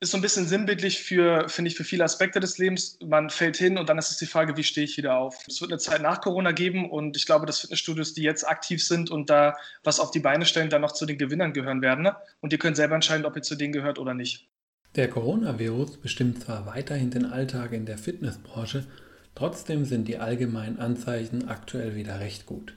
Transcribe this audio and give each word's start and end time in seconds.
ist 0.00 0.12
so 0.12 0.18
ein 0.18 0.20
bisschen 0.20 0.46
sinnbildlich 0.46 1.02
für, 1.02 1.48
finde 1.48 1.70
ich, 1.70 1.76
für 1.76 1.82
viele 1.82 2.04
Aspekte 2.04 2.38
des 2.38 2.58
Lebens. 2.58 2.98
Man 3.04 3.30
fällt 3.30 3.56
hin 3.56 3.78
und 3.78 3.88
dann 3.88 3.98
ist 3.98 4.10
es 4.10 4.18
die 4.18 4.26
Frage, 4.26 4.56
wie 4.56 4.62
stehe 4.62 4.84
ich 4.84 4.96
wieder 4.96 5.18
auf? 5.18 5.44
Es 5.48 5.60
wird 5.60 5.72
eine 5.72 5.78
Zeit 5.78 6.02
nach 6.02 6.20
Corona 6.20 6.52
geben 6.52 6.88
und 6.88 7.16
ich 7.16 7.26
glaube, 7.26 7.46
dass 7.46 7.60
Fitnessstudios, 7.60 8.14
die 8.14 8.22
jetzt 8.22 8.46
aktiv 8.46 8.84
sind 8.84 9.10
und 9.10 9.28
da 9.28 9.56
was 9.82 9.98
auf 9.98 10.12
die 10.12 10.20
Beine 10.20 10.46
stellen, 10.46 10.70
dann 10.70 10.82
noch 10.82 10.92
zu 10.92 11.04
den 11.04 11.18
Gewinnern 11.18 11.52
gehören 11.52 11.82
werden. 11.82 12.04
Ne? 12.04 12.16
Und 12.40 12.52
ihr 12.52 12.60
könnt 12.60 12.76
selber 12.76 12.94
entscheiden, 12.94 13.26
ob 13.26 13.34
ihr 13.34 13.42
zu 13.42 13.56
denen 13.56 13.72
gehört 13.72 13.98
oder 13.98 14.14
nicht. 14.14 14.46
Der 14.94 15.10
Coronavirus 15.10 15.96
bestimmt 15.98 16.44
zwar 16.44 16.66
weiterhin 16.66 17.10
den 17.10 17.26
Alltag 17.26 17.72
in 17.72 17.84
der 17.84 17.98
Fitnessbranche, 17.98 18.86
trotzdem 19.34 19.84
sind 19.84 20.06
die 20.06 20.18
allgemeinen 20.18 20.78
Anzeichen 20.78 21.48
aktuell 21.48 21.96
wieder 21.96 22.20
recht 22.20 22.46
gut. 22.46 22.74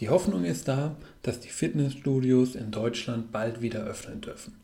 Die 0.00 0.08
Hoffnung 0.08 0.44
ist 0.44 0.66
da, 0.66 0.96
dass 1.22 1.40
die 1.40 1.48
Fitnessstudios 1.48 2.54
in 2.54 2.70
Deutschland 2.70 3.32
bald 3.32 3.60
wieder 3.60 3.84
öffnen 3.84 4.20
dürfen. 4.20 4.54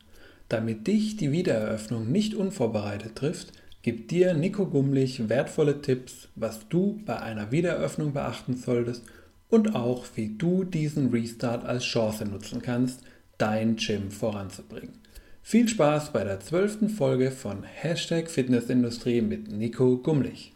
Damit 0.49 0.87
dich 0.87 1.17
die 1.17 1.33
Wiedereröffnung 1.33 2.11
nicht 2.11 2.35
unvorbereitet 2.35 3.17
trifft, 3.17 3.53
gibt 3.83 4.11
dir 4.11 4.35
Nico 4.35 4.67
Gummlich 4.67 5.29
wertvolle 5.29 5.81
Tipps, 5.81 6.29
was 6.35 6.69
du 6.69 7.01
bei 7.05 7.21
einer 7.21 7.51
Wiedereröffnung 7.51 8.13
beachten 8.13 8.57
solltest 8.57 9.05
und 9.49 9.75
auch 9.75 10.07
wie 10.15 10.37
du 10.37 10.65
diesen 10.65 11.11
Restart 11.11 11.65
als 11.65 11.85
Chance 11.85 12.25
nutzen 12.27 12.63
kannst, 12.63 13.03
dein 13.39 13.77
Gym 13.77 14.11
voranzubringen. 14.11 15.01
Viel 15.43 15.69
Spaß 15.69 16.13
bei 16.13 16.25
der 16.25 16.41
zwölften 16.41 16.89
Folge 16.89 17.31
von 17.31 17.63
Hashtag 17.63 18.31
Fitnessindustrie 18.31 19.21
mit 19.21 19.51
Nico 19.51 19.99
Gummlich. 19.99 20.55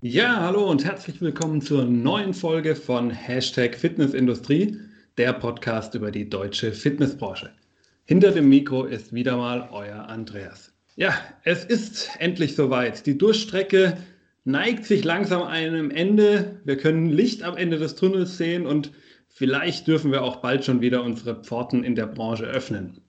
Ja, 0.00 0.40
hallo 0.40 0.70
und 0.70 0.84
herzlich 0.84 1.20
willkommen 1.20 1.60
zur 1.60 1.84
neuen 1.84 2.32
Folge 2.32 2.76
von 2.76 3.10
Hashtag 3.10 3.74
Fitnessindustrie, 3.74 4.78
der 5.18 5.32
Podcast 5.32 5.94
über 5.94 6.10
die 6.10 6.30
deutsche 6.30 6.72
Fitnessbranche. 6.72 7.50
Hinter 8.10 8.32
dem 8.32 8.48
Mikro 8.48 8.86
ist 8.86 9.12
wieder 9.12 9.36
mal 9.36 9.68
euer 9.70 10.08
Andreas. 10.08 10.72
Ja, 10.96 11.14
es 11.44 11.64
ist 11.64 12.10
endlich 12.18 12.56
soweit. 12.56 13.06
Die 13.06 13.16
Durchstrecke 13.16 13.98
neigt 14.42 14.84
sich 14.84 15.04
langsam 15.04 15.44
einem 15.44 15.92
Ende. 15.92 16.60
Wir 16.64 16.76
können 16.76 17.08
Licht 17.08 17.44
am 17.44 17.56
Ende 17.56 17.78
des 17.78 17.94
Tunnels 17.94 18.36
sehen 18.36 18.66
und 18.66 18.90
vielleicht 19.28 19.86
dürfen 19.86 20.10
wir 20.10 20.24
auch 20.24 20.38
bald 20.38 20.64
schon 20.64 20.80
wieder 20.80 21.04
unsere 21.04 21.36
Pforten 21.36 21.84
in 21.84 21.94
der 21.94 22.08
Branche 22.08 22.46
öffnen. 22.46 23.00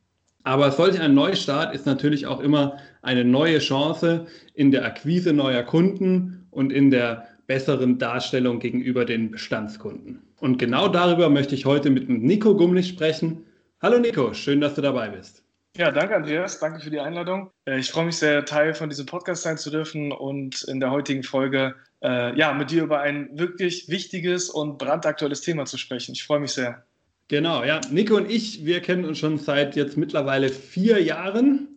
Aber 0.44 0.70
solch 0.70 1.00
ein 1.00 1.16
Neustart 1.16 1.74
ist 1.74 1.88
natürlich 1.88 2.28
auch 2.28 2.40
immer 2.40 2.78
eine 3.02 3.26
neue 3.26 3.58
Chance 3.58 4.28
in 4.54 4.70
der 4.70 4.86
Akquise 4.86 5.34
neuer 5.34 5.64
Kunden 5.64 6.46
und 6.52 6.72
in 6.72 6.92
der 6.92 7.28
besseren 7.48 7.98
Darstellung 7.98 8.60
gegenüber 8.60 9.06
den 9.06 9.32
Bestandskunden. 9.32 10.20
Und 10.40 10.60
genau 10.60 10.88
darüber 10.88 11.32
möchte 11.32 11.56
ich 11.56 11.66
heute 11.66 11.90
mit 11.90 12.08
Nico 12.08 12.56
Gummlich 12.56 12.90
sprechen. 12.90 13.46
Hallo 13.84 13.98
Nico, 13.98 14.32
schön, 14.36 14.62
dass 14.62 14.76
du 14.76 14.82
dabei 14.82 15.10
bist. 15.10 15.44
Ja, 15.76 15.90
danke 15.90 16.16
Andreas, 16.16 16.60
danke 16.60 16.82
für 16.82 16.92
die 16.92 17.00
Einladung. 17.00 17.50
Äh, 17.66 17.80
ich 17.80 17.90
freue 17.90 18.06
mich 18.06 18.18
sehr, 18.18 18.46
Teil 18.46 18.76
von 18.76 18.90
diesem 18.90 19.08
Podcast 19.08 19.42
sein 19.42 19.58
zu 19.58 19.72
dürfen 19.72 20.12
und 20.12 20.62
in 20.66 20.80
der 20.80 20.92
heutigen 20.92 21.24
Folge 21.24 21.74
äh, 22.04 22.38
ja, 22.38 22.54
mit 22.54 22.70
dir 22.70 22.84
über 22.84 23.00
ein 23.00 23.30
wirklich 23.40 23.90
wichtiges 23.90 24.52
und 24.52 24.78
brandaktuelles 24.78 25.42
Thema 25.42 25.66
zu 25.66 25.80
sprechen. 25.80 26.12
Ich 26.12 26.24
freue 26.24 26.40
mich 26.40 26.52
sehr. 26.52 26.84
Genau, 27.28 27.64
ja. 27.64 27.82
Nico 27.90 28.18
und 28.18 28.30
ich, 28.30 28.64
wir 28.66 28.82
kennen 28.82 29.04
uns 29.04 29.18
schon 29.18 29.40
seit 29.40 29.76
jetzt 29.76 29.98
mittlerweile 29.98 30.50
vier 30.50 31.02
Jahren. 31.02 31.70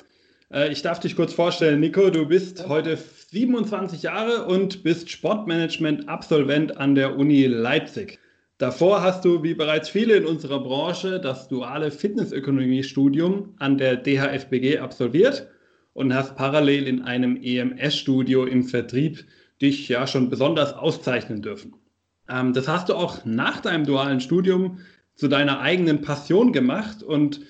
Äh, 0.53 0.71
ich 0.71 0.83
darf 0.83 1.01
dich 1.01 1.17
kurz 1.17 1.33
vorstellen, 1.33 1.81
Nico, 1.81 2.11
du 2.11 2.27
bist 2.27 2.69
heute 2.69 2.99
27 3.31 4.03
Jahre 4.03 4.45
und 4.45 4.83
bist 4.83 5.11
Sportmanagement-Absolvent 5.11 6.77
an 6.77 6.97
der 6.97 7.17
Uni 7.17 7.47
Leipzig. 7.47 8.19
Davor 8.59 9.03
hast 9.03 9.25
du, 9.25 9.43
wie 9.43 9.55
bereits 9.55 9.89
viele 9.89 10.15
in 10.15 10.27
unserer 10.27 10.61
Branche, 10.63 11.19
das 11.19 11.49
duale 11.49 11.91
Fitnessökonomie-Studium 11.91 13.55
an 13.59 13.79
der 13.79 13.97
DHFBG 13.97 14.79
absolviert 14.79 15.49
und 15.93 16.15
hast 16.15 16.37
parallel 16.37 16.87
in 16.87 17.03
einem 17.03 17.37
EMS-Studio 17.37 18.45
im 18.45 18.63
Vertrieb 18.63 19.25
dich 19.61 19.89
ja 19.89 20.07
schon 20.07 20.31
besonders 20.31 20.73
auszeichnen 20.73 21.43
dürfen. 21.43 21.75
Ähm, 22.29 22.53
das 22.53 22.69
hast 22.69 22.89
du 22.89 22.95
auch 22.95 23.25
nach 23.25 23.61
deinem 23.61 23.87
dualen 23.87 24.21
Studium 24.21 24.79
zu 25.17 25.27
deiner 25.27 25.61
eigenen 25.61 26.01
Passion 26.01 26.53
gemacht 26.53 27.03
und 27.03 27.41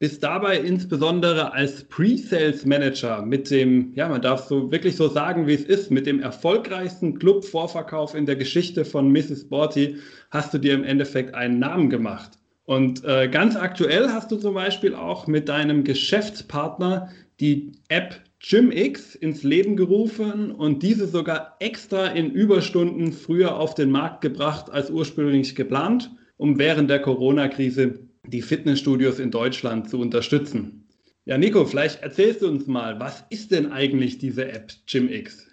bist 0.00 0.22
dabei 0.22 0.58
insbesondere 0.58 1.52
als 1.52 1.84
Pre-Sales 1.84 2.64
Manager 2.64 3.20
mit 3.20 3.50
dem, 3.50 3.92
ja, 3.94 4.08
man 4.08 4.22
darf 4.22 4.46
so 4.46 4.72
wirklich 4.72 4.96
so 4.96 5.08
sagen, 5.08 5.46
wie 5.46 5.52
es 5.52 5.62
ist, 5.64 5.90
mit 5.90 6.06
dem 6.06 6.20
erfolgreichsten 6.20 7.18
Club-Vorverkauf 7.18 8.14
in 8.14 8.24
der 8.24 8.36
Geschichte 8.36 8.86
von 8.86 9.12
Mrs. 9.12 9.42
Sporty 9.42 9.96
hast 10.30 10.54
du 10.54 10.58
dir 10.58 10.72
im 10.72 10.84
Endeffekt 10.84 11.34
einen 11.34 11.58
Namen 11.58 11.90
gemacht. 11.90 12.30
Und 12.64 13.04
äh, 13.04 13.28
ganz 13.28 13.56
aktuell 13.56 14.08
hast 14.08 14.32
du 14.32 14.36
zum 14.36 14.54
Beispiel 14.54 14.94
auch 14.94 15.26
mit 15.26 15.50
deinem 15.50 15.84
Geschäftspartner 15.84 17.10
die 17.38 17.72
App 17.88 18.22
GymX 18.38 19.14
ins 19.14 19.42
Leben 19.42 19.76
gerufen 19.76 20.50
und 20.50 20.82
diese 20.82 21.08
sogar 21.08 21.56
extra 21.60 22.06
in 22.06 22.30
Überstunden 22.30 23.12
früher 23.12 23.58
auf 23.58 23.74
den 23.74 23.90
Markt 23.90 24.22
gebracht 24.22 24.70
als 24.70 24.90
ursprünglich 24.90 25.54
geplant, 25.54 26.10
um 26.38 26.58
während 26.58 26.88
der 26.88 27.02
Corona-Krise 27.02 28.09
die 28.26 28.42
Fitnessstudios 28.42 29.18
in 29.18 29.30
Deutschland 29.30 29.88
zu 29.90 30.00
unterstützen. 30.00 30.86
Ja, 31.24 31.38
Nico, 31.38 31.64
vielleicht 31.64 32.02
erzählst 32.02 32.42
du 32.42 32.48
uns 32.48 32.66
mal, 32.66 32.98
was 32.98 33.24
ist 33.30 33.50
denn 33.50 33.72
eigentlich 33.72 34.18
diese 34.18 34.50
App 34.50 34.72
GymX? 34.86 35.46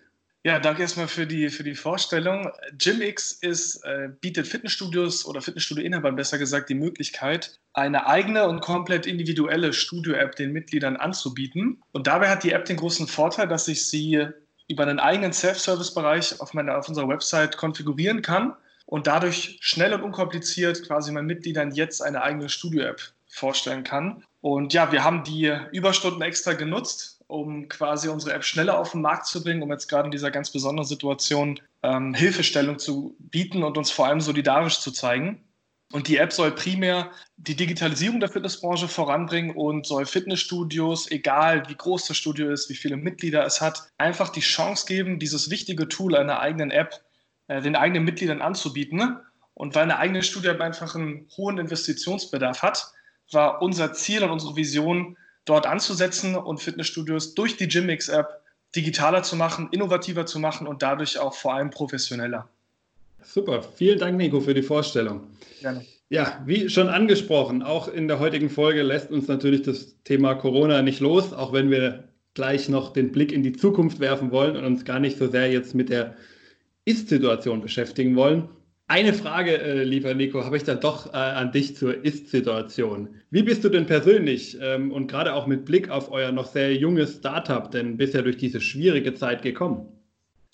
Ja, 0.44 0.60
danke 0.60 0.82
erstmal 0.82 1.10
für 1.10 1.28
die, 1.28 1.50
für 1.50 1.64
die 1.64 1.76
Vorstellung. 1.76 2.50
GymX 2.78 3.34
ist, 3.34 3.84
äh, 3.84 4.10
bietet 4.22 4.48
Fitnessstudios 4.48 5.26
oder 5.26 5.42
Fitnessstudio-Inhabern 5.42 6.16
besser 6.16 6.38
gesagt 6.38 6.70
die 6.70 6.76
Möglichkeit, 6.76 7.60
eine 7.74 8.08
eigene 8.08 8.48
und 8.48 8.62
komplett 8.62 9.06
individuelle 9.06 9.74
Studio-App 9.74 10.36
den 10.38 10.54
Mitgliedern 10.54 10.96
anzubieten. 10.96 11.82
Und 11.92 12.08
dabei 12.08 12.30
hat 12.30 12.46
die 12.46 12.54
App 12.54 12.64
den 12.64 12.78
großen 12.78 13.08
Vorteil, 13.08 13.50
dass 13.50 13.68
ich 13.68 13.88
sie 13.88 14.26
über 14.70 14.84
einen 14.84 15.00
eigenen 15.00 15.34
Self-Service-Bereich 15.34 16.40
auf, 16.40 16.56
auf 16.56 16.88
unserer 16.88 17.10
Website 17.10 17.58
konfigurieren 17.58 18.22
kann 18.22 18.54
und 18.88 19.06
dadurch 19.06 19.58
schnell 19.62 19.94
und 19.94 20.02
unkompliziert 20.02 20.88
quasi 20.88 21.12
meinen 21.12 21.28
Mitgliedern 21.28 21.72
jetzt 21.72 22.02
eine 22.02 22.24
eigene 22.24 22.50
Studio-App 22.50 23.02
vorstellen 23.28 23.84
kann. 23.84 24.24
Und 24.42 24.74
ja, 24.74 24.92
wir 24.92 25.04
haben 25.04 25.24
die 25.24 25.54
Überstunden 25.74 26.22
extra 26.22 26.54
genutzt, 26.54 27.20
um 27.28 27.68
quasi 27.68 28.08
unsere 28.08 28.34
App 28.34 28.46
schneller 28.46 28.80
auf 28.80 28.94
den 28.94 29.02
Markt 29.02 29.28
zu 29.28 29.44
bringen, 29.44 29.62
um 29.62 29.70
jetzt 29.70 29.90
gerade 29.90 30.06
in 30.06 30.12
dieser 30.12 30.32
ganz 30.32 30.52
besonderen 30.52 30.88
Situation 30.88 31.60
ähm, 31.84 32.14
Hilfestellung 32.14 32.80
zu 32.80 33.16
bieten 33.20 33.64
und 33.64 33.78
uns 33.78 33.92
vor 33.92 34.08
allem 34.08 34.22
solidarisch 34.22 34.80
zu 34.80 34.92
zeigen. 34.92 35.44
Und 35.92 36.08
die 36.08 36.18
App 36.18 36.32
soll 36.32 36.52
primär 36.52 37.12
die 37.36 37.56
Digitalisierung 37.56 38.22
der 38.22 38.30
Fitnessbranche 38.30 38.88
voranbringen 38.88 39.56
und 39.56 39.86
soll 39.86 40.06
Fitnessstudios, 40.06 41.12
egal 41.12 41.68
wie 41.70 41.76
groß 41.76 42.08
das 42.08 42.18
Studio 42.18 42.52
ist, 42.52 42.70
wie 42.70 42.76
viele 42.76 42.98
Mitglieder 42.98 43.46
es 43.46 43.62
hat, 43.62 43.90
einfach 43.98 44.30
die 44.30 44.42
Chance 44.42 44.86
geben, 44.86 45.20
dieses 45.20 45.50
wichtige 45.50 45.88
Tool 45.88 46.16
einer 46.16 46.40
eigenen 46.40 46.72
App 46.72 47.02
äh, 47.48 47.62
den 47.62 47.76
eigenen 47.76 48.04
Mitgliedern 48.04 48.42
anzubieten. 48.42 49.18
Und 49.54 49.76
weil 49.76 49.84
eine 49.84 49.98
eigene 49.98 50.24
Studie 50.24 50.50
einfach 50.50 50.96
einen 50.96 51.28
hohen 51.36 51.58
Investitionsbedarf 51.58 52.62
hat, 52.62 52.92
war 53.32 53.62
unser 53.62 53.94
Ziel 53.94 54.24
und 54.24 54.32
unsere 54.32 54.56
Vision, 54.56 55.18
dort 55.46 55.66
anzusetzen 55.66 56.36
und 56.36 56.60
Fitnessstudios 56.60 57.34
durch 57.34 57.58
die 57.58 57.68
Gymmix-App 57.68 58.42
digitaler 58.76 59.24
zu 59.24 59.36
machen, 59.36 59.70
innovativer 59.72 60.26
zu 60.26 60.40
machen 60.40 60.68
und 60.68 60.84
dadurch 60.84 61.18
auch 61.18 61.34
vor 61.34 61.54
allem 61.54 61.70
professioneller. 61.70 62.50
Super, 63.24 63.64
vielen 63.64 64.00
Dank, 64.00 64.18
Nico, 64.18 64.42
für 64.42 64.54
die 64.54 64.62
Vorstellung. 64.62 65.28
Gerne. 65.62 65.86
Ja, 66.10 66.42
wie 66.46 66.70
schon 66.70 66.88
angesprochen, 66.88 67.64
auch 67.64 67.90
in 67.90 68.08
der 68.08 68.20
heutigen 68.20 68.50
Folge 68.50 68.82
lässt 68.82 69.12
uns 69.12 69.28
natürlich 69.28 69.64
das 69.64 69.96
Thema 70.04 70.36
Corona 70.36 70.82
nicht 70.82 71.02
los, 71.02 71.34
auch 71.34 71.52
wenn 71.52 71.70
wir 71.70 72.06
gleich 72.34 72.70
noch 72.70 72.94
den 72.94 73.12
Blick 73.12 73.32
in 73.32 73.44
die 73.44 73.52
Zukunft 73.52 74.00
werfen 74.00 74.32
wollen 74.32 74.56
und 74.56 74.64
uns 74.64 74.86
gar 74.86 75.00
nicht 75.00 75.18
so 75.18 75.28
sehr 75.28 75.52
jetzt 75.52 75.76
mit 75.76 75.90
der 75.90 76.16
ist-Situation 76.88 77.62
beschäftigen 77.62 78.16
wollen. 78.16 78.50
Eine 78.88 79.14
Frage, 79.14 79.58
äh, 79.60 79.84
lieber 79.84 80.14
Nico, 80.14 80.46
habe 80.46 80.56
ich 80.56 80.64
dann 80.64 80.80
doch 80.80 81.14
äh, 81.14 81.18
an 81.18 81.52
dich 81.52 81.76
zur 81.76 82.06
Ist-Situation. 82.06 83.10
Wie 83.30 83.44
bist 83.44 83.66
du 83.66 83.70
denn 83.70 83.86
persönlich 83.86 84.58
ähm, 84.62 84.94
und 84.94 85.08
gerade 85.08 85.34
auch 85.34 85.46
mit 85.46 85.66
Blick 85.66 85.90
auf 85.90 86.10
euer 86.10 86.32
noch 86.32 86.46
sehr 86.46 86.74
junges 86.74 87.18
Startup 87.18 87.70
denn 87.70 87.98
bisher 87.98 88.22
durch 88.22 88.38
diese 88.38 88.62
schwierige 88.62 89.14
Zeit 89.14 89.42
gekommen? 89.42 89.97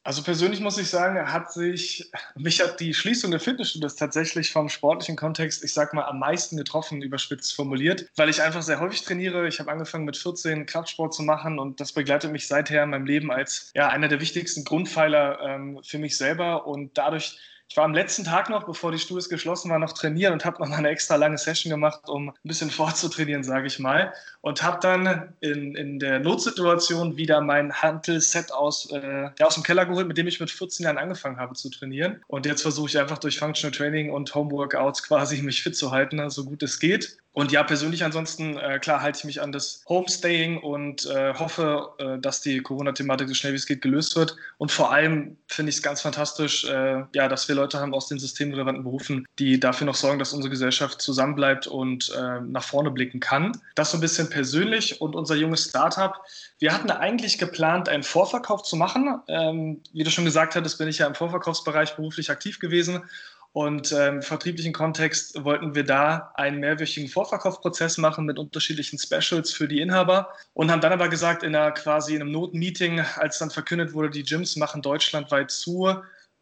Also 0.06 0.22
persönlich 0.22 0.60
muss 0.60 0.78
ich 0.78 0.90
sagen, 0.90 1.32
hat 1.32 1.54
sich, 1.54 2.12
mich 2.36 2.62
hat 2.62 2.82
die 2.82 2.94
Schließung 2.94 3.32
der 3.32 3.40
Fitnessstudios 3.40 3.96
tatsächlich 3.96 4.52
vom 4.52 4.68
sportlichen 4.68 5.16
Kontext, 5.16 5.64
ich 5.64 5.74
sag 5.74 5.94
mal, 5.94 6.04
am 6.04 6.20
meisten 6.20 6.58
getroffen, 6.58 7.02
überspitzt 7.02 7.56
formuliert, 7.56 8.10
weil 8.18 8.28
ich 8.28 8.42
einfach 8.42 8.62
sehr 8.62 8.82
häufig 8.82 9.04
trainiere. 9.04 9.48
Ich 9.48 9.62
habe 9.62 9.72
angefangen 9.72 10.04
mit 10.04 10.18
14 10.18 10.66
Kraftsport 10.66 11.14
zu 11.14 11.24
machen 11.24 11.58
und 11.58 11.80
das 11.80 11.94
begleitet 11.94 12.34
mich 12.34 12.48
seither 12.48 12.84
in 12.84 12.90
meinem 12.90 13.06
Leben 13.06 13.32
als 13.32 13.72
ja, 13.76 13.88
einer 13.88 14.10
der 14.10 14.20
wichtigsten 14.20 14.66
Grundpfeiler 14.66 15.40
ähm, 15.40 15.80
für 15.84 16.00
mich 16.00 16.18
selber 16.18 16.68
und 16.68 16.98
dadurch 16.98 17.38
ich 17.70 17.78
war 17.78 17.86
am 17.86 17.94
letzten 17.94 18.24
Tag 18.24 18.50
noch, 18.50 18.66
bevor 18.66 18.92
die 18.92 19.00
Studios 19.00 19.30
geschlossen 19.30 19.72
waren, 19.72 19.82
noch 19.82 19.94
trainieren 19.94 20.34
und 20.34 20.46
habe 20.46 20.62
noch 20.62 20.70
mal 20.70 20.78
eine 20.78 20.90
extra 20.90 21.16
lange 21.16 21.38
Session 21.38 21.72
gemacht, 21.72 22.08
um 22.08 22.30
ein 22.30 22.36
bisschen 22.44 22.70
vorzutrainieren, 22.70 23.44
sage 23.44 23.66
ich 23.66 23.80
mal. 23.80 24.14
Und 24.42 24.62
habe 24.62 24.80
dann 24.82 25.34
in, 25.40 25.76
in 25.76 25.98
der 25.98 26.20
Notsituation 26.20 27.18
wieder 27.18 27.42
mein 27.42 27.74
Hantel-Set 27.74 28.52
aus, 28.52 28.92
äh, 28.92 29.30
aus 29.42 29.56
dem 29.56 29.64
Keller 29.64 29.86
geholt, 29.86 30.08
mit 30.08 30.18
dem 30.18 30.28
ich 30.28 30.40
mit 30.40 30.52
14 30.52 30.84
Jahren 30.84 30.98
angefangen 30.98 31.38
habe 31.38 31.56
zu 31.56 31.70
trainieren. 31.70 32.22
Und 32.28 32.46
jetzt 32.46 32.62
versuche 32.62 32.90
ich 32.90 33.00
einfach 33.00 33.18
durch 33.18 33.40
Functional 33.40 33.76
Training 33.76 34.12
und 34.12 34.36
Homeworkouts 34.36 35.02
quasi 35.02 35.42
mich 35.42 35.64
fit 35.64 35.76
zu 35.76 35.92
halten, 35.92 36.30
so 36.30 36.46
gut 36.46 36.62
es 36.62 36.80
geht. 36.80 37.18
Und 37.34 37.52
ja, 37.52 37.64
persönlich 37.64 38.04
ansonsten, 38.04 38.58
äh, 38.58 38.78
klar, 38.78 39.02
halte 39.02 39.18
ich 39.18 39.26
mich 39.26 39.42
an 39.42 39.52
das 39.52 39.84
Homestaying 39.90 40.60
und 40.60 41.08
äh, 41.08 41.34
hoffe, 41.34 41.90
äh, 41.98 42.20
dass 42.20 42.42
die 42.42 42.62
Corona-Thematik 42.62 43.28
so 43.28 43.34
schnell 43.34 43.54
wie 43.54 43.58
es 43.58 43.66
geht 43.66 43.82
gelöst 43.82 44.16
wird. 44.16 44.36
Und 44.60 44.72
vor 44.72 44.92
allem 44.92 45.36
finde 45.48 45.72
ich 45.72 45.78
es 45.78 45.82
ganz 45.82 46.02
fantastisch, 46.02 46.64
äh, 46.66 47.04
ja, 47.14 47.28
dass 47.28 47.48
wir 47.48 47.56
Leute 47.56 47.80
haben 47.80 47.96
aus 47.96 48.08
den 48.08 48.20
systemrelevanten 48.20 48.84
Berufen, 48.84 49.28
die 49.40 49.60
dafür 49.60 49.86
noch 49.86 49.96
sorgen, 49.96 50.20
dass 50.20 50.32
unsere 50.32 50.52
Gesellschaft 50.52 51.02
zusammenbleibt 51.02 51.66
und 51.66 52.12
äh, 52.16 52.40
nach 52.42 52.64
vorne 52.64 52.92
blicken 52.92 53.20
kann. 53.20 53.60
Das 53.74 53.90
so 53.90 53.98
ein 53.98 54.02
bisschen 54.02 54.30
persönlich 54.30 55.02
und 55.02 55.16
unser 55.16 55.34
junges 55.36 55.66
Startup. 55.66 56.14
Wir 56.60 56.72
hatten 56.72 56.92
eigentlich 56.92 57.40
geplant, 57.40 57.90
einen 57.90 58.04
Vorverkauf 58.04 58.62
zu 58.62 58.76
machen. 58.76 59.20
Ähm, 59.28 59.82
wie 59.92 60.04
du 60.04 60.12
schon 60.12 60.26
gesagt 60.26 60.56
hattest, 60.56 60.78
bin 60.78 60.88
ich 60.88 61.00
ja 61.00 61.08
im 61.08 61.16
Vorverkaufsbereich 61.16 61.96
beruflich 61.96 62.30
aktiv 62.30 62.60
gewesen 62.60 63.02
und 63.54 63.92
ähm, 63.92 64.16
im 64.16 64.22
vertrieblichen 64.24 64.74
Kontext 64.74 65.44
wollten 65.44 65.76
wir 65.76 65.84
da 65.84 66.32
einen 66.34 66.60
mehrwöchigen 66.60 67.08
Vorverkaufprozess 67.08 68.00
machen 68.00 68.26
mit 68.26 68.40
unterschiedlichen 68.40 68.98
Specials 68.98 69.52
für 69.52 69.68
die 69.68 69.80
Inhaber 69.80 70.30
und 70.54 70.72
haben 70.72 70.82
dann 70.82 70.92
aber 70.92 71.08
gesagt, 71.08 71.44
in 71.44 71.56
einer 71.56 71.72
quasi 71.72 72.16
in 72.16 72.22
einem 72.22 72.32
Notenmeeting, 72.32 73.02
als 73.18 73.38
dann 73.38 73.52
verkündet 73.52 73.94
wurde, 73.94 74.10
die 74.10 74.24
Gyms 74.24 74.56
machen 74.56 74.82
deutschlandweit 74.82 75.52
zu, 75.52 75.94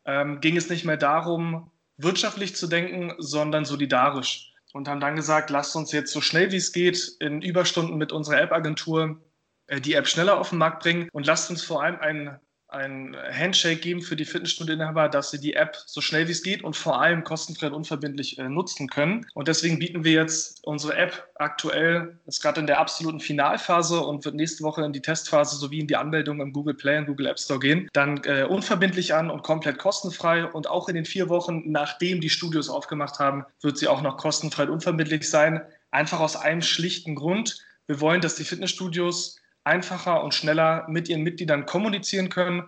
ähm, 0.05 0.39
ging 0.39 0.55
es 0.55 0.69
nicht 0.69 0.85
mehr 0.85 0.95
darum, 0.95 1.69
wirtschaftlich 1.97 2.55
zu 2.55 2.67
denken, 2.67 3.13
sondern 3.17 3.65
solidarisch. 3.65 4.53
Und 4.71 4.87
haben 4.87 5.01
dann 5.01 5.17
gesagt, 5.17 5.49
lasst 5.49 5.75
uns 5.75 5.91
jetzt 5.91 6.13
so 6.13 6.21
schnell 6.21 6.53
wie 6.53 6.57
es 6.57 6.71
geht 6.71 7.17
in 7.19 7.41
Überstunden 7.41 7.97
mit 7.97 8.13
unserer 8.13 8.39
App-Agentur 8.39 9.21
äh, 9.67 9.81
die 9.81 9.95
App 9.95 10.07
schneller 10.07 10.39
auf 10.39 10.49
den 10.49 10.59
Markt 10.59 10.83
bringen 10.83 11.09
und 11.11 11.27
lasst 11.27 11.49
uns 11.49 11.61
vor 11.61 11.83
allem 11.83 11.99
ein 11.99 12.39
ein 12.71 13.17
Handshake 13.31 13.81
geben 13.81 14.01
für 14.01 14.15
die 14.15 14.23
Fitnessstudio-Inhaber, 14.23 15.09
dass 15.09 15.31
sie 15.31 15.39
die 15.39 15.53
App 15.53 15.77
so 15.85 15.99
schnell 15.99 16.27
wie 16.27 16.31
es 16.31 16.41
geht 16.41 16.63
und 16.63 16.75
vor 16.75 17.01
allem 17.01 17.23
kostenfrei 17.23 17.67
und 17.67 17.73
unverbindlich 17.73 18.39
äh, 18.39 18.47
nutzen 18.47 18.87
können. 18.87 19.25
Und 19.33 19.49
deswegen 19.49 19.77
bieten 19.77 20.05
wir 20.05 20.13
jetzt 20.13 20.63
unsere 20.63 20.95
App 20.95 21.27
aktuell, 21.35 22.17
ist 22.25 22.41
gerade 22.41 22.61
in 22.61 22.67
der 22.67 22.79
absoluten 22.79 23.19
Finalphase 23.19 23.99
und 23.99 24.23
wird 24.23 24.35
nächste 24.35 24.63
Woche 24.63 24.83
in 24.83 24.93
die 24.93 25.01
Testphase 25.01 25.57
sowie 25.57 25.81
in 25.81 25.87
die 25.87 25.97
Anmeldung 25.97 26.39
im 26.39 26.53
Google 26.53 26.73
Play 26.73 26.97
und 26.97 27.07
Google 27.07 27.27
App 27.27 27.39
Store 27.39 27.59
gehen, 27.59 27.89
dann 27.91 28.23
äh, 28.23 28.43
unverbindlich 28.43 29.13
an 29.13 29.29
und 29.29 29.43
komplett 29.43 29.77
kostenfrei. 29.77 30.45
Und 30.45 30.69
auch 30.69 30.87
in 30.87 30.95
den 30.95 31.05
vier 31.05 31.27
Wochen, 31.27 31.69
nachdem 31.69 32.21
die 32.21 32.29
Studios 32.29 32.69
aufgemacht 32.69 33.19
haben, 33.19 33.45
wird 33.61 33.77
sie 33.77 33.89
auch 33.89 34.01
noch 34.01 34.15
kostenfrei 34.15 34.63
und 34.63 34.69
unverbindlich 34.69 35.29
sein. 35.29 35.61
Einfach 35.91 36.21
aus 36.21 36.37
einem 36.37 36.61
schlichten 36.61 37.15
Grund. 37.15 37.59
Wir 37.87 37.99
wollen, 37.99 38.21
dass 38.21 38.35
die 38.35 38.45
Fitnessstudios 38.45 39.41
einfacher 39.63 40.23
und 40.23 40.33
schneller 40.33 40.85
mit 40.89 41.09
ihren 41.09 41.21
Mitgliedern 41.21 41.65
kommunizieren 41.65 42.29
können, 42.29 42.63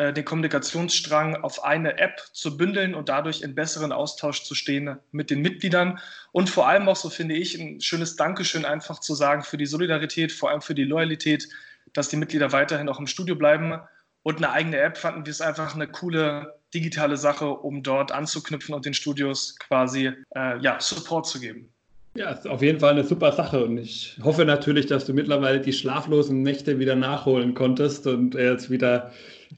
äh, 0.00 0.14
den 0.14 0.24
Kommunikationsstrang 0.24 1.36
auf 1.36 1.62
eine 1.62 1.98
App 1.98 2.22
zu 2.32 2.56
bündeln 2.56 2.94
und 2.94 3.10
dadurch 3.10 3.42
in 3.42 3.54
besseren 3.54 3.92
Austausch 3.92 4.44
zu 4.44 4.54
stehen 4.54 4.96
mit 5.12 5.28
den 5.28 5.42
Mitgliedern. 5.42 5.98
Und 6.32 6.48
vor 6.48 6.68
allem 6.68 6.88
auch, 6.88 6.96
so 6.96 7.10
finde 7.10 7.34
ich, 7.34 7.60
ein 7.60 7.82
schönes 7.82 8.16
Dankeschön 8.16 8.64
einfach 8.64 9.00
zu 9.00 9.14
sagen 9.14 9.42
für 9.42 9.58
die 9.58 9.66
Solidarität, 9.66 10.32
vor 10.32 10.50
allem 10.50 10.62
für 10.62 10.74
die 10.74 10.84
Loyalität, 10.84 11.48
dass 11.92 12.08
die 12.08 12.16
Mitglieder 12.16 12.52
weiterhin 12.52 12.88
auch 12.88 12.98
im 12.98 13.06
Studio 13.06 13.34
bleiben. 13.36 13.78
Und 14.22 14.38
eine 14.38 14.50
eigene 14.52 14.78
App 14.78 14.96
fanden 14.96 15.26
wir 15.26 15.30
es 15.30 15.42
einfach 15.42 15.74
eine 15.74 15.88
coole 15.88 16.58
digitale 16.72 17.18
Sache, 17.18 17.50
um 17.50 17.82
dort 17.82 18.10
anzuknüpfen 18.12 18.74
und 18.74 18.86
den 18.86 18.94
Studios 18.94 19.56
quasi 19.58 20.12
äh, 20.34 20.58
ja, 20.60 20.80
Support 20.80 21.26
zu 21.26 21.40
geben. 21.40 21.74
Ja, 22.16 22.32
ist 22.32 22.48
auf 22.48 22.60
jeden 22.60 22.80
Fall 22.80 22.90
eine 22.90 23.04
super 23.04 23.30
Sache 23.30 23.64
und 23.64 23.78
ich 23.78 24.18
hoffe 24.22 24.44
natürlich, 24.44 24.86
dass 24.86 25.04
du 25.04 25.14
mittlerweile 25.14 25.60
die 25.60 25.72
schlaflosen 25.72 26.42
Nächte 26.42 26.80
wieder 26.80 26.96
nachholen 26.96 27.54
konntest 27.54 28.06
und 28.08 28.34
jetzt 28.34 28.68
wieder 28.68 29.12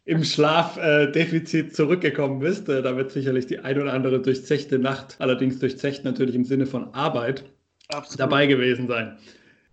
im 0.05 0.23
Schlafdefizit 0.23 1.75
zurückgekommen 1.75 2.41
bist. 2.41 2.69
Äh, 2.69 2.83
da 2.83 2.95
wird 2.97 3.11
sicherlich 3.11 3.47
die 3.47 3.61
ein 3.61 3.81
oder 3.81 3.95
andere 3.95 4.21
durchzechte 4.21 4.79
Nacht, 4.79 5.17
allerdings 5.19 5.59
durchzecht 5.61 6.05
natürlich 6.05 6.35
im 6.35 6.45
Sinne 6.45 6.67
von 6.67 6.93
Arbeit, 6.93 7.45
Absolut. 7.89 8.21
dabei 8.21 8.47
gewesen 8.47 8.87
sein. 8.87 9.17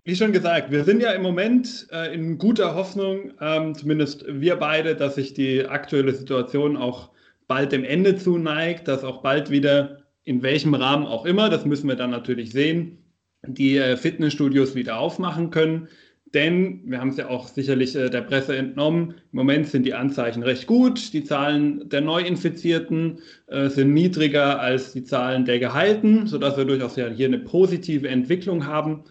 Wie 0.06 0.16
schon 0.16 0.32
gesagt, 0.32 0.72
wir 0.72 0.86
sind 0.86 1.02
ja 1.02 1.12
im 1.12 1.22
Moment 1.22 1.88
äh, 1.92 2.14
in 2.14 2.38
guter 2.38 2.76
Hoffnung, 2.76 3.34
ähm, 3.42 3.76
zumindest 3.76 4.24
wir 4.28 4.56
beide, 4.56 4.96
dass 4.96 5.16
sich 5.16 5.34
die 5.34 5.66
aktuelle 5.66 6.14
Situation 6.14 6.78
auch 6.78 7.10
bald 7.48 7.74
dem 7.74 7.84
Ende 7.84 8.16
zuneigt, 8.16 8.88
dass 8.88 9.04
auch 9.04 9.22
bald 9.22 9.50
wieder 9.50 9.99
in 10.30 10.44
welchem 10.44 10.76
Rahmen 10.76 11.08
auch 11.08 11.26
immer, 11.26 11.50
das 11.50 11.66
müssen 11.66 11.88
wir 11.88 11.96
dann 11.96 12.12
natürlich 12.12 12.52
sehen, 12.52 13.00
die 13.48 13.78
äh, 13.78 13.98
Fitnessstudios 13.98 14.76
wieder 14.76 15.00
aufmachen 15.00 15.50
können. 15.50 15.88
Denn 16.36 16.84
wir 16.86 17.02
haben 17.02 17.10
es 17.10 17.18
ja 17.18 17.30
auch 17.30 17.48
sicherlich 17.48 17.96
äh, 17.96 18.12
der 18.12 18.22
Presse 18.22 18.56
entnommen. 18.56 19.16
Im 19.32 19.38
Moment 19.38 19.70
sind 19.70 19.88
die 19.88 19.96
Anzeichen 19.96 20.44
recht 20.44 20.68
gut. 20.68 21.14
Die 21.14 21.24
Zahlen 21.24 21.90
der 21.90 22.02
Neuinfizierten 22.02 23.18
äh, 23.48 23.70
sind 23.70 23.92
niedriger 23.96 24.60
als 24.60 24.94
die 24.94 25.04
Zahlen 25.04 25.46
der 25.46 25.58
Gehalten, 25.58 26.28
sodass 26.28 26.58
wir 26.58 26.66
durchaus 26.66 26.96
ja 26.96 27.08
hier 27.08 27.26
eine 27.26 27.40
positive 27.40 28.08
Entwicklung 28.08 28.68
haben. 28.68 29.06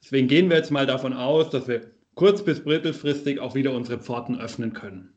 Deswegen 0.00 0.28
gehen 0.28 0.50
wir 0.50 0.56
jetzt 0.56 0.70
mal 0.70 0.86
davon 0.86 1.14
aus, 1.14 1.50
dass 1.50 1.66
wir 1.66 1.80
kurz- 2.14 2.44
bis 2.44 2.64
mittelfristig 2.64 3.40
auch 3.40 3.56
wieder 3.56 3.74
unsere 3.74 3.98
Pforten 3.98 4.38
öffnen 4.38 4.72
können. 4.72 5.14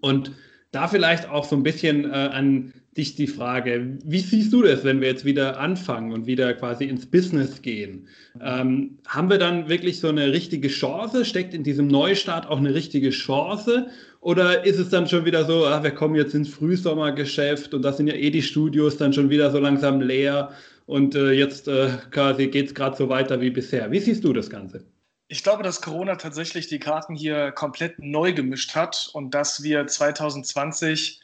Und 0.00 0.32
da 0.72 0.88
vielleicht 0.88 1.28
auch 1.28 1.44
so 1.44 1.56
ein 1.56 1.62
bisschen 1.62 2.04
äh, 2.04 2.14
an 2.14 2.72
dich 2.96 3.14
die 3.14 3.26
Frage, 3.28 3.98
wie 4.04 4.18
siehst 4.18 4.52
du 4.52 4.62
das, 4.62 4.84
wenn 4.84 5.00
wir 5.00 5.08
jetzt 5.08 5.24
wieder 5.24 5.60
anfangen 5.60 6.12
und 6.12 6.26
wieder 6.26 6.52
quasi 6.54 6.84
ins 6.84 7.06
Business 7.06 7.62
gehen? 7.62 8.08
Ähm, 8.40 8.98
haben 9.06 9.30
wir 9.30 9.38
dann 9.38 9.68
wirklich 9.68 10.00
so 10.00 10.08
eine 10.08 10.32
richtige 10.32 10.68
Chance? 10.68 11.24
Steckt 11.24 11.54
in 11.54 11.62
diesem 11.62 11.86
Neustart 11.86 12.48
auch 12.48 12.58
eine 12.58 12.74
richtige 12.74 13.10
Chance? 13.10 13.88
Oder 14.20 14.64
ist 14.66 14.78
es 14.78 14.90
dann 14.90 15.08
schon 15.08 15.24
wieder 15.24 15.44
so, 15.44 15.66
ah, 15.66 15.82
wir 15.82 15.92
kommen 15.92 16.14
jetzt 16.16 16.34
ins 16.34 16.48
Frühsommergeschäft 16.48 17.72
und 17.74 17.82
da 17.82 17.92
sind 17.92 18.08
ja 18.08 18.14
eh 18.14 18.30
die 18.30 18.42
Studios 18.42 18.96
dann 18.96 19.12
schon 19.12 19.30
wieder 19.30 19.50
so 19.50 19.58
langsam 19.58 20.00
leer 20.00 20.50
und 20.86 21.14
äh, 21.14 21.30
jetzt 21.30 21.68
äh, 21.68 21.90
quasi 22.10 22.48
geht 22.48 22.66
es 22.66 22.74
gerade 22.74 22.96
so 22.96 23.08
weiter 23.08 23.40
wie 23.40 23.50
bisher? 23.50 23.90
Wie 23.90 24.00
siehst 24.00 24.24
du 24.24 24.32
das 24.32 24.50
Ganze? 24.50 24.84
Ich 25.32 25.44
glaube, 25.44 25.62
dass 25.62 25.80
Corona 25.80 26.16
tatsächlich 26.16 26.66
die 26.66 26.80
Karten 26.80 27.14
hier 27.14 27.52
komplett 27.52 28.00
neu 28.00 28.32
gemischt 28.32 28.74
hat 28.74 29.08
und 29.12 29.32
dass 29.32 29.62
wir 29.62 29.86
2020 29.86 31.20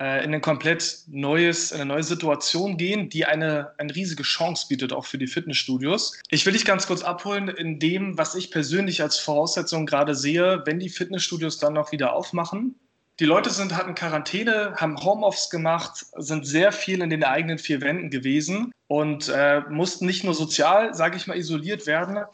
äh, 0.00 0.24
in 0.24 0.32
ein 0.32 0.40
komplett 0.40 1.00
neues, 1.08 1.70
eine 1.70 1.84
neue 1.84 2.02
Situation 2.02 2.78
gehen, 2.78 3.10
die 3.10 3.26
eine, 3.26 3.72
eine 3.76 3.94
riesige 3.94 4.22
Chance 4.22 4.68
bietet, 4.70 4.94
auch 4.94 5.04
für 5.04 5.18
die 5.18 5.26
Fitnessstudios. 5.26 6.18
Ich 6.30 6.46
will 6.46 6.54
dich 6.54 6.64
ganz 6.64 6.86
kurz 6.86 7.02
abholen 7.02 7.48
in 7.48 7.78
dem, 7.78 8.16
was 8.16 8.34
ich 8.34 8.50
persönlich 8.50 9.02
als 9.02 9.18
Voraussetzung 9.18 9.84
gerade 9.84 10.14
sehe, 10.14 10.62
wenn 10.64 10.78
die 10.78 10.88
Fitnessstudios 10.88 11.58
dann 11.58 11.74
noch 11.74 11.92
wieder 11.92 12.14
aufmachen. 12.14 12.76
Die 13.18 13.26
Leute 13.26 13.50
sind, 13.50 13.76
hatten 13.76 13.94
Quarantäne, 13.94 14.72
haben 14.76 14.96
Homeoffice 15.04 15.50
gemacht, 15.50 16.06
sind 16.16 16.46
sehr 16.46 16.72
viel 16.72 17.02
in 17.02 17.10
den 17.10 17.24
eigenen 17.24 17.58
vier 17.58 17.82
Wänden 17.82 18.08
gewesen 18.08 18.72
und 18.86 19.28
äh, 19.28 19.60
mussten 19.68 20.06
nicht 20.06 20.24
nur 20.24 20.32
sozial, 20.32 20.94
sage 20.94 21.18
ich 21.18 21.26
mal, 21.26 21.36
isoliert 21.36 21.86
werden, 21.86 22.24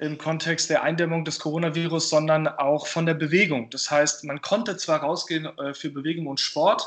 im 0.00 0.16
Kontext 0.16 0.70
der 0.70 0.82
Eindämmung 0.82 1.24
des 1.26 1.38
Coronavirus, 1.38 2.08
sondern 2.08 2.48
auch 2.48 2.86
von 2.86 3.04
der 3.04 3.14
Bewegung. 3.14 3.68
Das 3.68 3.90
heißt, 3.90 4.24
man 4.24 4.40
konnte 4.40 4.76
zwar 4.78 5.00
rausgehen 5.00 5.46
äh, 5.58 5.74
für 5.74 5.90
Bewegung 5.90 6.26
und 6.26 6.40
Sport, 6.40 6.82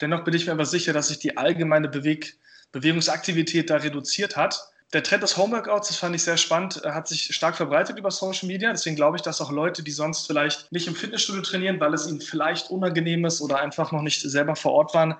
dennoch 0.00 0.22
bin 0.24 0.34
ich 0.34 0.46
mir 0.46 0.52
aber 0.52 0.66
sicher, 0.66 0.92
dass 0.92 1.08
sich 1.08 1.18
die 1.18 1.36
allgemeine 1.36 1.88
Beweg 1.88 2.38
Bewegungsaktivität 2.70 3.70
da 3.70 3.76
reduziert 3.76 4.36
hat. 4.36 4.68
Der 4.92 5.02
Trend 5.02 5.22
des 5.22 5.38
Homeworkouts, 5.38 5.88
das 5.88 5.96
fand 5.96 6.14
ich 6.14 6.22
sehr 6.22 6.36
spannend, 6.36 6.82
äh, 6.84 6.90
hat 6.90 7.08
sich 7.08 7.34
stark 7.34 7.56
verbreitet 7.56 7.98
über 7.98 8.10
Social 8.10 8.46
Media. 8.46 8.70
Deswegen 8.70 8.96
glaube 8.96 9.16
ich, 9.16 9.22
dass 9.22 9.40
auch 9.40 9.50
Leute, 9.50 9.82
die 9.82 9.90
sonst 9.90 10.26
vielleicht 10.26 10.70
nicht 10.70 10.86
im 10.86 10.94
Fitnessstudio 10.94 11.40
trainieren, 11.40 11.80
weil 11.80 11.94
es 11.94 12.06
ihnen 12.06 12.20
vielleicht 12.20 12.70
unangenehm 12.70 13.24
ist 13.24 13.40
oder 13.40 13.60
einfach 13.60 13.92
noch 13.92 14.02
nicht 14.02 14.20
selber 14.20 14.56
vor 14.56 14.72
Ort 14.72 14.92
waren, 14.92 15.14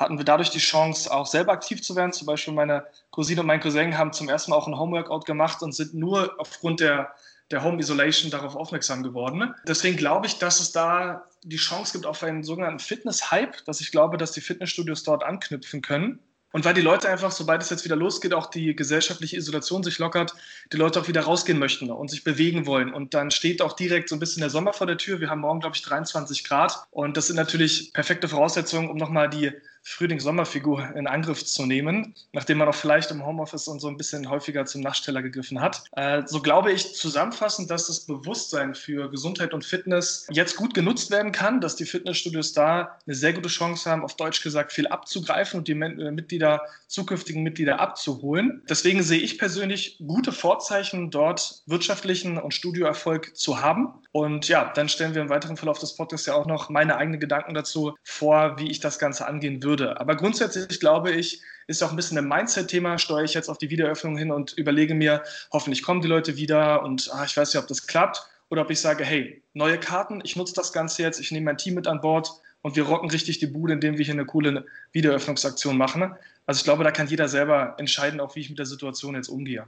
hatten 0.00 0.16
wir 0.16 0.24
dadurch 0.24 0.50
die 0.50 0.58
Chance, 0.58 1.12
auch 1.12 1.26
selber 1.26 1.52
aktiv 1.52 1.82
zu 1.82 1.94
werden. 1.94 2.12
Zum 2.12 2.26
Beispiel 2.26 2.54
meine 2.54 2.86
Cousine 3.10 3.42
und 3.42 3.46
mein 3.46 3.60
Cousin 3.60 3.96
haben 3.96 4.12
zum 4.14 4.30
ersten 4.30 4.50
Mal 4.50 4.56
auch 4.56 4.66
ein 4.66 4.78
Homeworkout 4.78 5.26
gemacht 5.26 5.62
und 5.62 5.72
sind 5.72 5.92
nur 5.92 6.34
aufgrund 6.38 6.80
der, 6.80 7.14
der 7.50 7.62
Home 7.62 7.78
Isolation 7.78 8.30
darauf 8.30 8.56
aufmerksam 8.56 9.02
geworden. 9.02 9.54
Deswegen 9.68 9.98
glaube 9.98 10.26
ich, 10.26 10.38
dass 10.38 10.58
es 10.58 10.72
da 10.72 11.26
die 11.44 11.58
Chance 11.58 11.92
gibt 11.92 12.06
auf 12.06 12.22
einen 12.22 12.42
sogenannten 12.42 12.78
Fitness-Hype, 12.78 13.64
dass 13.66 13.82
ich 13.82 13.92
glaube, 13.92 14.16
dass 14.16 14.32
die 14.32 14.40
Fitnessstudios 14.40 15.02
dort 15.02 15.22
anknüpfen 15.22 15.82
können. 15.82 16.18
Und 16.52 16.64
weil 16.64 16.74
die 16.74 16.80
Leute 16.80 17.08
einfach, 17.08 17.30
sobald 17.30 17.62
es 17.62 17.70
jetzt 17.70 17.84
wieder 17.84 17.94
losgeht, 17.94 18.34
auch 18.34 18.46
die 18.46 18.74
gesellschaftliche 18.74 19.36
Isolation 19.36 19.84
sich 19.84 19.98
lockert, 19.98 20.34
die 20.72 20.78
Leute 20.78 21.00
auch 21.00 21.06
wieder 21.06 21.20
rausgehen 21.20 21.58
möchten 21.58 21.90
und 21.90 22.10
sich 22.10 22.24
bewegen 22.24 22.66
wollen. 22.66 22.92
Und 22.92 23.14
dann 23.14 23.30
steht 23.30 23.62
auch 23.62 23.74
direkt 23.74 24.08
so 24.08 24.16
ein 24.16 24.18
bisschen 24.18 24.40
der 24.40 24.50
Sommer 24.50 24.72
vor 24.72 24.86
der 24.86 24.96
Tür. 24.96 25.20
Wir 25.20 25.30
haben 25.30 25.42
morgen, 25.42 25.60
glaube 25.60 25.76
ich, 25.76 25.82
23 25.82 26.42
Grad. 26.42 26.86
Und 26.90 27.16
das 27.16 27.28
sind 27.28 27.36
natürlich 27.36 27.92
perfekte 27.92 28.28
Voraussetzungen, 28.28 28.88
um 28.90 28.96
nochmal 28.96 29.30
die 29.30 29.52
Frühling-Sommerfigur 29.82 30.94
in 30.94 31.06
Angriff 31.06 31.44
zu 31.44 31.64
nehmen, 31.64 32.14
nachdem 32.32 32.58
man 32.58 32.68
auch 32.68 32.74
vielleicht 32.74 33.10
im 33.10 33.24
Homeoffice 33.24 33.66
und 33.68 33.80
so 33.80 33.88
ein 33.88 33.96
bisschen 33.96 34.28
häufiger 34.28 34.66
zum 34.66 34.82
Naschteller 34.82 35.22
gegriffen 35.22 35.60
hat. 35.60 35.84
Äh, 35.92 36.22
so 36.26 36.42
glaube 36.42 36.72
ich 36.72 36.94
zusammenfassend, 36.94 37.70
dass 37.70 37.86
das 37.86 38.00
Bewusstsein 38.00 38.74
für 38.74 39.10
Gesundheit 39.10 39.54
und 39.54 39.64
Fitness 39.64 40.26
jetzt 40.30 40.56
gut 40.56 40.74
genutzt 40.74 41.10
werden 41.10 41.32
kann, 41.32 41.60
dass 41.60 41.76
die 41.76 41.86
Fitnessstudios 41.86 42.52
da 42.52 42.98
eine 43.06 43.14
sehr 43.14 43.32
gute 43.32 43.48
Chance 43.48 43.90
haben, 43.90 44.04
auf 44.04 44.16
Deutsch 44.16 44.42
gesagt, 44.42 44.72
viel 44.72 44.86
abzugreifen 44.86 45.58
und 45.58 45.68
die 45.68 45.72
äh, 45.72 46.10
Mitglieder, 46.10 46.62
zukünftigen 46.86 47.42
Mitglieder 47.42 47.80
abzuholen. 47.80 48.62
Deswegen 48.68 49.02
sehe 49.02 49.20
ich 49.20 49.38
persönlich 49.38 49.98
gute 50.06 50.32
Vorzeichen, 50.32 51.10
dort 51.10 51.62
wirtschaftlichen 51.66 52.36
und 52.36 52.52
Studioerfolg 52.52 53.36
zu 53.36 53.60
haben. 53.62 53.94
Und 54.12 54.48
ja, 54.48 54.72
dann 54.74 54.88
stellen 54.88 55.14
wir 55.14 55.22
im 55.22 55.28
weiteren 55.28 55.56
Verlauf 55.56 55.78
des 55.78 55.94
Podcasts 55.94 56.26
ja 56.26 56.34
auch 56.34 56.46
noch 56.46 56.68
meine 56.68 56.96
eigenen 56.96 57.20
Gedanken 57.20 57.54
dazu 57.54 57.94
vor, 58.02 58.58
wie 58.58 58.70
ich 58.70 58.80
das 58.80 58.98
Ganze 58.98 59.26
angehen 59.26 59.62
würde 59.62 59.69
würde. 59.70 60.00
Aber 60.00 60.16
grundsätzlich 60.16 60.80
glaube 60.80 61.12
ich, 61.12 61.40
ist 61.68 61.82
auch 61.82 61.90
ein 61.90 61.96
bisschen 61.96 62.18
ein 62.18 62.26
Mindset-Thema, 62.26 62.98
steuere 62.98 63.22
ich 63.22 63.34
jetzt 63.34 63.48
auf 63.48 63.58
die 63.58 63.70
Wiedereröffnung 63.70 64.16
hin 64.16 64.32
und 64.32 64.52
überlege 64.54 64.94
mir, 64.94 65.22
hoffentlich 65.52 65.84
kommen 65.84 66.00
die 66.00 66.08
Leute 66.08 66.36
wieder 66.36 66.82
und 66.82 67.08
ah, 67.12 67.24
ich 67.24 67.36
weiß 67.36 67.54
nicht, 67.54 67.62
ob 67.62 67.68
das 67.68 67.86
klappt 67.86 68.26
oder 68.48 68.62
ob 68.62 68.70
ich 68.70 68.80
sage, 68.80 69.04
hey, 69.04 69.42
neue 69.54 69.78
Karten, 69.78 70.20
ich 70.24 70.34
nutze 70.34 70.54
das 70.54 70.72
Ganze 70.72 71.02
jetzt, 71.02 71.20
ich 71.20 71.30
nehme 71.30 71.46
mein 71.46 71.58
Team 71.58 71.74
mit 71.74 71.86
an 71.86 72.00
Bord 72.00 72.32
und 72.62 72.74
wir 72.74 72.82
rocken 72.82 73.08
richtig 73.10 73.38
die 73.38 73.46
Bude, 73.46 73.72
indem 73.72 73.96
wir 73.96 74.04
hier 74.04 74.14
eine 74.14 74.26
coole 74.26 74.66
Wiedereröffnungsaktion 74.92 75.76
machen. 75.76 76.12
Also 76.46 76.58
ich 76.58 76.64
glaube, 76.64 76.82
da 76.82 76.90
kann 76.90 77.06
jeder 77.06 77.28
selber 77.28 77.76
entscheiden, 77.78 78.20
auch 78.20 78.34
wie 78.34 78.40
ich 78.40 78.50
mit 78.50 78.58
der 78.58 78.66
Situation 78.66 79.14
jetzt 79.14 79.28
umgehe. 79.28 79.64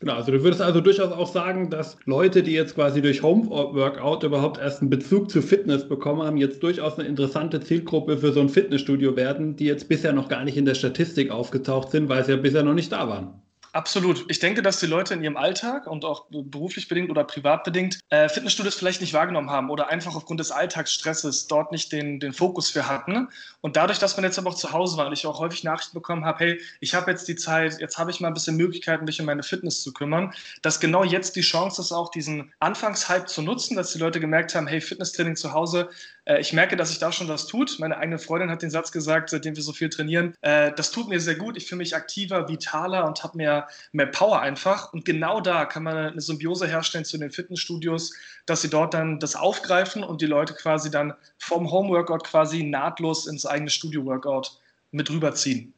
Genau, 0.00 0.14
also 0.14 0.30
du 0.32 0.42
würdest 0.44 0.60
also 0.62 0.80
durchaus 0.80 1.10
auch 1.12 1.26
sagen, 1.26 1.68
dass 1.70 1.96
Leute, 2.04 2.42
die 2.44 2.52
jetzt 2.52 2.74
quasi 2.76 3.00
durch 3.02 3.22
Home-Workout 3.22 4.22
überhaupt 4.22 4.58
erst 4.58 4.80
einen 4.82 4.90
Bezug 4.90 5.30
zu 5.30 5.40
Fitness 5.42 5.88
bekommen 5.88 6.22
haben, 6.22 6.36
jetzt 6.36 6.62
durchaus 6.62 6.98
eine 6.98 7.08
interessante 7.08 7.58
Zielgruppe 7.60 8.18
für 8.18 8.32
so 8.32 8.40
ein 8.40 8.48
Fitnessstudio 8.48 9.16
werden, 9.16 9.56
die 9.56 9.64
jetzt 9.64 9.88
bisher 9.88 10.12
noch 10.12 10.28
gar 10.28 10.44
nicht 10.44 10.56
in 10.56 10.64
der 10.66 10.74
Statistik 10.74 11.30
aufgetaucht 11.32 11.90
sind, 11.90 12.08
weil 12.08 12.24
sie 12.24 12.32
ja 12.32 12.36
bisher 12.36 12.62
noch 12.62 12.74
nicht 12.74 12.92
da 12.92 13.08
waren. 13.08 13.43
Absolut. 13.74 14.24
Ich 14.28 14.38
denke, 14.38 14.62
dass 14.62 14.78
die 14.78 14.86
Leute 14.86 15.14
in 15.14 15.24
ihrem 15.24 15.36
Alltag 15.36 15.88
und 15.88 16.04
auch 16.04 16.26
beruflich 16.30 16.86
bedingt 16.86 17.10
oder 17.10 17.24
privat 17.24 17.64
bedingt 17.64 17.98
äh, 18.10 18.28
Fitnessstudios 18.28 18.76
vielleicht 18.76 19.00
nicht 19.00 19.14
wahrgenommen 19.14 19.50
haben 19.50 19.68
oder 19.68 19.88
einfach 19.88 20.14
aufgrund 20.14 20.38
des 20.38 20.52
Alltagsstresses 20.52 21.48
dort 21.48 21.72
nicht 21.72 21.90
den, 21.90 22.20
den 22.20 22.32
Fokus 22.32 22.70
für 22.70 22.86
hatten. 22.88 23.28
Und 23.62 23.74
dadurch, 23.74 23.98
dass 23.98 24.16
man 24.16 24.22
jetzt 24.22 24.38
aber 24.38 24.50
auch 24.50 24.54
zu 24.54 24.70
Hause 24.70 24.96
war 24.96 25.08
und 25.08 25.12
ich 25.12 25.26
auch 25.26 25.40
häufig 25.40 25.64
Nachrichten 25.64 25.94
bekommen 25.94 26.24
habe, 26.24 26.44
hey, 26.44 26.60
ich 26.78 26.94
habe 26.94 27.10
jetzt 27.10 27.26
die 27.26 27.34
Zeit, 27.34 27.80
jetzt 27.80 27.98
habe 27.98 28.12
ich 28.12 28.20
mal 28.20 28.28
ein 28.28 28.34
bisschen 28.34 28.56
Möglichkeiten, 28.56 29.06
mich 29.06 29.18
um 29.18 29.26
meine 29.26 29.42
Fitness 29.42 29.82
zu 29.82 29.92
kümmern, 29.92 30.32
dass 30.62 30.78
genau 30.78 31.02
jetzt 31.02 31.34
die 31.34 31.40
Chance 31.40 31.82
ist, 31.82 31.90
auch 31.90 32.12
diesen 32.12 32.52
Anfangshype 32.60 33.26
zu 33.26 33.42
nutzen, 33.42 33.76
dass 33.76 33.92
die 33.92 33.98
Leute 33.98 34.20
gemerkt 34.20 34.54
haben, 34.54 34.68
hey, 34.68 34.80
Fitnesstraining 34.80 35.34
zu 35.34 35.52
Hause 35.52 35.88
äh, 36.24 36.40
ich 36.40 36.52
merke, 36.52 36.76
dass 36.76 36.90
sich 36.90 36.98
da 36.98 37.12
schon 37.12 37.28
was 37.28 37.46
tut. 37.46 37.78
Meine 37.78 37.96
eigene 37.96 38.18
Freundin 38.18 38.50
hat 38.50 38.62
den 38.62 38.70
Satz 38.70 38.92
gesagt, 38.92 39.30
seitdem 39.30 39.56
wir 39.56 39.62
so 39.62 39.72
viel 39.72 39.88
trainieren. 39.88 40.34
Äh, 40.40 40.72
das 40.76 40.90
tut 40.90 41.08
mir 41.08 41.20
sehr 41.20 41.34
gut. 41.34 41.56
Ich 41.56 41.66
fühle 41.66 41.78
mich 41.78 41.94
aktiver, 41.94 42.48
vitaler 42.48 43.06
und 43.06 43.22
habe 43.22 43.36
mehr, 43.36 43.68
mehr 43.92 44.06
Power 44.06 44.40
einfach. 44.40 44.92
Und 44.92 45.04
genau 45.04 45.40
da 45.40 45.64
kann 45.64 45.82
man 45.82 45.96
eine 45.96 46.20
Symbiose 46.20 46.66
herstellen 46.66 47.04
zu 47.04 47.18
den 47.18 47.30
Fitnessstudios, 47.30 48.14
dass 48.46 48.62
sie 48.62 48.70
dort 48.70 48.94
dann 48.94 49.20
das 49.20 49.36
aufgreifen 49.36 50.02
und 50.02 50.20
die 50.20 50.26
Leute 50.26 50.54
quasi 50.54 50.90
dann 50.90 51.14
vom 51.38 51.70
Homeworkout 51.70 52.24
quasi 52.24 52.62
nahtlos 52.62 53.26
ins 53.26 53.46
eigene 53.46 53.70
Studio-Workout 53.70 54.58
mit 54.90 55.10
rüberziehen. 55.10 55.74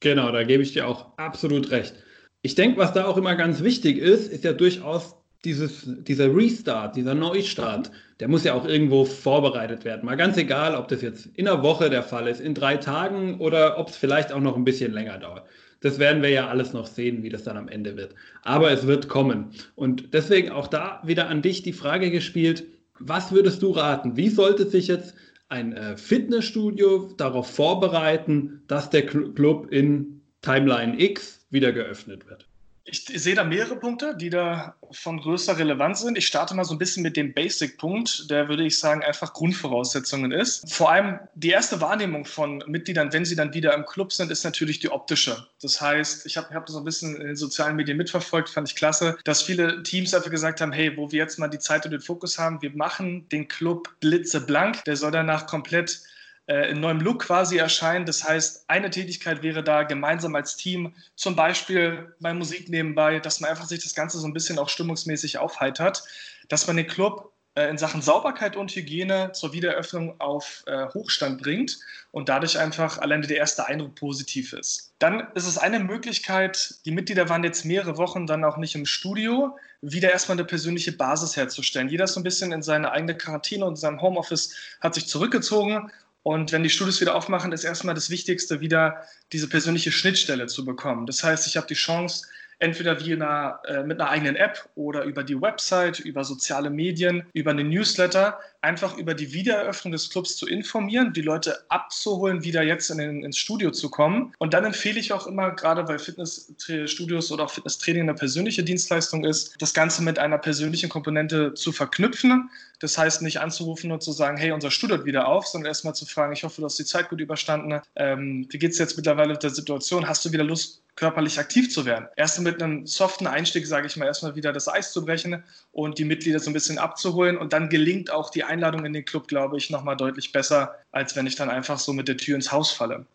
Genau, 0.00 0.32
da 0.32 0.44
gebe 0.44 0.62
ich 0.62 0.72
dir 0.72 0.88
auch 0.88 1.06
absolut 1.18 1.70
recht. 1.70 1.94
Ich 2.42 2.54
denke, 2.54 2.78
was 2.78 2.94
da 2.94 3.04
auch 3.04 3.18
immer 3.18 3.34
ganz 3.34 3.62
wichtig 3.62 3.98
ist, 3.98 4.32
ist 4.32 4.44
ja 4.44 4.54
durchaus 4.54 5.14
dieses, 5.44 5.84
dieser 5.86 6.34
Restart, 6.34 6.96
dieser 6.96 7.14
Neustart, 7.14 7.90
der 8.20 8.28
muss 8.28 8.44
ja 8.44 8.54
auch 8.54 8.66
irgendwo 8.66 9.04
vorbereitet 9.04 9.84
werden. 9.84 10.04
Mal 10.04 10.16
ganz 10.16 10.36
egal, 10.36 10.74
ob 10.74 10.88
das 10.88 11.00
jetzt 11.00 11.26
in 11.34 11.48
einer 11.48 11.62
Woche 11.62 11.88
der 11.88 12.02
Fall 12.02 12.28
ist, 12.28 12.40
in 12.40 12.54
drei 12.54 12.76
Tagen 12.76 13.40
oder 13.40 13.78
ob 13.78 13.88
es 13.88 13.96
vielleicht 13.96 14.32
auch 14.32 14.40
noch 14.40 14.56
ein 14.56 14.64
bisschen 14.64 14.92
länger 14.92 15.18
dauert. 15.18 15.46
Das 15.80 15.98
werden 15.98 16.22
wir 16.22 16.28
ja 16.28 16.48
alles 16.48 16.74
noch 16.74 16.86
sehen, 16.86 17.22
wie 17.22 17.30
das 17.30 17.44
dann 17.44 17.56
am 17.56 17.68
Ende 17.68 17.96
wird. 17.96 18.14
Aber 18.42 18.70
es 18.70 18.86
wird 18.86 19.08
kommen. 19.08 19.52
Und 19.76 20.12
deswegen 20.12 20.50
auch 20.50 20.66
da 20.66 21.00
wieder 21.04 21.28
an 21.28 21.40
dich 21.40 21.62
die 21.62 21.72
Frage 21.72 22.10
gespielt, 22.10 22.64
was 22.98 23.32
würdest 23.32 23.62
du 23.62 23.70
raten? 23.70 24.16
Wie 24.18 24.28
sollte 24.28 24.68
sich 24.68 24.88
jetzt 24.88 25.14
ein 25.48 25.72
äh, 25.72 25.96
Fitnessstudio 25.96 27.14
darauf 27.16 27.50
vorbereiten, 27.50 28.62
dass 28.66 28.90
der 28.90 29.06
Club 29.06 29.72
in 29.72 30.20
Timeline 30.42 31.00
X 31.00 31.46
wieder 31.48 31.72
geöffnet 31.72 32.28
wird? 32.28 32.49
Ich 32.84 33.04
sehe 33.04 33.34
da 33.34 33.44
mehrere 33.44 33.76
Punkte, 33.76 34.16
die 34.16 34.30
da 34.30 34.74
von 34.90 35.20
größter 35.20 35.58
Relevanz 35.58 36.00
sind. 36.00 36.16
Ich 36.16 36.26
starte 36.26 36.54
mal 36.54 36.64
so 36.64 36.74
ein 36.74 36.78
bisschen 36.78 37.02
mit 37.02 37.16
dem 37.16 37.34
Basic-Punkt, 37.34 38.30
der 38.30 38.48
würde 38.48 38.64
ich 38.64 38.78
sagen 38.78 39.02
einfach 39.02 39.32
Grundvoraussetzungen 39.32 40.32
ist. 40.32 40.72
Vor 40.72 40.90
allem 40.90 41.18
die 41.34 41.50
erste 41.50 41.80
Wahrnehmung 41.80 42.24
von 42.24 42.64
Mitgliedern, 42.66 43.12
wenn 43.12 43.24
sie 43.24 43.36
dann 43.36 43.54
wieder 43.54 43.74
im 43.74 43.84
Club 43.84 44.12
sind, 44.12 44.30
ist 44.30 44.44
natürlich 44.44 44.80
die 44.80 44.90
optische. 44.90 45.46
Das 45.60 45.80
heißt, 45.80 46.26
ich 46.26 46.36
habe 46.36 46.54
hab 46.54 46.66
das 46.66 46.74
so 46.74 46.80
ein 46.80 46.84
bisschen 46.84 47.16
in 47.16 47.26
den 47.28 47.36
sozialen 47.36 47.76
Medien 47.76 47.98
mitverfolgt, 47.98 48.48
fand 48.48 48.68
ich 48.68 48.76
klasse, 48.76 49.18
dass 49.24 49.42
viele 49.42 49.82
Teams 49.82 50.14
einfach 50.14 50.30
gesagt 50.30 50.60
haben, 50.60 50.72
hey, 50.72 50.96
wo 50.96 51.12
wir 51.12 51.18
jetzt 51.18 51.38
mal 51.38 51.48
die 51.48 51.58
Zeit 51.58 51.84
und 51.84 51.92
den 51.92 52.00
Fokus 52.00 52.38
haben, 52.38 52.62
wir 52.62 52.74
machen 52.74 53.28
den 53.28 53.46
Club 53.46 53.88
blitzeblank, 54.00 54.84
der 54.84 54.96
soll 54.96 55.10
danach 55.10 55.46
komplett 55.46 56.00
äh, 56.46 56.70
in 56.70 56.80
neuem 56.80 57.00
Look 57.00 57.22
quasi 57.22 57.58
erscheinen. 57.58 58.06
Das 58.06 58.28
heißt, 58.28 58.64
eine 58.68 58.90
Tätigkeit 58.90 59.42
wäre 59.42 59.62
da 59.62 59.82
gemeinsam 59.84 60.34
als 60.34 60.56
Team, 60.56 60.94
zum 61.14 61.36
Beispiel 61.36 62.14
bei 62.20 62.34
Musik 62.34 62.68
nebenbei, 62.68 63.20
dass 63.20 63.40
man 63.40 63.50
einfach 63.50 63.66
sich 63.66 63.82
das 63.82 63.94
Ganze 63.94 64.18
so 64.18 64.26
ein 64.26 64.32
bisschen 64.32 64.58
auch 64.58 64.68
stimmungsmäßig 64.68 65.38
aufheitert, 65.38 66.02
dass 66.48 66.66
man 66.66 66.76
den 66.76 66.86
Club 66.86 67.32
äh, 67.56 67.68
in 67.68 67.78
Sachen 67.78 68.00
Sauberkeit 68.00 68.56
und 68.56 68.70
Hygiene 68.74 69.32
zur 69.32 69.52
Wiedereröffnung 69.52 70.20
auf 70.20 70.62
äh, 70.66 70.86
Hochstand 70.94 71.42
bringt 71.42 71.78
und 72.12 72.28
dadurch 72.28 72.58
einfach 72.58 72.98
alleine 72.98 73.26
der 73.26 73.38
erste 73.38 73.66
Eindruck 73.66 73.96
positiv 73.96 74.52
ist. 74.52 74.94
Dann 74.98 75.26
ist 75.34 75.46
es 75.46 75.58
eine 75.58 75.80
Möglichkeit, 75.80 76.76
die 76.84 76.92
Mitglieder 76.92 77.28
waren 77.28 77.42
jetzt 77.42 77.64
mehrere 77.64 77.96
Wochen 77.96 78.26
dann 78.26 78.44
auch 78.44 78.56
nicht 78.56 78.74
im 78.76 78.86
Studio, 78.86 79.56
wieder 79.82 80.12
erstmal 80.12 80.36
eine 80.36 80.44
persönliche 80.44 80.92
Basis 80.92 81.36
herzustellen. 81.36 81.88
Jeder 81.88 82.04
ist 82.04 82.12
so 82.12 82.20
ein 82.20 82.24
bisschen 82.24 82.52
in 82.52 82.62
seine 82.62 82.92
eigene 82.92 83.16
Quarantäne 83.16 83.64
und 83.64 83.72
in 83.72 83.76
seinem 83.76 84.00
Homeoffice 84.00 84.54
hat 84.80 84.94
sich 84.94 85.08
zurückgezogen 85.08 85.90
und 86.22 86.52
wenn 86.52 86.62
die 86.62 86.70
Studios 86.70 87.00
wieder 87.00 87.14
aufmachen, 87.14 87.52
ist 87.52 87.64
erstmal 87.64 87.94
das 87.94 88.10
Wichtigste, 88.10 88.60
wieder 88.60 89.04
diese 89.32 89.48
persönliche 89.48 89.90
Schnittstelle 89.90 90.46
zu 90.46 90.64
bekommen. 90.64 91.06
Das 91.06 91.24
heißt, 91.24 91.46
ich 91.46 91.56
habe 91.56 91.66
die 91.66 91.74
Chance, 91.74 92.26
entweder 92.58 93.00
wie 93.00 93.14
einer, 93.14 93.60
äh, 93.66 93.82
mit 93.82 94.00
einer 94.00 94.10
eigenen 94.10 94.36
App 94.36 94.68
oder 94.74 95.04
über 95.04 95.24
die 95.24 95.40
Website, 95.40 95.98
über 95.98 96.24
soziale 96.24 96.68
Medien, 96.68 97.24
über 97.32 97.52
einen 97.52 97.70
Newsletter, 97.70 98.38
einfach 98.62 98.96
über 98.96 99.14
die 99.14 99.32
Wiedereröffnung 99.32 99.92
des 99.92 100.10
Clubs 100.10 100.36
zu 100.36 100.46
informieren, 100.46 101.12
die 101.12 101.22
Leute 101.22 101.64
abzuholen, 101.68 102.44
wieder 102.44 102.62
jetzt 102.62 102.90
in 102.90 102.98
den, 102.98 103.24
ins 103.24 103.38
Studio 103.38 103.70
zu 103.70 103.90
kommen. 103.90 104.34
Und 104.38 104.54
dann 104.54 104.64
empfehle 104.64 105.00
ich 105.00 105.12
auch 105.12 105.26
immer, 105.26 105.52
gerade 105.52 105.88
weil 105.88 105.98
Fitnessstudios 105.98 107.32
oder 107.32 107.44
auch 107.44 107.50
Fitnesstraining 107.50 108.02
eine 108.02 108.14
persönliche 108.14 108.62
Dienstleistung 108.62 109.24
ist, 109.24 109.54
das 109.58 109.72
Ganze 109.72 110.02
mit 110.02 110.18
einer 110.18 110.38
persönlichen 110.38 110.90
Komponente 110.90 111.54
zu 111.54 111.72
verknüpfen. 111.72 112.50
Das 112.80 112.96
heißt, 112.98 113.22
nicht 113.22 113.40
anzurufen 113.40 113.92
und 113.92 114.02
zu 114.02 114.12
sagen, 114.12 114.36
hey, 114.36 114.52
unser 114.52 114.70
Studio 114.70 114.98
hat 114.98 115.04
wieder 115.04 115.28
auf, 115.28 115.46
sondern 115.46 115.68
erstmal 115.68 115.94
zu 115.94 116.06
fragen, 116.06 116.32
ich 116.32 116.44
hoffe, 116.44 116.60
du 116.60 116.66
hast 116.66 116.78
die 116.78 116.84
Zeit 116.84 117.08
gut 117.08 117.20
überstanden. 117.20 117.80
Ähm, 117.96 118.46
wie 118.50 118.58
geht 118.58 118.72
es 118.72 118.78
jetzt 118.78 118.96
mittlerweile 118.96 119.32
mit 119.32 119.42
der 119.42 119.50
Situation? 119.50 120.08
Hast 120.08 120.24
du 120.24 120.32
wieder 120.32 120.44
Lust, 120.44 120.82
körperlich 121.00 121.38
aktiv 121.38 121.72
zu 121.72 121.86
werden. 121.86 122.08
Erst 122.16 122.40
mit 122.40 122.62
einem 122.62 122.86
soften 122.86 123.26
Einstieg, 123.26 123.66
sage 123.66 123.86
ich 123.86 123.96
mal, 123.96 124.04
erstmal 124.04 124.36
wieder 124.36 124.52
das 124.52 124.68
Eis 124.68 124.92
zu 124.92 125.04
brechen 125.04 125.42
und 125.72 125.98
die 125.98 126.04
Mitglieder 126.04 126.38
so 126.40 126.50
ein 126.50 126.52
bisschen 126.52 126.78
abzuholen. 126.78 127.38
Und 127.38 127.54
dann 127.54 127.70
gelingt 127.70 128.10
auch 128.10 128.30
die 128.30 128.44
Einladung 128.50 128.84
in 128.84 128.92
den 128.92 129.04
Club, 129.04 129.28
glaube 129.28 129.56
ich, 129.56 129.70
nochmal 129.70 129.96
deutlich 129.96 130.32
besser, 130.32 130.74
als 130.92 131.16
wenn 131.16 131.26
ich 131.26 131.36
dann 131.36 131.48
einfach 131.48 131.78
so 131.78 131.92
mit 131.92 132.08
der 132.08 132.16
Tür 132.16 132.34
ins 132.34 132.52
Haus 132.52 132.72
falle. 132.72 133.06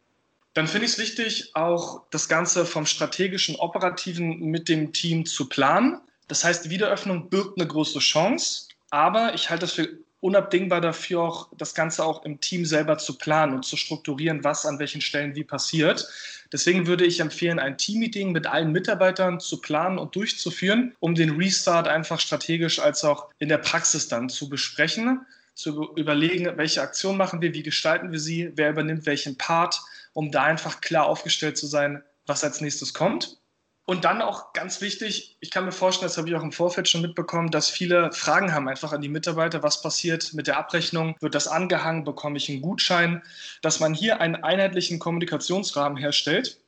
Dann 0.53 0.67
finde 0.67 0.85
ich 0.85 0.93
es 0.93 0.97
wichtig, 0.97 1.51
auch 1.53 2.03
das 2.11 2.29
Ganze 2.29 2.65
vom 2.65 2.85
strategischen, 2.85 3.57
operativen 3.57 4.39
mit 4.39 4.69
dem 4.69 4.93
Team 4.93 5.25
zu 5.25 5.49
planen. 5.49 5.99
Das 6.29 6.43
heißt, 6.43 6.69
Wiederöffnung 6.69 7.29
birgt 7.29 7.59
eine 7.59 7.67
große 7.67 7.99
Chance, 7.99 8.69
aber 8.89 9.33
ich 9.33 9.49
halte 9.49 9.65
es 9.65 9.73
für 9.73 9.89
unabdingbar 10.25 10.81
dafür, 10.81 11.21
auch 11.21 11.49
das 11.55 11.75
Ganze 11.75 12.03
auch 12.03 12.25
im 12.25 12.41
Team 12.41 12.65
selber 12.65 12.97
zu 12.97 13.17
planen 13.17 13.53
und 13.53 13.63
zu 13.63 13.77
strukturieren, 13.77 14.43
was 14.43 14.65
an 14.65 14.79
welchen 14.79 15.01
Stellen 15.01 15.35
wie 15.35 15.43
passiert. 15.43 16.09
Deswegen 16.51 16.87
würde 16.87 17.05
ich 17.05 17.19
empfehlen, 17.19 17.59
ein 17.59 17.77
Teammeeting 17.77 18.31
mit 18.31 18.47
allen 18.47 18.71
Mitarbeitern 18.71 19.39
zu 19.39 19.61
planen 19.61 19.99
und 19.99 20.15
durchzuführen, 20.15 20.95
um 20.99 21.13
den 21.13 21.37
Restart 21.37 21.87
einfach 21.87 22.19
strategisch 22.19 22.79
als 22.79 23.03
auch 23.03 23.29
in 23.37 23.49
der 23.49 23.59
Praxis 23.59 24.07
dann 24.07 24.29
zu 24.29 24.49
besprechen, 24.49 25.21
zu 25.53 25.93
überlegen, 25.95 26.51
welche 26.57 26.81
Aktion 26.81 27.17
machen 27.17 27.41
wir, 27.41 27.53
wie 27.53 27.63
gestalten 27.63 28.11
wir 28.11 28.19
sie, 28.19 28.51
wer 28.55 28.71
übernimmt 28.71 29.05
welchen 29.05 29.37
Part, 29.37 29.79
um 30.13 30.31
da 30.31 30.43
einfach 30.43 30.81
klar 30.81 31.05
aufgestellt 31.05 31.57
zu 31.57 31.67
sein, 31.67 32.01
was 32.25 32.43
als 32.43 32.61
nächstes 32.61 32.95
kommt. 32.95 33.37
Und 33.85 34.03
dann 34.03 34.23
auch 34.23 34.51
ganz 34.53 34.81
wichtig, 34.81 35.37
ich 35.41 35.51
kann 35.51 35.65
mir 35.65 35.71
vorstellen, 35.71 36.09
das 36.09 36.17
habe 36.17 36.27
ich 36.27 36.35
auch 36.35 36.41
im 36.41 36.51
Vorfeld 36.51 36.89
schon 36.89 37.01
mitbekommen, 37.01 37.51
dass 37.51 37.69
viele 37.69 38.11
Fragen 38.11 38.51
haben 38.51 38.67
einfach 38.67 38.93
an 38.93 39.01
die 39.01 39.09
Mitarbeiter, 39.09 39.61
was 39.61 39.83
passiert 39.83 40.33
mit 40.33 40.47
der 40.47 40.57
Abrechnung, 40.57 41.15
wird 41.19 41.35
das 41.35 41.47
angehangen, 41.47 42.03
bekomme 42.03 42.37
ich 42.37 42.49
einen 42.49 42.61
Gutschein, 42.61 43.21
dass 43.61 43.79
man 43.79 43.93
hier 43.93 44.21
einen 44.21 44.35
einheitlichen 44.35 44.97
Kommunikationsrahmen 44.97 45.99
herstellt, 45.99 46.59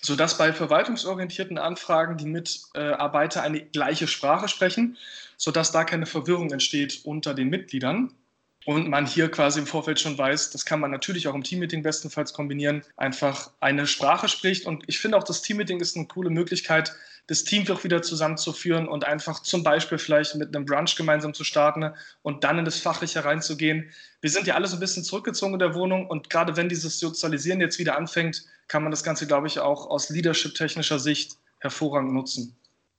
sodass 0.00 0.38
bei 0.38 0.54
verwaltungsorientierten 0.54 1.58
Anfragen 1.58 2.16
die 2.16 2.24
Mitarbeiter 2.24 3.42
eine 3.42 3.60
gleiche 3.60 4.08
Sprache 4.08 4.48
sprechen, 4.48 4.96
sodass 5.36 5.72
da 5.72 5.84
keine 5.84 6.06
Verwirrung 6.06 6.52
entsteht 6.52 7.02
unter 7.04 7.34
den 7.34 7.50
Mitgliedern 7.50 8.14
und 8.64 8.88
man 8.88 9.06
hier 9.06 9.30
quasi 9.30 9.60
im 9.60 9.66
Vorfeld 9.66 10.00
schon 10.00 10.16
weiß, 10.16 10.50
das 10.50 10.64
kann 10.64 10.80
man 10.80 10.90
natürlich 10.90 11.28
auch 11.28 11.34
im 11.34 11.42
Teammeeting 11.42 11.82
bestenfalls 11.82 12.32
kombinieren, 12.32 12.82
einfach 12.96 13.50
eine 13.60 13.86
Sprache 13.86 14.28
spricht. 14.28 14.66
Und 14.66 14.84
ich 14.86 14.98
finde 14.98 15.16
auch, 15.16 15.24
das 15.24 15.42
Teammeeting 15.42 15.80
ist 15.80 15.96
eine 15.96 16.06
coole 16.06 16.30
Möglichkeit, 16.30 16.94
das 17.28 17.44
Team 17.44 17.68
auch 17.70 17.84
wieder 17.84 18.02
zusammenzuführen 18.02 18.88
und 18.88 19.04
einfach 19.04 19.40
zum 19.42 19.62
Beispiel 19.62 19.98
vielleicht 19.98 20.34
mit 20.34 20.54
einem 20.54 20.66
Brunch 20.66 20.96
gemeinsam 20.96 21.34
zu 21.34 21.44
starten 21.44 21.92
und 22.22 22.44
dann 22.44 22.58
in 22.58 22.64
das 22.64 22.80
Fachliche 22.80 23.24
reinzugehen. 23.24 23.90
Wir 24.20 24.30
sind 24.30 24.46
ja 24.46 24.54
alle 24.54 24.66
so 24.66 24.76
ein 24.76 24.80
bisschen 24.80 25.04
zurückgezogen 25.04 25.54
in 25.54 25.60
der 25.60 25.74
Wohnung 25.74 26.06
und 26.08 26.30
gerade 26.30 26.56
wenn 26.56 26.68
dieses 26.68 26.98
Sozialisieren 26.98 27.60
jetzt 27.60 27.78
wieder 27.78 27.96
anfängt, 27.96 28.44
kann 28.66 28.82
man 28.82 28.90
das 28.90 29.04
Ganze, 29.04 29.26
glaube 29.26 29.46
ich, 29.46 29.60
auch 29.60 29.88
aus 29.88 30.08
leadership-technischer 30.10 30.98
Sicht 30.98 31.36
hervorragend 31.58 32.12
nutzen. 32.12 32.56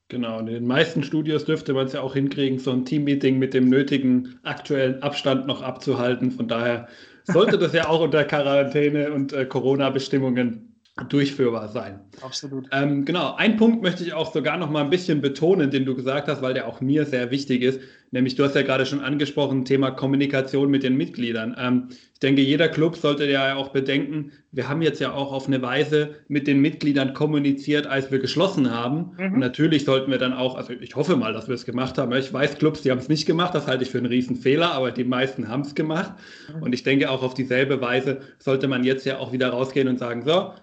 Genau, 0.09 0.39
in 0.39 0.45
den 0.45 0.67
meisten 0.67 1.01
Studios 1.03 1.45
dürfte 1.45 1.73
man 1.73 1.87
es 1.87 1.93
ja 1.93 2.01
auch 2.01 2.13
hinkriegen, 2.13 2.59
so 2.59 2.71
ein 2.71 2.85
Teammeeting 2.85 3.39
mit 3.39 3.53
dem 3.53 3.69
nötigen 3.69 4.39
aktuellen 4.43 5.01
Abstand 5.01 5.47
noch 5.47 5.61
abzuhalten. 5.61 6.31
Von 6.31 6.47
daher 6.47 6.87
sollte 7.23 7.57
das 7.57 7.73
ja 7.73 7.87
auch 7.87 8.01
unter 8.01 8.23
Quarantäne 8.23 9.11
und 9.11 9.33
äh, 9.33 9.45
Corona-Bestimmungen 9.45 10.72
durchführbar 11.09 11.69
sein. 11.69 12.01
Absolut. 12.21 12.67
Ähm, 12.71 13.03
genau, 13.03 13.33
ein 13.35 13.57
Punkt 13.57 13.81
möchte 13.81 14.03
ich 14.03 14.13
auch 14.13 14.31
sogar 14.31 14.57
noch 14.57 14.69
mal 14.69 14.83
ein 14.83 14.91
bisschen 14.91 15.21
betonen, 15.21 15.71
den 15.71 15.85
du 15.85 15.95
gesagt 15.95 16.27
hast, 16.27 16.43
weil 16.43 16.53
der 16.53 16.67
auch 16.67 16.81
mir 16.81 17.05
sehr 17.05 17.31
wichtig 17.31 17.63
ist. 17.63 17.79
Nämlich, 18.11 18.35
du 18.35 18.43
hast 18.43 18.55
ja 18.55 18.61
gerade 18.61 18.85
schon 18.85 18.99
angesprochen, 18.99 19.65
Thema 19.65 19.89
Kommunikation 19.89 20.69
mit 20.69 20.83
den 20.83 20.95
Mitgliedern. 20.95 21.55
Ähm, 21.57 21.87
ich 22.13 22.19
denke, 22.19 22.43
jeder 22.43 22.69
Club 22.69 22.95
sollte 22.95 23.25
ja 23.25 23.55
auch 23.55 23.69
bedenken, 23.69 24.33
wir 24.51 24.69
haben 24.69 24.83
jetzt 24.83 25.01
ja 25.01 25.13
auch 25.13 25.33
auf 25.33 25.47
eine 25.47 25.63
Weise 25.63 26.13
mit 26.27 26.45
den 26.45 26.61
Mitgliedern 26.61 27.15
kommuniziert, 27.15 27.87
als 27.87 28.11
wir 28.11 28.19
geschlossen 28.19 28.69
haben. 28.69 29.13
Mhm. 29.17 29.33
Und 29.33 29.39
natürlich 29.39 29.85
sollten 29.85 30.11
wir 30.11 30.19
dann 30.19 30.33
auch, 30.33 30.53
also 30.53 30.73
ich 30.73 30.95
hoffe 30.95 31.15
mal, 31.15 31.33
dass 31.33 31.47
wir 31.47 31.55
es 31.55 31.65
gemacht 31.65 31.97
haben. 31.97 32.13
Ich 32.13 32.31
weiß 32.31 32.59
Clubs, 32.59 32.83
die 32.83 32.91
haben 32.91 32.99
es 32.99 33.09
nicht 33.09 33.25
gemacht, 33.25 33.55
das 33.55 33.65
halte 33.65 33.83
ich 33.83 33.89
für 33.89 33.97
einen 33.97 34.05
Riesenfehler, 34.05 34.71
aber 34.71 34.91
die 34.91 35.05
meisten 35.05 35.47
haben 35.47 35.61
es 35.61 35.73
gemacht. 35.73 36.13
Mhm. 36.55 36.61
Und 36.61 36.73
ich 36.73 36.83
denke, 36.83 37.09
auch 37.09 37.23
auf 37.23 37.33
dieselbe 37.33 37.81
Weise 37.81 38.19
sollte 38.37 38.67
man 38.67 38.83
jetzt 38.83 39.07
ja 39.07 39.17
auch 39.17 39.31
wieder 39.31 39.49
rausgehen 39.49 39.87
und 39.87 39.97
sagen, 39.97 40.21
so, 40.21 40.53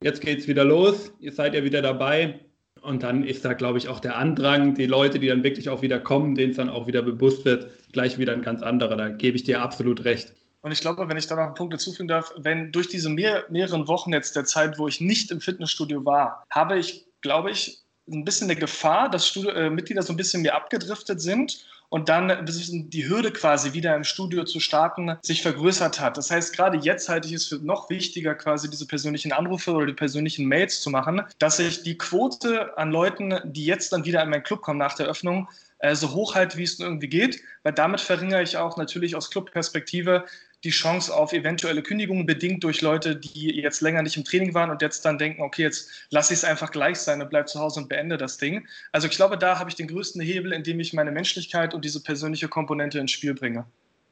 jetzt 0.00 0.20
geht 0.20 0.38
es 0.40 0.48
wieder 0.48 0.64
los, 0.64 1.12
ihr 1.20 1.32
seid 1.32 1.54
ja 1.54 1.64
wieder 1.64 1.82
dabei. 1.82 2.40
Und 2.80 3.02
dann 3.02 3.24
ist 3.24 3.44
da, 3.44 3.54
glaube 3.54 3.78
ich, 3.78 3.88
auch 3.88 3.98
der 3.98 4.16
Andrang, 4.16 4.74
die 4.74 4.86
Leute, 4.86 5.18
die 5.18 5.26
dann 5.26 5.42
wirklich 5.42 5.68
auch 5.68 5.82
wieder 5.82 5.98
kommen, 5.98 6.36
denen 6.36 6.52
es 6.52 6.56
dann 6.56 6.70
auch 6.70 6.86
wieder 6.86 7.02
bewusst 7.02 7.44
wird, 7.44 7.68
gleich 7.92 8.18
wieder 8.18 8.32
ein 8.32 8.42
ganz 8.42 8.62
anderer. 8.62 8.96
Da 8.96 9.08
gebe 9.08 9.36
ich 9.36 9.42
dir 9.42 9.60
absolut 9.60 10.04
recht. 10.04 10.32
Und 10.60 10.72
ich 10.72 10.80
glaube, 10.80 11.08
wenn 11.08 11.16
ich 11.16 11.26
da 11.26 11.36
noch 11.36 11.44
einen 11.44 11.54
Punkt 11.54 11.72
hinzufügen 11.72 12.08
darf, 12.08 12.32
wenn 12.36 12.72
durch 12.72 12.88
diese 12.88 13.08
mehr, 13.08 13.44
mehreren 13.48 13.88
Wochen 13.88 14.12
jetzt 14.12 14.36
der 14.36 14.44
Zeit, 14.44 14.78
wo 14.78 14.86
ich 14.86 15.00
nicht 15.00 15.30
im 15.30 15.40
Fitnessstudio 15.40 16.04
war, 16.04 16.44
habe 16.50 16.78
ich, 16.78 17.06
glaube 17.20 17.50
ich, 17.50 17.82
ein 18.10 18.24
bisschen 18.24 18.50
eine 18.50 18.58
Gefahr, 18.58 19.10
dass 19.10 19.26
Studio, 19.28 19.50
äh, 19.50 19.70
Mitglieder 19.70 20.02
so 20.02 20.12
ein 20.12 20.16
bisschen 20.16 20.42
mehr 20.42 20.56
abgedriftet 20.56 21.20
sind 21.20 21.64
und 21.88 22.08
dann 22.08 22.46
die 22.46 23.08
Hürde 23.08 23.32
quasi 23.32 23.72
wieder 23.72 23.94
im 23.96 24.04
Studio 24.04 24.44
zu 24.44 24.60
starten 24.60 25.16
sich 25.22 25.42
vergrößert 25.42 26.00
hat. 26.00 26.16
Das 26.16 26.30
heißt, 26.30 26.54
gerade 26.54 26.78
jetzt 26.78 27.08
halte 27.08 27.28
ich 27.28 27.34
es 27.34 27.46
für 27.46 27.56
noch 27.56 27.88
wichtiger, 27.90 28.34
quasi 28.34 28.68
diese 28.68 28.86
persönlichen 28.86 29.32
Anrufe 29.32 29.72
oder 29.72 29.86
die 29.86 29.94
persönlichen 29.94 30.46
Mails 30.46 30.80
zu 30.80 30.90
machen, 30.90 31.22
dass 31.38 31.58
ich 31.58 31.82
die 31.82 31.96
Quote 31.96 32.76
an 32.76 32.90
Leuten, 32.90 33.34
die 33.44 33.64
jetzt 33.64 33.92
dann 33.92 34.04
wieder 34.04 34.22
in 34.22 34.30
meinen 34.30 34.42
Club 34.42 34.60
kommen 34.60 34.78
nach 34.78 34.94
der 34.94 35.06
Öffnung, 35.06 35.48
äh, 35.78 35.94
so 35.94 36.12
hoch 36.12 36.34
halte, 36.34 36.58
wie 36.58 36.64
es 36.64 36.78
irgendwie 36.78 37.08
geht, 37.08 37.40
weil 37.62 37.72
damit 37.72 38.00
verringere 38.00 38.42
ich 38.42 38.56
auch 38.56 38.76
natürlich 38.76 39.16
aus 39.16 39.30
Clubperspektive 39.30 40.24
die 40.64 40.70
Chance 40.70 41.14
auf 41.14 41.32
eventuelle 41.32 41.82
Kündigungen 41.82 42.26
bedingt 42.26 42.64
durch 42.64 42.80
Leute, 42.80 43.14
die 43.14 43.54
jetzt 43.60 43.80
länger 43.80 44.02
nicht 44.02 44.16
im 44.16 44.24
Training 44.24 44.54
waren 44.54 44.70
und 44.70 44.82
jetzt 44.82 45.04
dann 45.04 45.18
denken, 45.18 45.42
okay, 45.42 45.62
jetzt 45.62 45.90
lasse 46.10 46.32
ich 46.32 46.40
es 46.40 46.44
einfach 46.44 46.72
gleich 46.72 46.98
sein 46.98 47.22
und 47.22 47.30
bleib 47.30 47.48
zu 47.48 47.60
Hause 47.60 47.80
und 47.80 47.88
beende 47.88 48.16
das 48.16 48.38
Ding. 48.38 48.66
Also 48.90 49.06
ich 49.06 49.14
glaube, 49.14 49.38
da 49.38 49.58
habe 49.58 49.70
ich 49.70 49.76
den 49.76 49.86
größten 49.86 50.20
Hebel, 50.20 50.52
indem 50.52 50.80
ich 50.80 50.92
meine 50.92 51.12
Menschlichkeit 51.12 51.74
und 51.74 51.84
diese 51.84 52.02
persönliche 52.02 52.48
Komponente 52.48 52.98
ins 52.98 53.12
Spiel 53.12 53.34
bringe. 53.34 53.66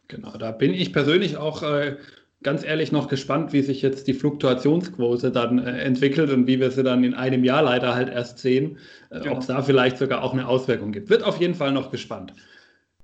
Genau, 0.08 0.36
da 0.36 0.52
bin 0.52 0.72
ich 0.72 0.92
persönlich 0.92 1.36
auch 1.36 1.64
äh, 1.64 1.96
ganz 2.44 2.62
ehrlich 2.62 2.92
noch 2.92 3.08
gespannt, 3.08 3.52
wie 3.52 3.62
sich 3.62 3.82
jetzt 3.82 4.06
die 4.06 4.14
Fluktuationsquote 4.14 5.32
dann 5.32 5.58
äh, 5.58 5.80
entwickelt 5.80 6.30
und 6.30 6.46
wie 6.46 6.60
wir 6.60 6.70
sie 6.70 6.84
dann 6.84 7.02
in 7.02 7.14
einem 7.14 7.42
Jahr 7.42 7.62
leider 7.62 7.96
halt 7.96 8.08
erst 8.08 8.38
sehen, 8.38 8.78
äh, 9.10 9.18
genau. 9.18 9.32
ob 9.32 9.38
es 9.40 9.46
da 9.48 9.62
vielleicht 9.62 9.98
sogar 9.98 10.22
auch 10.22 10.32
eine 10.32 10.46
Auswirkung 10.46 10.92
gibt. 10.92 11.10
Wird 11.10 11.24
auf 11.24 11.40
jeden 11.40 11.56
Fall 11.56 11.72
noch 11.72 11.90
gespannt. 11.90 12.32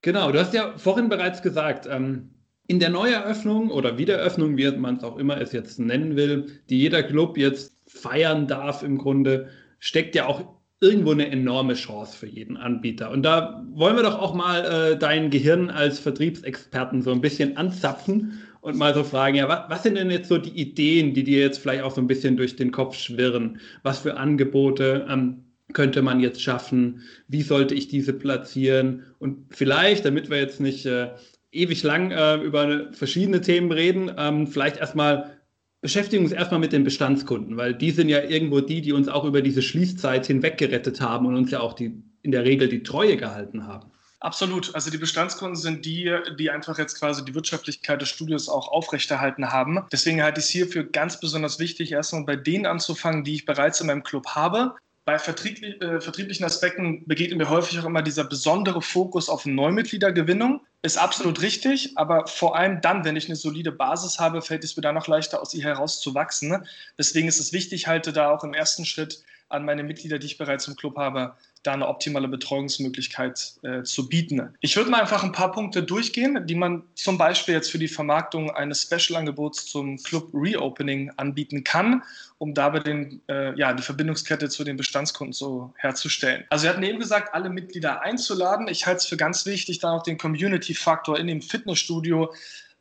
Genau, 0.00 0.30
du 0.30 0.38
hast 0.38 0.54
ja 0.54 0.74
vorhin 0.76 1.08
bereits 1.08 1.42
gesagt, 1.42 1.88
ähm, 1.90 2.30
in 2.72 2.80
der 2.80 2.88
Neueröffnung 2.88 3.70
oder 3.70 3.98
Wiedereröffnung, 3.98 4.56
wie 4.56 4.70
man 4.70 4.96
es 4.96 5.04
auch 5.04 5.18
immer 5.18 5.38
es 5.38 5.52
jetzt 5.52 5.78
nennen 5.78 6.16
will, 6.16 6.46
die 6.70 6.78
jeder 6.78 7.02
Club 7.02 7.36
jetzt 7.36 7.76
feiern 7.86 8.46
darf 8.46 8.82
im 8.82 8.96
Grunde, 8.96 9.50
steckt 9.78 10.14
ja 10.14 10.24
auch 10.24 10.42
irgendwo 10.80 11.12
eine 11.12 11.30
enorme 11.30 11.74
Chance 11.74 12.16
für 12.16 12.26
jeden 12.26 12.56
Anbieter. 12.56 13.10
Und 13.10 13.24
da 13.24 13.62
wollen 13.74 13.94
wir 13.94 14.02
doch 14.02 14.18
auch 14.18 14.32
mal 14.32 14.64
äh, 14.64 14.98
dein 14.98 15.28
Gehirn 15.28 15.68
als 15.68 15.98
Vertriebsexperten 15.98 17.02
so 17.02 17.12
ein 17.12 17.20
bisschen 17.20 17.58
anzapfen 17.58 18.40
und 18.62 18.78
mal 18.78 18.94
so 18.94 19.04
fragen, 19.04 19.36
ja, 19.36 19.46
was, 19.50 19.68
was, 19.68 19.82
sind 19.82 19.96
denn 19.96 20.10
jetzt 20.10 20.30
so 20.30 20.38
die 20.38 20.58
Ideen, 20.58 21.12
die 21.12 21.24
dir 21.24 21.40
jetzt 21.40 21.58
vielleicht 21.58 21.82
auch 21.82 21.94
so 21.94 22.00
ein 22.00 22.06
bisschen 22.06 22.38
durch 22.38 22.56
den 22.56 22.72
Kopf 22.72 22.96
schwirren? 22.96 23.60
Was 23.82 23.98
für 23.98 24.16
Angebote 24.16 25.06
ähm, 25.10 25.44
könnte 25.74 26.00
man 26.00 26.20
jetzt 26.20 26.40
schaffen? 26.40 27.02
Wie 27.28 27.42
sollte 27.42 27.74
ich 27.74 27.88
diese 27.88 28.14
platzieren? 28.14 29.02
Und 29.18 29.44
vielleicht, 29.50 30.06
damit 30.06 30.30
wir 30.30 30.38
jetzt 30.38 30.58
nicht 30.58 30.86
äh, 30.86 31.10
ewig 31.52 31.82
lang 31.82 32.10
äh, 32.10 32.36
über 32.36 32.92
verschiedene 32.92 33.40
Themen 33.40 33.70
reden. 33.70 34.10
Ähm, 34.16 34.46
vielleicht 34.46 34.78
erstmal 34.78 35.38
beschäftigen 35.80 36.24
uns 36.24 36.32
erstmal 36.32 36.60
mit 36.60 36.72
den 36.72 36.84
Bestandskunden, 36.84 37.56
weil 37.56 37.74
die 37.74 37.90
sind 37.90 38.08
ja 38.08 38.22
irgendwo 38.22 38.60
die, 38.60 38.80
die 38.80 38.92
uns 38.92 39.08
auch 39.08 39.24
über 39.24 39.42
diese 39.42 39.62
Schließzeit 39.62 40.26
hinweg 40.26 40.56
gerettet 40.56 41.00
haben 41.00 41.26
und 41.26 41.36
uns 41.36 41.50
ja 41.50 41.60
auch 41.60 41.74
die, 41.74 42.02
in 42.22 42.30
der 42.30 42.44
Regel 42.44 42.68
die 42.68 42.82
Treue 42.82 43.16
gehalten 43.16 43.66
haben. 43.66 43.90
Absolut. 44.20 44.72
Also 44.76 44.92
die 44.92 44.98
Bestandskunden 44.98 45.56
sind 45.56 45.84
die, 45.84 46.16
die 46.38 46.50
einfach 46.50 46.78
jetzt 46.78 47.00
quasi 47.00 47.24
die 47.24 47.34
Wirtschaftlichkeit 47.34 48.00
des 48.00 48.08
Studios 48.08 48.48
auch 48.48 48.68
aufrechterhalten 48.68 49.50
haben. 49.50 49.80
Deswegen 49.90 50.22
halte 50.22 50.38
ich 50.38 50.46
es 50.46 50.52
hier 50.52 50.68
für 50.68 50.84
ganz 50.86 51.18
besonders 51.18 51.58
wichtig, 51.58 51.90
erstmal 51.90 52.22
bei 52.22 52.36
denen 52.36 52.64
anzufangen, 52.64 53.24
die 53.24 53.34
ich 53.34 53.44
bereits 53.44 53.80
in 53.80 53.88
meinem 53.88 54.04
Club 54.04 54.26
habe. 54.28 54.76
Bei 55.04 55.14
äh, 55.14 55.18
vertrieblichen 55.18 56.46
Aspekten 56.46 57.04
begegnet 57.08 57.36
mir 57.36 57.50
häufig 57.50 57.80
auch 57.80 57.84
immer 57.84 58.02
dieser 58.02 58.22
besondere 58.22 58.80
Fokus 58.80 59.28
auf 59.28 59.44
Neumitgliedergewinnung. 59.44 60.60
Ist 60.84 60.98
absolut 60.98 61.42
richtig, 61.42 61.96
aber 61.96 62.26
vor 62.26 62.56
allem 62.56 62.80
dann, 62.80 63.04
wenn 63.04 63.14
ich 63.14 63.26
eine 63.26 63.36
solide 63.36 63.70
Basis 63.70 64.18
habe, 64.18 64.42
fällt 64.42 64.64
es 64.64 64.76
mir 64.76 64.82
dann 64.82 64.96
noch 64.96 65.06
leichter, 65.06 65.40
aus 65.40 65.54
ihr 65.54 65.62
herauszuwachsen. 65.62 66.66
Deswegen 66.98 67.28
ist 67.28 67.38
es 67.38 67.52
wichtig, 67.52 67.86
halte 67.86 68.12
da 68.12 68.30
auch 68.30 68.42
im 68.42 68.52
ersten 68.52 68.84
Schritt 68.84 69.22
an 69.48 69.64
meine 69.64 69.84
Mitglieder, 69.84 70.18
die 70.18 70.26
ich 70.26 70.38
bereits 70.38 70.66
im 70.66 70.74
Club 70.74 70.96
habe, 70.96 71.36
da 71.62 71.72
eine 71.72 71.86
optimale 71.86 72.26
Betreuungsmöglichkeit 72.26 73.54
äh, 73.62 73.82
zu 73.82 74.08
bieten. 74.08 74.52
Ich 74.60 74.76
würde 74.76 74.90
mal 74.90 75.00
einfach 75.00 75.22
ein 75.22 75.32
paar 75.32 75.52
Punkte 75.52 75.82
durchgehen, 75.82 76.46
die 76.46 76.56
man 76.56 76.82
zum 76.94 77.18
Beispiel 77.18 77.54
jetzt 77.54 77.70
für 77.70 77.78
die 77.78 77.88
Vermarktung 77.88 78.50
eines 78.50 78.82
Special-Angebots 78.82 79.66
zum 79.66 79.96
Club 79.98 80.30
Reopening 80.34 81.12
anbieten 81.16 81.62
kann, 81.62 82.02
um 82.38 82.52
dabei 82.54 82.80
den, 82.80 83.20
äh, 83.28 83.56
ja, 83.56 83.72
die 83.72 83.82
Verbindungskette 83.82 84.48
zu 84.48 84.64
den 84.64 84.76
Bestandskunden 84.76 85.32
so 85.32 85.72
herzustellen. 85.76 86.44
Also 86.50 86.64
wir 86.64 86.70
hatten 86.70 86.82
eben 86.82 86.98
gesagt, 86.98 87.32
alle 87.32 87.48
Mitglieder 87.48 88.02
einzuladen. 88.02 88.66
Ich 88.66 88.86
halte 88.86 88.98
es 88.98 89.06
für 89.06 89.16
ganz 89.16 89.46
wichtig, 89.46 89.78
da 89.78 89.92
auch 89.92 90.02
den 90.02 90.18
Community-Faktor 90.18 91.18
in 91.18 91.28
dem 91.28 91.42
Fitnessstudio 91.42 92.32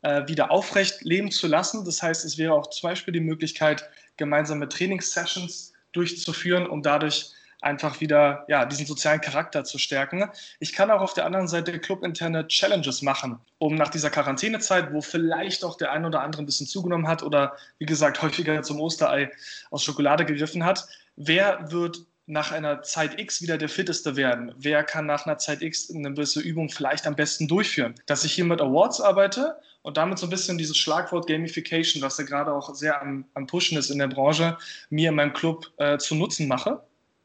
äh, 0.01 0.27
wieder 0.27 0.49
aufrecht 0.49 1.03
leben 1.03 1.29
zu 1.29 1.47
lassen. 1.47 1.85
Das 1.85 2.01
heißt, 2.01 2.25
es 2.25 2.39
wäre 2.39 2.53
auch 2.53 2.67
zum 2.71 2.89
Beispiel 2.89 3.13
die 3.13 3.19
Möglichkeit, 3.19 3.87
gemeinsame 4.17 4.67
Trainingssessions 4.67 5.73
durchzuführen, 5.91 6.65
um 6.65 6.81
dadurch 6.81 7.31
einfach 7.61 8.01
wieder 8.01 8.43
ja, 8.47 8.65
diesen 8.65 8.85
sozialen 8.85 9.21
Charakter 9.21 9.63
zu 9.63 9.77
stärken. 9.77 10.29
Ich 10.59 10.73
kann 10.73 10.91
auch 10.91 11.01
auf 11.01 11.13
der 11.13 11.25
anderen 11.25 11.47
Seite 11.47 11.79
clubinterne 11.79 12.47
Challenges 12.47 13.01
machen, 13.01 13.39
um 13.59 13.75
nach 13.75 13.89
dieser 13.89 14.09
Quarantänezeit, 14.09 14.91
wo 14.91 15.01
vielleicht 15.01 15.63
auch 15.63 15.77
der 15.77 15.91
ein 15.91 16.03
oder 16.03 16.21
andere 16.21 16.41
ein 16.41 16.47
bisschen 16.47 16.67
zugenommen 16.67 17.07
hat 17.07 17.23
oder 17.23 17.55
wie 17.77 17.85
gesagt 17.85 18.21
häufiger 18.21 18.61
zum 18.63 18.79
Osterei 18.79 19.31
aus 19.69 19.83
Schokolade 19.83 20.25
gegriffen 20.25 20.65
hat, 20.65 20.87
wer 21.15 21.71
wird 21.71 21.99
nach 22.25 22.51
einer 22.51 22.81
Zeit 22.81 23.19
X 23.19 23.41
wieder 23.41 23.57
der 23.57 23.69
Fitteste 23.69 24.15
werden? 24.15 24.53
Wer 24.57 24.83
kann 24.83 25.05
nach 25.05 25.25
einer 25.25 25.37
Zeit 25.37 25.61
X 25.61 25.93
eine 25.93 26.13
gewisse 26.13 26.39
Übung 26.39 26.69
vielleicht 26.69 27.05
am 27.05 27.15
besten 27.15 27.47
durchführen? 27.47 27.95
Dass 28.05 28.23
ich 28.23 28.33
hier 28.33 28.45
mit 28.45 28.61
Awards 28.61 29.01
arbeite 29.01 29.57
und 29.81 29.97
damit 29.97 30.17
so 30.17 30.27
ein 30.27 30.29
bisschen 30.29 30.57
dieses 30.57 30.77
Schlagwort 30.77 31.27
Gamification, 31.27 32.01
was 32.01 32.17
ja 32.17 32.23
gerade 32.23 32.53
auch 32.53 32.73
sehr 32.73 33.01
am, 33.01 33.25
am 33.33 33.47
Pushen 33.47 33.77
ist 33.77 33.89
in 33.89 33.99
der 33.99 34.07
Branche, 34.07 34.57
mir 34.89 35.09
in 35.09 35.15
meinem 35.15 35.33
Club 35.33 35.71
äh, 35.77 35.97
zu 35.97 36.15
Nutzen 36.15 36.47
mache 36.47 36.81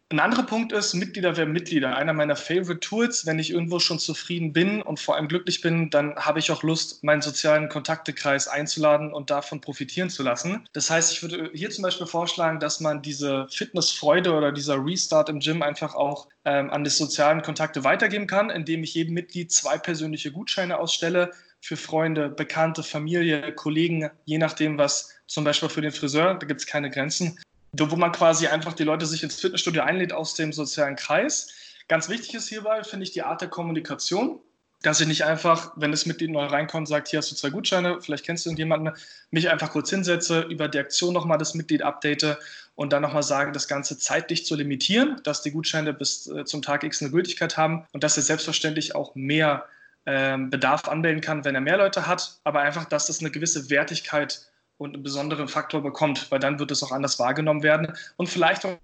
ein 0.08 0.20
anderer 0.20 0.44
Punkt 0.44 0.70
ist, 0.70 0.94
Mitglieder 0.94 1.36
werden 1.36 1.52
Mitglieder. 1.52 1.96
Einer 1.96 2.12
meiner 2.12 2.36
Favorite 2.36 2.78
Tools, 2.78 3.26
wenn 3.26 3.40
ich 3.40 3.50
irgendwo 3.50 3.80
schon 3.80 3.98
zufrieden 3.98 4.52
bin 4.52 4.80
und 4.80 5.00
vor 5.00 5.16
allem 5.16 5.26
glücklich 5.26 5.62
bin, 5.62 5.90
dann 5.90 6.14
habe 6.14 6.38
ich 6.38 6.52
auch 6.52 6.62
Lust, 6.62 7.02
meinen 7.02 7.22
sozialen 7.22 7.68
Kontaktekreis 7.68 8.46
einzuladen 8.46 9.12
und 9.12 9.30
davon 9.30 9.60
profitieren 9.60 10.08
zu 10.08 10.22
lassen. 10.22 10.68
Das 10.72 10.90
heißt, 10.90 11.12
ich 11.12 11.22
würde 11.22 11.50
hier 11.54 11.70
zum 11.70 11.82
Beispiel 11.82 12.06
vorschlagen, 12.06 12.60
dass 12.60 12.78
man 12.78 13.02
diese 13.02 13.48
Fitnessfreude 13.50 14.32
oder 14.32 14.52
dieser 14.52 14.76
Restart 14.76 15.28
im 15.28 15.40
Gym 15.40 15.60
einfach 15.62 15.96
auch 15.96 16.28
ähm, 16.44 16.70
an 16.70 16.84
die 16.84 16.90
sozialen 16.90 17.42
Kontakte 17.42 17.82
weitergeben 17.82 18.28
kann, 18.28 18.50
indem 18.50 18.84
ich 18.84 18.94
jedem 18.94 19.14
Mitglied 19.14 19.50
zwei 19.50 19.76
persönliche 19.76 20.30
Gutscheine 20.30 20.78
ausstelle 20.78 21.32
für 21.60 21.76
Freunde, 21.76 22.28
Bekannte, 22.28 22.84
Familie, 22.84 23.52
Kollegen, 23.56 24.08
je 24.24 24.38
nachdem, 24.38 24.78
was 24.78 25.16
zum 25.26 25.42
Beispiel 25.42 25.68
für 25.68 25.80
den 25.80 25.90
Friseur, 25.90 26.34
da 26.34 26.46
gibt 26.46 26.60
es 26.60 26.66
keine 26.68 26.90
Grenzen, 26.90 27.40
wo 27.78 27.96
man 27.96 28.12
quasi 28.12 28.46
einfach 28.46 28.72
die 28.74 28.84
Leute 28.84 29.06
sich 29.06 29.22
ins 29.22 29.40
Fitnessstudio 29.40 29.82
einlädt 29.82 30.12
aus 30.12 30.34
dem 30.34 30.52
sozialen 30.52 30.96
Kreis. 30.96 31.48
Ganz 31.88 32.08
wichtig 32.08 32.34
ist 32.34 32.48
hierbei, 32.48 32.82
finde 32.82 33.04
ich, 33.04 33.12
die 33.12 33.22
Art 33.22 33.40
der 33.40 33.48
Kommunikation, 33.48 34.40
dass 34.82 35.00
ich 35.00 35.08
nicht 35.08 35.24
einfach, 35.24 35.72
wenn 35.76 35.90
das 35.90 36.06
Mitglied 36.06 36.30
neu 36.30 36.44
reinkommt, 36.44 36.88
sagt, 36.88 37.08
hier 37.08 37.18
hast 37.18 37.30
du 37.30 37.34
zwei 37.34 37.50
Gutscheine, 37.50 38.00
vielleicht 38.00 38.24
kennst 38.24 38.44
du 38.44 38.50
irgendjemanden, 38.50 38.92
mich 39.30 39.50
einfach 39.50 39.70
kurz 39.70 39.90
hinsetze, 39.90 40.42
über 40.42 40.68
die 40.68 40.78
Aktion 40.78 41.14
nochmal 41.14 41.38
das 41.38 41.54
Mitglied 41.54 41.82
update 41.82 42.36
und 42.74 42.92
dann 42.92 43.02
nochmal 43.02 43.22
sage, 43.22 43.52
das 43.52 43.68
Ganze 43.68 43.98
zeitlich 43.98 44.44
zu 44.44 44.54
limitieren, 44.54 45.20
dass 45.24 45.42
die 45.42 45.50
Gutscheine 45.50 45.92
bis 45.92 46.26
äh, 46.26 46.44
zum 46.44 46.62
Tag 46.62 46.84
X 46.84 47.02
eine 47.02 47.10
Gültigkeit 47.10 47.56
haben 47.56 47.86
und 47.92 48.04
dass 48.04 48.16
er 48.16 48.22
selbstverständlich 48.22 48.94
auch 48.94 49.14
mehr 49.14 49.66
äh, 50.04 50.36
Bedarf 50.38 50.86
anmelden 50.86 51.20
kann, 51.20 51.44
wenn 51.44 51.54
er 51.54 51.60
mehr 51.60 51.78
Leute 51.78 52.06
hat, 52.06 52.38
aber 52.44 52.60
einfach, 52.60 52.84
dass 52.84 53.06
das 53.06 53.20
eine 53.20 53.30
gewisse 53.30 53.70
Wertigkeit 53.70 54.46
und 54.78 54.94
einen 54.94 55.02
besonderen 55.02 55.48
Faktor 55.48 55.82
bekommt, 55.82 56.30
weil 56.30 56.38
dann 56.38 56.58
wird 56.58 56.70
es 56.70 56.82
auch 56.82 56.92
anders 56.92 57.18
wahrgenommen 57.18 57.62
werden 57.62 57.92
und 58.16 58.28
vielleicht 58.28 58.64
auch 58.64 58.76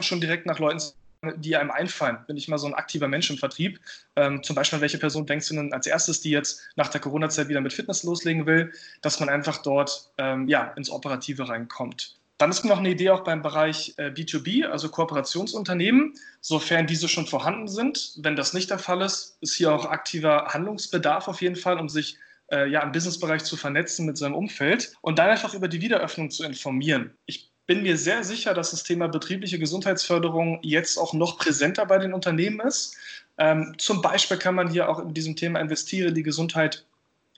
schon 0.00 0.20
direkt 0.20 0.46
nach 0.46 0.58
Leuten 0.58 0.82
die 1.36 1.56
einem 1.56 1.70
einfallen. 1.70 2.18
Bin 2.26 2.36
ich 2.36 2.48
mal 2.48 2.58
so 2.58 2.66
ein 2.66 2.74
aktiver 2.74 3.08
Mensch 3.08 3.30
im 3.30 3.38
Vertrieb. 3.38 3.80
Ähm, 4.16 4.42
zum 4.42 4.54
Beispiel, 4.54 4.80
welche 4.80 4.98
Person 4.98 5.26
denkst 5.26 5.48
du 5.48 5.54
denn 5.54 5.72
als 5.72 5.86
erstes, 5.86 6.20
die 6.20 6.30
jetzt 6.30 6.60
nach 6.76 6.88
der 6.88 7.00
Corona-Zeit 7.00 7.48
wieder 7.48 7.60
mit 7.60 7.72
Fitness 7.72 8.04
loslegen 8.04 8.46
will, 8.46 8.72
dass 9.02 9.18
man 9.18 9.28
einfach 9.28 9.62
dort 9.62 10.12
ähm, 10.18 10.48
ja, 10.48 10.72
ins 10.76 10.90
Operative 10.90 11.48
reinkommt. 11.48 12.14
Dann 12.38 12.50
ist 12.50 12.64
noch 12.64 12.78
eine 12.78 12.90
Idee 12.90 13.10
auch 13.10 13.24
beim 13.24 13.42
Bereich 13.42 13.94
äh, 13.96 14.10
B2B, 14.10 14.64
also 14.66 14.88
Kooperationsunternehmen, 14.90 16.14
sofern 16.40 16.86
diese 16.86 17.08
schon 17.08 17.26
vorhanden 17.26 17.66
sind. 17.66 18.12
Wenn 18.18 18.36
das 18.36 18.52
nicht 18.52 18.70
der 18.70 18.78
Fall 18.78 19.02
ist, 19.02 19.38
ist 19.40 19.54
hier 19.54 19.72
auch 19.72 19.86
aktiver 19.86 20.46
Handlungsbedarf 20.46 21.26
auf 21.26 21.42
jeden 21.42 21.56
Fall, 21.56 21.78
um 21.80 21.88
sich 21.88 22.16
äh, 22.50 22.68
ja, 22.68 22.82
im 22.82 22.92
Businessbereich 22.92 23.44
zu 23.44 23.56
vernetzen 23.56 24.06
mit 24.06 24.16
seinem 24.16 24.34
Umfeld 24.34 24.92
und 25.00 25.18
dann 25.18 25.30
einfach 25.30 25.54
über 25.54 25.68
die 25.68 25.80
Wiederöffnung 25.80 26.30
zu 26.30 26.44
informieren. 26.44 27.14
Ich 27.26 27.50
bin 27.66 27.82
mir 27.82 27.98
sehr 27.98 28.24
sicher, 28.24 28.54
dass 28.54 28.70
das 28.70 28.82
Thema 28.82 29.08
betriebliche 29.08 29.58
Gesundheitsförderung 29.58 30.58
jetzt 30.62 30.96
auch 30.96 31.12
noch 31.12 31.38
präsenter 31.38 31.84
bei 31.84 31.98
den 31.98 32.14
Unternehmen 32.14 32.60
ist. 32.60 32.96
Ähm, 33.36 33.74
zum 33.78 34.00
Beispiel 34.00 34.38
kann 34.38 34.54
man 34.54 34.70
hier 34.70 34.88
auch 34.88 34.98
in 34.98 35.12
diesem 35.12 35.36
Thema 35.36 35.60
investiere 35.60 36.12
die 36.12 36.22
Gesundheit 36.22 36.86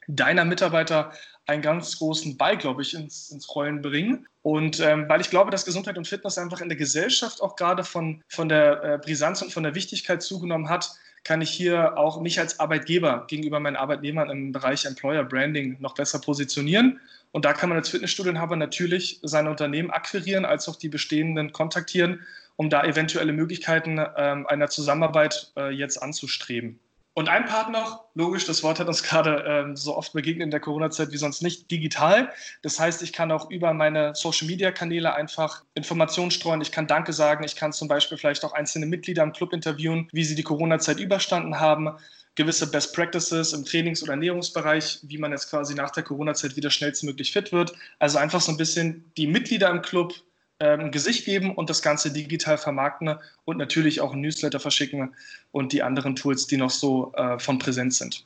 deiner 0.07 0.45
Mitarbeiter 0.45 1.13
einen 1.47 1.63
ganz 1.63 1.99
großen 1.99 2.37
Ball, 2.37 2.57
glaube 2.57 2.83
ich, 2.83 2.95
ins, 2.95 3.31
ins 3.31 3.55
Rollen 3.55 3.83
bringen. 3.83 4.27
Und 4.43 4.81
ähm, 4.81 5.09
weil 5.09 5.21
ich 5.21 5.31
glaube, 5.31 5.51
dass 5.51 5.65
Gesundheit 5.65 5.99
und 5.99 6.07
Fitness 6.07 6.39
einfach 6.39 6.61
in 6.61 6.69
der 6.69 6.79
Gesellschaft 6.79 7.43
auch 7.43 7.57
gerade 7.57 7.85
von, 7.85 8.23
von 8.29 8.49
der 8.49 8.83
äh, 8.85 8.99
Brisanz 8.99 9.43
und 9.43 9.53
von 9.53 9.65
der 9.65 9.75
Wichtigkeit 9.75 10.23
zugenommen 10.23 10.69
hat, 10.69 10.93
kann 11.25 11.43
ich 11.43 11.51
hier 11.51 11.99
auch 11.99 12.21
mich 12.21 12.41
als 12.41 12.61
Arbeitgeber 12.61 13.27
gegenüber 13.29 13.61
meinen 13.61 13.77
Arbeitnehmern 13.77 14.31
im 14.31 14.53
Bereich 14.53 14.85
Employer 14.85 15.25
Branding 15.25 15.77
noch 15.81 15.95
besser 15.95 16.21
positionieren 16.21 17.01
und 17.33 17.45
da 17.45 17.53
kann 17.53 17.69
man 17.69 17.79
als 17.79 17.89
Fitnessstudienhaber 17.89 18.57
natürlich 18.57 19.21
seine 19.23 19.51
Unternehmen 19.51 19.91
akquirieren, 19.91 20.45
als 20.45 20.69
auch 20.69 20.77
die 20.77 20.89
bestehenden 20.89 21.53
kontaktieren, 21.53 22.21
um 22.57 22.71
da 22.71 22.85
eventuelle 22.85 23.33
Möglichkeiten 23.33 24.01
ähm, 24.17 24.47
einer 24.47 24.69
Zusammenarbeit 24.69 25.53
äh, 25.57 25.71
jetzt 25.71 25.99
anzustreben. 25.99 26.81
Und 27.13 27.29
ein 27.29 27.45
Part 27.45 27.71
noch, 27.71 28.05
logisch, 28.15 28.47
das 28.47 28.63
Wort 28.63 28.79
hat 28.79 28.87
uns 28.87 29.03
gerade 29.03 29.45
ähm, 29.47 29.77
so 29.77 29.97
oft 29.97 30.13
begegnet 30.13 30.45
in 30.45 30.51
der 30.51 30.61
Corona-Zeit 30.61 31.11
wie 31.11 31.17
sonst 31.17 31.43
nicht, 31.43 31.71
digital. 31.71 32.31
Das 32.63 32.79
heißt, 32.79 33.03
ich 33.03 33.13
kann 33.13 33.33
auch 33.33 33.51
über 33.51 33.75
meine 33.75 34.15
Social-Media-Kanäle 34.15 35.13
einfach 35.15 35.65
Informationen 35.75 36.31
streuen. 36.31 36.61
Ich 36.61 36.71
kann 36.71 36.87
Danke 36.87 37.13
sagen. 37.13 37.43
Ich 37.45 37.57
kann 37.57 37.73
zum 37.73 37.89
Beispiel 37.89 38.17
vielleicht 38.17 38.45
auch 38.45 38.53
einzelne 38.53 38.87
Mitglieder 38.87 39.25
im 39.25 39.33
Club 39.33 39.53
interviewen, 39.53 40.09
wie 40.13 40.25
sie 40.25 40.37
die 40.37 40.45
Corona-Zeit 40.45 41.01
überstanden 41.01 41.59
haben 41.59 41.99
gewisse 42.37 42.71
Best 42.71 42.95
Practices 42.95 43.53
im 43.53 43.65
Trainings- 43.65 44.03
oder 44.03 44.13
Ernährungsbereich, 44.13 45.01
wie 45.03 45.19
man 45.19 45.33
jetzt 45.33 45.51
quasi 45.51 45.75
nach 45.75 45.91
der 45.91 46.05
Corona-Zeit 46.05 46.57
wieder 46.57 46.71
schnellstmöglich 46.71 47.33
fit 47.33 47.53
wird. 47.53 47.73
Also 47.99 48.19
einfach 48.19 48.41
so 48.41 48.53
ein 48.53 48.57
bisschen 48.57 49.13
die 49.17 49.27
Mitglieder 49.27 49.69
im 49.69 49.83
Club 49.83 50.15
ähm, 50.61 50.91
Gesicht 50.91 51.25
geben 51.25 51.55
und 51.55 51.71
das 51.71 51.83
Ganze 51.83 52.13
digital 52.13 52.59
vermarkten 52.59 53.17
und 53.45 53.57
natürlich 53.57 54.01
auch 54.01 54.13
ein 54.13 54.21
Newsletter 54.21 54.61
verschicken 54.61 55.15
und 55.51 55.73
die 55.73 55.83
anderen 55.83 56.17
Tools, 56.17 56.47
die 56.47 56.57
noch 56.57 56.71
so 56.71 57.13
äh, 57.17 57.39
von 57.39 57.59
präsent 57.59 57.95
sind. 57.95 58.25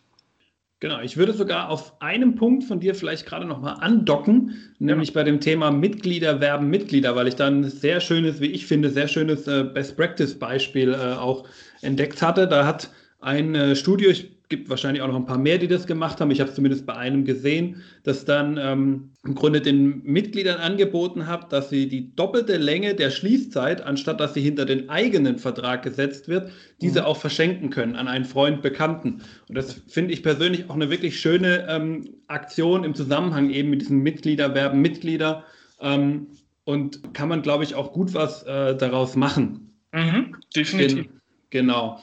Genau, 0.81 1.01
ich 1.01 1.17
würde 1.17 1.33
sogar 1.33 1.71
auf 1.71 2.03
einem 2.03 2.35
Punkt 2.35 2.65
von 2.65 2.79
dir 2.79 2.95
vielleicht 2.95 3.25
gerade 3.25 3.47
nochmal 3.47 3.77
andocken, 3.81 4.75
nämlich 4.79 5.11
ja. 5.11 5.15
bei 5.15 5.23
dem 5.23 5.41
Thema 5.41 5.71
Mitglieder 5.71 6.41
werben 6.41 6.69
Mitglieder, 6.69 7.17
weil 7.17 7.27
ich 7.27 7.37
da 7.37 7.47
ein 7.47 7.65
sehr 7.71 8.01
schönes, 8.01 8.41
wie 8.41 8.49
ich 8.49 8.67
finde, 8.67 8.91
sehr 8.91 9.09
schönes 9.09 9.47
äh, 9.47 9.65
Best 9.65 9.97
Practice 9.97 10.39
Beispiel 10.39 10.93
äh, 10.93 11.15
auch 11.15 11.49
entdeckt 11.81 12.21
hatte. 12.21 12.47
Da 12.47 12.67
hat 12.67 12.91
ein 13.21 13.55
äh, 13.55 13.77
Studio, 13.77 14.11
es 14.11 14.25
gibt 14.49 14.69
wahrscheinlich 14.69 15.03
auch 15.03 15.09
noch 15.09 15.17
ein 15.17 15.27
paar 15.27 15.39
mehr, 15.39 15.59
die 15.59 15.69
das 15.69 15.87
gemacht 15.87 16.21
haben. 16.21 16.31
Ich 16.31 16.41
habe 16.41 16.51
es 16.51 16.57
zumindest 16.57 16.85
bei 16.85 16.95
einem 16.95 17.25
gesehen, 17.25 17.83
das 18.03 18.25
dann 18.25 18.59
ähm, 18.59 19.11
im 19.25 19.35
Grunde 19.35 19.61
den 19.61 20.03
Mitgliedern 20.03 20.59
angeboten 20.61 21.27
hat, 21.27 21.53
dass 21.53 21.71
sie 21.71 21.89
die 21.89 22.15
doppelte 22.15 22.59
Länge 22.59 22.95
der 22.95 23.11
Schließzeit, 23.11 23.81
anstatt 23.83 24.21
dass 24.21 24.35
sie 24.35 24.43
hinter 24.43 24.67
den 24.67 24.91
eigenen 24.91 25.39
Vertrag 25.39 25.83
gesetzt 25.83 26.29
wird, 26.29 26.51
diese 26.83 27.01
mhm. 27.01 27.07
auch 27.07 27.17
verschenken 27.17 27.71
können 27.71 27.97
an 27.97 28.07
einen 28.07 28.27
Freund, 28.27 28.61
Bekannten. 28.61 29.23
Und 29.49 29.57
das 29.57 29.81
finde 29.89 30.13
ich 30.13 30.23
persönlich 30.23 30.69
auch 30.69 30.75
eine 30.75 30.91
wirklich 30.91 31.19
schöne 31.19 31.67
ähm, 31.69 32.15
Aktion 32.27 32.85
im 32.85 32.95
Zusammenhang 32.95 33.51
eben 33.51 33.71
mit 33.71 33.81
diesen 33.81 34.01
Mitgliederwerben, 34.01 34.81
Mitglieder. 34.81 35.45
Ähm, 35.81 36.27
und 36.65 37.15
kann 37.15 37.29
man, 37.29 37.43
glaube 37.43 37.65
ich, 37.65 37.75
auch 37.75 37.93
gut 37.93 38.15
was 38.15 38.43
äh, 38.43 38.77
daraus 38.77 39.17
machen. 39.17 39.75
Mhm, 39.93 40.37
definitiv. 40.55 41.05
Gen 41.05 41.21
genau. 41.51 42.01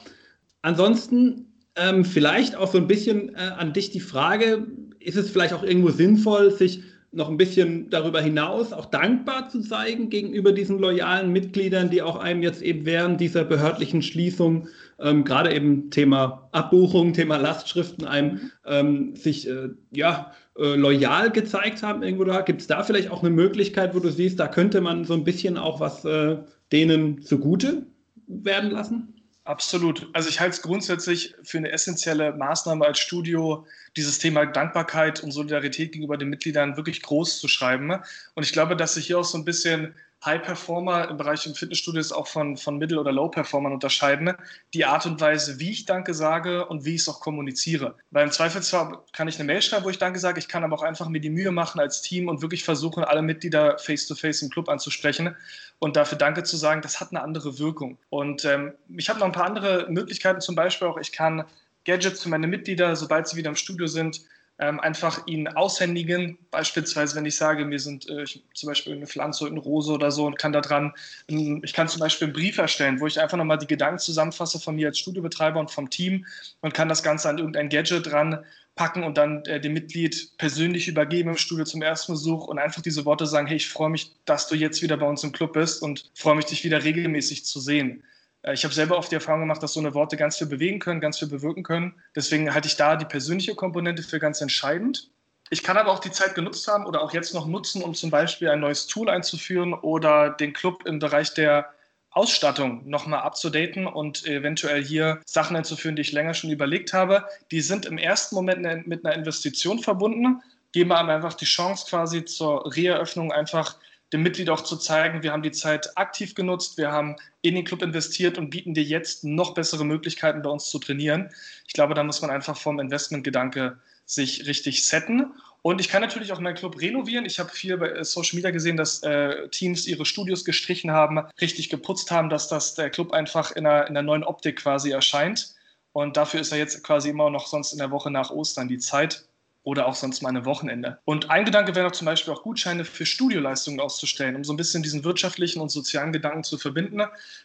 Ansonsten 0.62 1.51
ähm, 1.76 2.04
vielleicht 2.04 2.56
auch 2.56 2.70
so 2.70 2.78
ein 2.78 2.86
bisschen 2.86 3.34
äh, 3.34 3.38
an 3.56 3.72
dich 3.72 3.90
die 3.90 4.00
Frage, 4.00 4.66
ist 5.00 5.16
es 5.16 5.30
vielleicht 5.30 5.54
auch 5.54 5.62
irgendwo 5.62 5.90
sinnvoll, 5.90 6.50
sich 6.50 6.82
noch 7.14 7.28
ein 7.28 7.36
bisschen 7.36 7.90
darüber 7.90 8.22
hinaus 8.22 8.72
auch 8.72 8.86
dankbar 8.86 9.50
zu 9.50 9.60
zeigen 9.60 10.08
gegenüber 10.08 10.52
diesen 10.52 10.78
loyalen 10.78 11.30
Mitgliedern, 11.30 11.90
die 11.90 12.00
auch 12.00 12.16
einem 12.16 12.42
jetzt 12.42 12.62
eben 12.62 12.86
während 12.86 13.20
dieser 13.20 13.44
behördlichen 13.44 14.00
Schließung, 14.00 14.68
ähm, 14.98 15.24
gerade 15.24 15.54
eben 15.54 15.90
Thema 15.90 16.48
Abbuchung, 16.52 17.12
Thema 17.12 17.36
Lastschriften, 17.36 18.06
einem 18.06 18.50
ähm, 18.64 19.14
sich 19.14 19.46
äh, 19.46 19.68
ja, 19.90 20.32
äh, 20.56 20.74
loyal 20.74 21.30
gezeigt 21.30 21.82
haben 21.82 22.02
irgendwo 22.02 22.24
da. 22.24 22.40
Gibt 22.40 22.62
es 22.62 22.66
da 22.66 22.82
vielleicht 22.82 23.10
auch 23.10 23.22
eine 23.22 23.30
Möglichkeit, 23.30 23.94
wo 23.94 23.98
du 23.98 24.10
siehst, 24.10 24.40
da 24.40 24.48
könnte 24.48 24.80
man 24.80 25.04
so 25.04 25.12
ein 25.12 25.24
bisschen 25.24 25.58
auch 25.58 25.80
was 25.80 26.06
äh, 26.06 26.38
denen 26.72 27.20
zugute 27.20 27.86
werden 28.26 28.70
lassen? 28.70 29.21
Absolut. 29.44 30.08
Also 30.12 30.28
ich 30.28 30.38
halte 30.38 30.54
es 30.54 30.62
grundsätzlich 30.62 31.34
für 31.42 31.58
eine 31.58 31.72
essentielle 31.72 32.32
Maßnahme 32.32 32.86
als 32.86 33.00
Studio, 33.00 33.66
dieses 33.96 34.20
Thema 34.20 34.46
Dankbarkeit 34.46 35.20
und 35.20 35.32
Solidarität 35.32 35.92
gegenüber 35.92 36.16
den 36.16 36.28
Mitgliedern 36.28 36.76
wirklich 36.76 37.02
groß 37.02 37.40
zu 37.40 37.48
schreiben. 37.48 37.90
Und 38.34 38.42
ich 38.44 38.52
glaube, 38.52 38.76
dass 38.76 38.94
sich 38.94 39.06
hier 39.06 39.18
auch 39.18 39.24
so 39.24 39.36
ein 39.36 39.44
bisschen 39.44 39.94
High-Performer 40.24 41.08
im 41.08 41.16
Bereich 41.16 41.44
im 41.46 41.54
Fitnessstudios 41.56 42.12
auch 42.12 42.28
von, 42.28 42.56
von 42.56 42.78
Mittel- 42.78 42.98
oder 42.98 43.10
Low-Performern 43.10 43.72
unterscheiden. 43.72 44.32
Die 44.72 44.84
Art 44.84 45.04
und 45.06 45.20
Weise, 45.20 45.58
wie 45.58 45.72
ich 45.72 45.84
Danke 45.84 46.14
sage 46.14 46.66
und 46.66 46.84
wie 46.84 46.94
ich 46.94 47.00
es 47.00 47.08
auch 47.08 47.18
kommuniziere. 47.18 47.96
Weil 48.12 48.26
im 48.26 48.30
Zweifelsfall 48.30 49.00
kann 49.12 49.26
ich 49.26 49.34
eine 49.34 49.44
Mail 49.44 49.60
schreiben, 49.60 49.84
wo 49.84 49.90
ich 49.90 49.98
Danke 49.98 50.20
sage. 50.20 50.38
Ich 50.38 50.46
kann 50.46 50.62
aber 50.62 50.76
auch 50.76 50.82
einfach 50.82 51.08
mir 51.08 51.20
die 51.20 51.30
Mühe 51.30 51.50
machen 51.50 51.80
als 51.80 52.02
Team 52.02 52.28
und 52.28 52.42
wirklich 52.42 52.62
versuchen, 52.62 53.02
alle 53.02 53.22
Mitglieder 53.22 53.76
face-to-face 53.78 54.38
-face 54.38 54.42
im 54.44 54.50
Club 54.50 54.68
anzusprechen 54.68 55.34
und 55.82 55.96
dafür 55.96 56.16
Danke 56.16 56.44
zu 56.44 56.56
sagen. 56.56 56.80
Das 56.80 57.00
hat 57.00 57.10
eine 57.10 57.22
andere 57.22 57.58
Wirkung. 57.58 57.98
Und 58.08 58.44
ähm, 58.44 58.72
ich 58.96 59.08
habe 59.08 59.18
noch 59.18 59.26
ein 59.26 59.32
paar 59.32 59.46
andere 59.46 59.88
Möglichkeiten. 59.90 60.40
Zum 60.40 60.54
Beispiel 60.54 60.86
auch, 60.86 60.96
ich 60.96 61.10
kann 61.10 61.44
Gadgets 61.84 62.22
für 62.22 62.28
meine 62.28 62.46
Mitglieder, 62.46 62.94
sobald 62.94 63.26
sie 63.26 63.36
wieder 63.36 63.50
im 63.50 63.56
Studio 63.56 63.88
sind, 63.88 64.20
ähm, 64.62 64.78
einfach 64.78 65.26
ihnen 65.26 65.48
aushändigen. 65.48 66.38
Beispielsweise, 66.52 67.16
wenn 67.16 67.26
ich 67.26 67.34
sage, 67.34 67.64
mir 67.64 67.80
sind 67.80 68.08
äh, 68.08 68.22
ich, 68.22 68.44
zum 68.54 68.68
Beispiel 68.68 68.94
eine 68.94 69.08
Pflanze, 69.08 69.46
eine 69.46 69.58
Rose 69.58 69.90
oder 69.90 70.12
so 70.12 70.24
und 70.24 70.38
kann 70.38 70.52
da 70.52 70.60
dran, 70.60 70.94
ähm, 71.28 71.60
ich 71.64 71.72
kann 71.72 71.88
zum 71.88 71.98
Beispiel 71.98 72.26
einen 72.26 72.32
Brief 72.32 72.58
erstellen, 72.58 73.00
wo 73.00 73.08
ich 73.08 73.20
einfach 73.20 73.36
nochmal 73.36 73.58
die 73.58 73.66
Gedanken 73.66 73.98
zusammenfasse 73.98 74.60
von 74.60 74.76
mir 74.76 74.88
als 74.88 74.98
Studiobetreiber 75.00 75.58
und 75.58 75.72
vom 75.72 75.90
Team 75.90 76.26
und 76.60 76.74
kann 76.74 76.88
das 76.88 77.02
Ganze 77.02 77.28
an 77.28 77.38
irgendein 77.38 77.70
Gadget 77.70 78.06
dran 78.06 78.44
packen 78.76 79.02
und 79.02 79.18
dann 79.18 79.44
äh, 79.46 79.60
dem 79.60 79.72
Mitglied 79.72 80.30
persönlich 80.38 80.86
übergeben 80.86 81.30
im 81.30 81.36
Studio 81.36 81.64
zum 81.64 81.82
ersten 81.82 82.12
Besuch 82.12 82.46
und 82.46 82.60
einfach 82.60 82.82
diese 82.82 83.04
Worte 83.04 83.26
sagen, 83.26 83.48
hey, 83.48 83.56
ich 83.56 83.68
freue 83.68 83.90
mich, 83.90 84.12
dass 84.26 84.46
du 84.46 84.54
jetzt 84.54 84.80
wieder 84.80 84.96
bei 84.96 85.06
uns 85.06 85.24
im 85.24 85.32
Club 85.32 85.54
bist 85.54 85.82
und 85.82 86.10
freue 86.14 86.36
mich, 86.36 86.46
dich 86.46 86.62
wieder 86.62 86.84
regelmäßig 86.84 87.44
zu 87.44 87.58
sehen. 87.58 88.04
Äh, 88.42 88.54
ich 88.54 88.64
habe 88.64 88.74
selber 88.74 88.98
oft 88.98 89.10
die 89.10 89.16
Erfahrung 89.16 89.40
gemacht, 89.40 89.62
dass 89.62 89.72
so 89.72 89.80
eine 89.80 89.94
Worte 89.94 90.16
ganz 90.16 90.36
viel 90.36 90.46
bewegen 90.46 90.78
können, 90.78 91.00
ganz 91.00 91.18
viel 91.18 91.28
bewirken 91.28 91.62
können. 91.62 91.94
Deswegen 92.14 92.52
halte 92.52 92.68
ich 92.68 92.76
da 92.76 92.96
die 92.96 93.04
persönliche 93.04 93.54
Komponente 93.54 94.02
für 94.02 94.18
ganz 94.18 94.40
entscheidend. 94.40 95.10
Ich 95.50 95.62
kann 95.62 95.76
aber 95.76 95.90
auch 95.90 95.98
die 95.98 96.10
Zeit 96.10 96.34
genutzt 96.34 96.66
haben 96.66 96.86
oder 96.86 97.02
auch 97.02 97.12
jetzt 97.12 97.34
noch 97.34 97.46
nutzen, 97.46 97.82
um 97.82 97.94
zum 97.94 98.10
Beispiel 98.10 98.48
ein 98.48 98.60
neues 98.60 98.86
Tool 98.86 99.10
einzuführen 99.10 99.74
oder 99.74 100.30
den 100.30 100.54
Club 100.54 100.86
im 100.86 100.98
Bereich 100.98 101.34
der 101.34 101.68
Ausstattung 102.10 102.88
nochmal 102.88 103.20
abzudaten 103.20 103.86
und 103.86 104.26
eventuell 104.26 104.82
hier 104.84 105.20
Sachen 105.24 105.56
einzuführen, 105.56 105.96
die 105.96 106.02
ich 106.02 106.12
länger 106.12 106.34
schon 106.34 106.50
überlegt 106.50 106.92
habe. 106.92 107.26
Die 107.50 107.60
sind 107.60 107.86
im 107.86 107.98
ersten 107.98 108.34
Moment 108.34 108.86
mit 108.86 109.04
einer 109.04 109.14
Investition 109.14 109.78
verbunden, 109.78 110.42
geben 110.72 110.92
einem 110.92 111.10
einfach 111.10 111.34
die 111.34 111.44
Chance 111.44 111.86
quasi 111.88 112.24
zur 112.24 112.74
Reeröffnung 112.74 113.32
einfach 113.32 113.76
dem 114.12 114.22
Mitglied 114.22 114.50
auch 114.50 114.62
zu 114.62 114.76
zeigen, 114.76 115.22
wir 115.22 115.32
haben 115.32 115.42
die 115.42 115.52
Zeit 115.52 115.96
aktiv 115.96 116.34
genutzt, 116.34 116.76
wir 116.76 116.92
haben 116.92 117.16
in 117.40 117.54
den 117.54 117.64
Club 117.64 117.82
investiert 117.82 118.36
und 118.38 118.50
bieten 118.50 118.74
dir 118.74 118.84
jetzt 118.84 119.24
noch 119.24 119.54
bessere 119.54 119.84
Möglichkeiten 119.84 120.42
bei 120.42 120.50
uns 120.50 120.68
zu 120.70 120.78
trainieren. 120.78 121.30
Ich 121.66 121.72
glaube, 121.72 121.94
da 121.94 122.04
muss 122.04 122.20
man 122.20 122.30
einfach 122.30 122.56
vom 122.56 122.78
Investmentgedanke 122.78 123.78
sich 124.04 124.46
richtig 124.46 124.84
setten. 124.84 125.32
Und 125.62 125.80
ich 125.80 125.88
kann 125.88 126.02
natürlich 126.02 126.32
auch 126.32 126.40
meinen 126.40 126.56
Club 126.56 126.80
renovieren. 126.80 127.24
Ich 127.24 127.38
habe 127.38 127.48
viel 127.50 127.76
bei 127.78 128.02
Social 128.02 128.36
Media 128.36 128.50
gesehen, 128.50 128.76
dass 128.76 129.02
äh, 129.02 129.48
Teams 129.48 129.86
ihre 129.86 130.04
Studios 130.04 130.44
gestrichen 130.44 130.90
haben, 130.90 131.20
richtig 131.40 131.70
geputzt 131.70 132.10
haben, 132.10 132.28
dass 132.28 132.48
das 132.48 132.74
der 132.74 132.90
Club 132.90 133.12
einfach 133.12 133.52
in 133.52 133.64
einer, 133.64 133.86
in 133.86 133.96
einer 133.96 134.02
neuen 134.02 134.24
Optik 134.24 134.56
quasi 134.56 134.90
erscheint. 134.90 135.54
Und 135.92 136.16
dafür 136.16 136.40
ist 136.40 136.52
er 136.52 136.58
jetzt 136.58 136.82
quasi 136.82 137.10
immer 137.10 137.30
noch 137.30 137.46
sonst 137.46 137.72
in 137.72 137.78
der 137.78 137.90
Woche 137.90 138.10
nach 138.10 138.30
Ostern 138.30 138.68
die 138.68 138.78
Zeit 138.78 139.24
oder 139.64 139.86
auch 139.86 139.94
sonst 139.94 140.22
mal 140.22 140.30
eine 140.30 140.44
Wochenende. 140.44 140.98
Und 141.04 141.30
ein 141.30 141.44
Gedanke 141.44 141.74
wäre 141.74 141.86
noch 141.86 141.92
zum 141.92 142.06
Beispiel 142.06 142.32
auch 142.32 142.42
Gutscheine 142.42 142.84
für 142.84 143.06
Studioleistungen 143.06 143.80
auszustellen, 143.80 144.36
um 144.36 144.44
so 144.44 144.52
ein 144.52 144.56
bisschen 144.56 144.82
diesen 144.82 145.04
wirtschaftlichen 145.04 145.60
und 145.60 145.70
sozialen 145.70 146.12
Gedanken 146.12 146.44
zu 146.44 146.58
verbinden, 146.58 147.02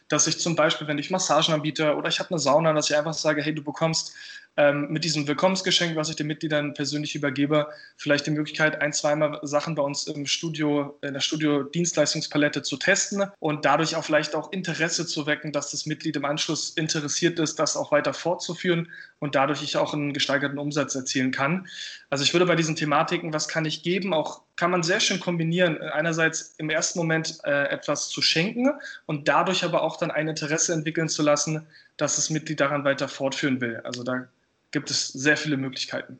dass 0.07 0.27
ich 0.27 0.39
zum 0.39 0.55
Beispiel, 0.55 0.87
wenn 0.87 0.97
ich 0.97 1.11
Massagen 1.11 1.53
anbiete 1.53 1.95
oder 1.95 2.09
ich 2.09 2.19
habe 2.19 2.31
eine 2.31 2.39
Sauna, 2.39 2.73
dass 2.73 2.89
ich 2.89 2.97
einfach 2.97 3.13
sage, 3.13 3.41
hey, 3.41 3.53
du 3.53 3.63
bekommst 3.63 4.13
ähm, 4.57 4.87
mit 4.89 5.03
diesem 5.03 5.27
Willkommensgeschenk, 5.27 5.95
was 5.95 6.09
ich 6.09 6.15
den 6.15 6.25
Mitgliedern 6.25 6.73
persönlich 6.73 7.13
übergebe, 7.13 7.67
vielleicht 7.95 8.25
die 8.25 8.31
Möglichkeit, 8.31 8.81
ein, 8.81 8.91
zweimal 8.91 9.39
Sachen 9.43 9.75
bei 9.75 9.83
uns 9.83 10.07
im 10.07 10.25
Studio, 10.25 10.97
in 11.03 11.13
der 11.13 11.21
Studio-Dienstleistungspalette 11.21 12.63
zu 12.63 12.77
testen 12.77 13.23
und 13.39 13.65
dadurch 13.65 13.95
auch 13.95 14.03
vielleicht 14.03 14.33
auch 14.33 14.51
Interesse 14.51 15.05
zu 15.05 15.27
wecken, 15.27 15.51
dass 15.51 15.69
das 15.69 15.85
Mitglied 15.85 16.15
im 16.15 16.25
Anschluss 16.25 16.71
interessiert 16.71 17.37
ist, 17.37 17.59
das 17.59 17.77
auch 17.77 17.91
weiter 17.91 18.15
fortzuführen 18.15 18.89
und 19.19 19.35
dadurch 19.35 19.61
ich 19.61 19.77
auch 19.77 19.93
einen 19.93 20.13
gesteigerten 20.13 20.57
Umsatz 20.57 20.95
erzielen 20.95 21.31
kann. 21.31 21.67
Also 22.09 22.23
ich 22.23 22.33
würde 22.33 22.45
bei 22.45 22.55
diesen 22.55 22.75
Thematiken, 22.75 23.33
was 23.33 23.47
kann 23.47 23.65
ich 23.65 23.83
geben, 23.83 24.13
auch 24.13 24.41
kann 24.55 24.71
man 24.71 24.81
sehr 24.81 24.99
schön 24.99 25.19
kombinieren. 25.19 25.81
Einerseits 25.81 26.55
im 26.57 26.69
ersten 26.69 26.99
Moment 26.99 27.39
äh, 27.43 27.65
etwas 27.65 28.09
zu 28.09 28.21
schenken 28.21 28.71
und 29.05 29.27
dadurch 29.27 29.65
aber 29.65 29.81
auch 29.83 29.97
dann 29.97 30.11
ein 30.11 30.27
Interesse 30.27 30.73
entwickeln 30.73 31.09
zu 31.09 31.21
lassen, 31.21 31.67
dass 31.97 32.15
das 32.15 32.29
Mitglied 32.29 32.61
daran 32.61 32.85
weiter 32.85 33.09
fortführen 33.09 33.59
will. 33.59 33.81
Also 33.83 34.03
da 34.03 34.27
gibt 34.71 34.89
es 34.89 35.09
sehr 35.09 35.35
viele 35.35 35.57
Möglichkeiten. 35.57 36.19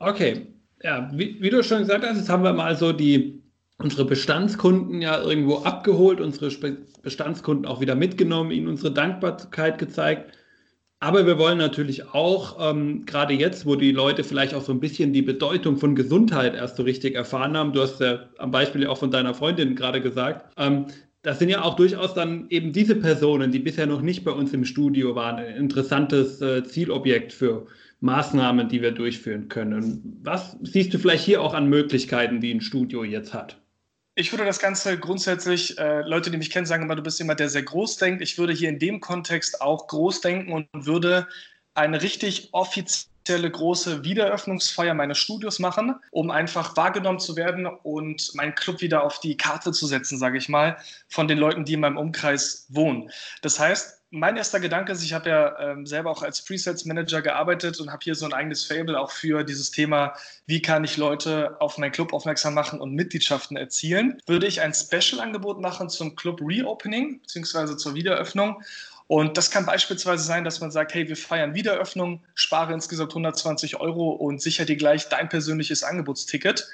Okay, 0.00 0.46
ja, 0.82 1.08
wie, 1.12 1.40
wie 1.40 1.50
du 1.50 1.62
schon 1.62 1.78
gesagt 1.80 2.04
hast, 2.04 2.16
jetzt 2.16 2.28
haben 2.28 2.42
wir 2.42 2.52
mal 2.52 2.76
so 2.76 2.92
die 2.92 3.40
unsere 3.78 4.04
Bestandskunden 4.04 5.02
ja 5.02 5.20
irgendwo 5.20 5.58
abgeholt, 5.58 6.20
unsere 6.20 6.50
Bestandskunden 7.02 7.66
auch 7.66 7.80
wieder 7.80 7.94
mitgenommen, 7.94 8.50
ihnen 8.50 8.68
unsere 8.68 8.92
Dankbarkeit 8.92 9.78
gezeigt. 9.78 10.36
Aber 11.02 11.26
wir 11.26 11.36
wollen 11.36 11.58
natürlich 11.58 12.14
auch, 12.14 12.70
ähm, 12.70 13.04
gerade 13.06 13.34
jetzt, 13.34 13.66
wo 13.66 13.74
die 13.74 13.90
Leute 13.90 14.22
vielleicht 14.22 14.54
auch 14.54 14.62
so 14.62 14.70
ein 14.70 14.78
bisschen 14.78 15.12
die 15.12 15.20
Bedeutung 15.20 15.76
von 15.76 15.96
Gesundheit 15.96 16.54
erst 16.54 16.76
so 16.76 16.84
richtig 16.84 17.16
erfahren 17.16 17.56
haben, 17.56 17.72
du 17.72 17.80
hast 17.80 17.98
ja 18.00 18.28
am 18.38 18.52
Beispiel 18.52 18.86
auch 18.86 18.98
von 18.98 19.10
deiner 19.10 19.34
Freundin 19.34 19.74
gerade 19.74 20.00
gesagt, 20.00 20.52
ähm, 20.56 20.86
das 21.22 21.40
sind 21.40 21.48
ja 21.48 21.62
auch 21.62 21.74
durchaus 21.74 22.14
dann 22.14 22.46
eben 22.50 22.72
diese 22.72 22.94
Personen, 22.94 23.50
die 23.50 23.58
bisher 23.58 23.86
noch 23.86 24.00
nicht 24.00 24.22
bei 24.22 24.30
uns 24.30 24.52
im 24.52 24.64
Studio 24.64 25.16
waren, 25.16 25.40
ein 25.40 25.56
interessantes 25.56 26.40
äh, 26.40 26.62
Zielobjekt 26.62 27.32
für 27.32 27.66
Maßnahmen, 27.98 28.68
die 28.68 28.80
wir 28.80 28.92
durchführen 28.92 29.48
können. 29.48 30.20
Was 30.22 30.56
siehst 30.62 30.94
du 30.94 30.98
vielleicht 30.98 31.24
hier 31.24 31.42
auch 31.42 31.54
an 31.54 31.68
Möglichkeiten, 31.68 32.40
die 32.40 32.54
ein 32.54 32.60
Studio 32.60 33.02
jetzt 33.02 33.34
hat? 33.34 33.61
Ich 34.14 34.30
würde 34.30 34.44
das 34.44 34.58
Ganze 34.58 34.98
grundsätzlich, 34.98 35.78
äh, 35.78 36.02
Leute, 36.02 36.30
die 36.30 36.36
mich 36.36 36.50
kennen, 36.50 36.66
sagen 36.66 36.82
immer, 36.82 36.96
du 36.96 37.02
bist 37.02 37.18
jemand, 37.18 37.40
der 37.40 37.48
sehr 37.48 37.62
groß 37.62 37.96
denkt. 37.96 38.20
Ich 38.20 38.36
würde 38.36 38.52
hier 38.52 38.68
in 38.68 38.78
dem 38.78 39.00
Kontext 39.00 39.62
auch 39.62 39.86
groß 39.86 40.20
denken 40.20 40.52
und 40.52 40.68
würde 40.72 41.26
eine 41.72 42.02
richtig 42.02 42.50
offizielle 42.52 43.50
große 43.50 44.04
Wiedereröffnungsfeier 44.04 44.92
meines 44.92 45.16
Studios 45.16 45.58
machen, 45.58 45.94
um 46.10 46.30
einfach 46.30 46.76
wahrgenommen 46.76 47.20
zu 47.20 47.36
werden 47.36 47.64
und 47.66 48.34
meinen 48.34 48.54
Club 48.54 48.82
wieder 48.82 49.02
auf 49.02 49.18
die 49.20 49.38
Karte 49.38 49.72
zu 49.72 49.86
setzen, 49.86 50.18
sage 50.18 50.36
ich 50.36 50.50
mal, 50.50 50.76
von 51.08 51.26
den 51.26 51.38
Leuten, 51.38 51.64
die 51.64 51.72
in 51.72 51.80
meinem 51.80 51.96
Umkreis 51.96 52.66
wohnen. 52.68 53.10
Das 53.40 53.58
heißt, 53.58 54.01
mein 54.12 54.36
erster 54.36 54.60
Gedanke 54.60 54.92
ist, 54.92 55.02
ich 55.02 55.14
habe 55.14 55.30
ja 55.30 55.58
ähm, 55.58 55.86
selber 55.86 56.10
auch 56.10 56.22
als 56.22 56.44
Presets 56.44 56.84
Manager 56.84 57.22
gearbeitet 57.22 57.80
und 57.80 57.90
habe 57.90 58.04
hier 58.04 58.14
so 58.14 58.26
ein 58.26 58.34
eigenes 58.34 58.64
Fable 58.64 59.00
auch 59.00 59.10
für 59.10 59.42
dieses 59.42 59.70
Thema, 59.70 60.14
wie 60.46 60.60
kann 60.60 60.84
ich 60.84 60.98
Leute 60.98 61.56
auf 61.60 61.78
meinen 61.78 61.92
Club 61.92 62.12
aufmerksam 62.12 62.52
machen 62.52 62.80
und 62.80 62.94
Mitgliedschaften 62.94 63.56
erzielen. 63.56 64.20
Würde 64.26 64.46
ich 64.46 64.60
ein 64.60 64.74
Special-Angebot 64.74 65.60
machen 65.60 65.88
zum 65.88 66.14
Club 66.14 66.40
Reopening 66.42 67.20
bzw. 67.22 67.76
zur 67.76 67.94
Wiedereröffnung 67.94 68.62
und 69.06 69.36
das 69.36 69.50
kann 69.50 69.66
beispielsweise 69.66 70.24
sein, 70.24 70.44
dass 70.44 70.60
man 70.60 70.70
sagt, 70.70 70.94
hey, 70.94 71.08
wir 71.08 71.16
feiern 71.16 71.54
Wiederöffnung, 71.54 72.22
spare 72.34 72.72
insgesamt 72.72 73.12
120 73.12 73.80
Euro 73.80 74.10
und 74.10 74.40
sicher 74.40 74.64
dir 74.64 74.76
gleich 74.76 75.08
dein 75.08 75.28
persönliches 75.28 75.82
Angebotsticket, 75.82 76.68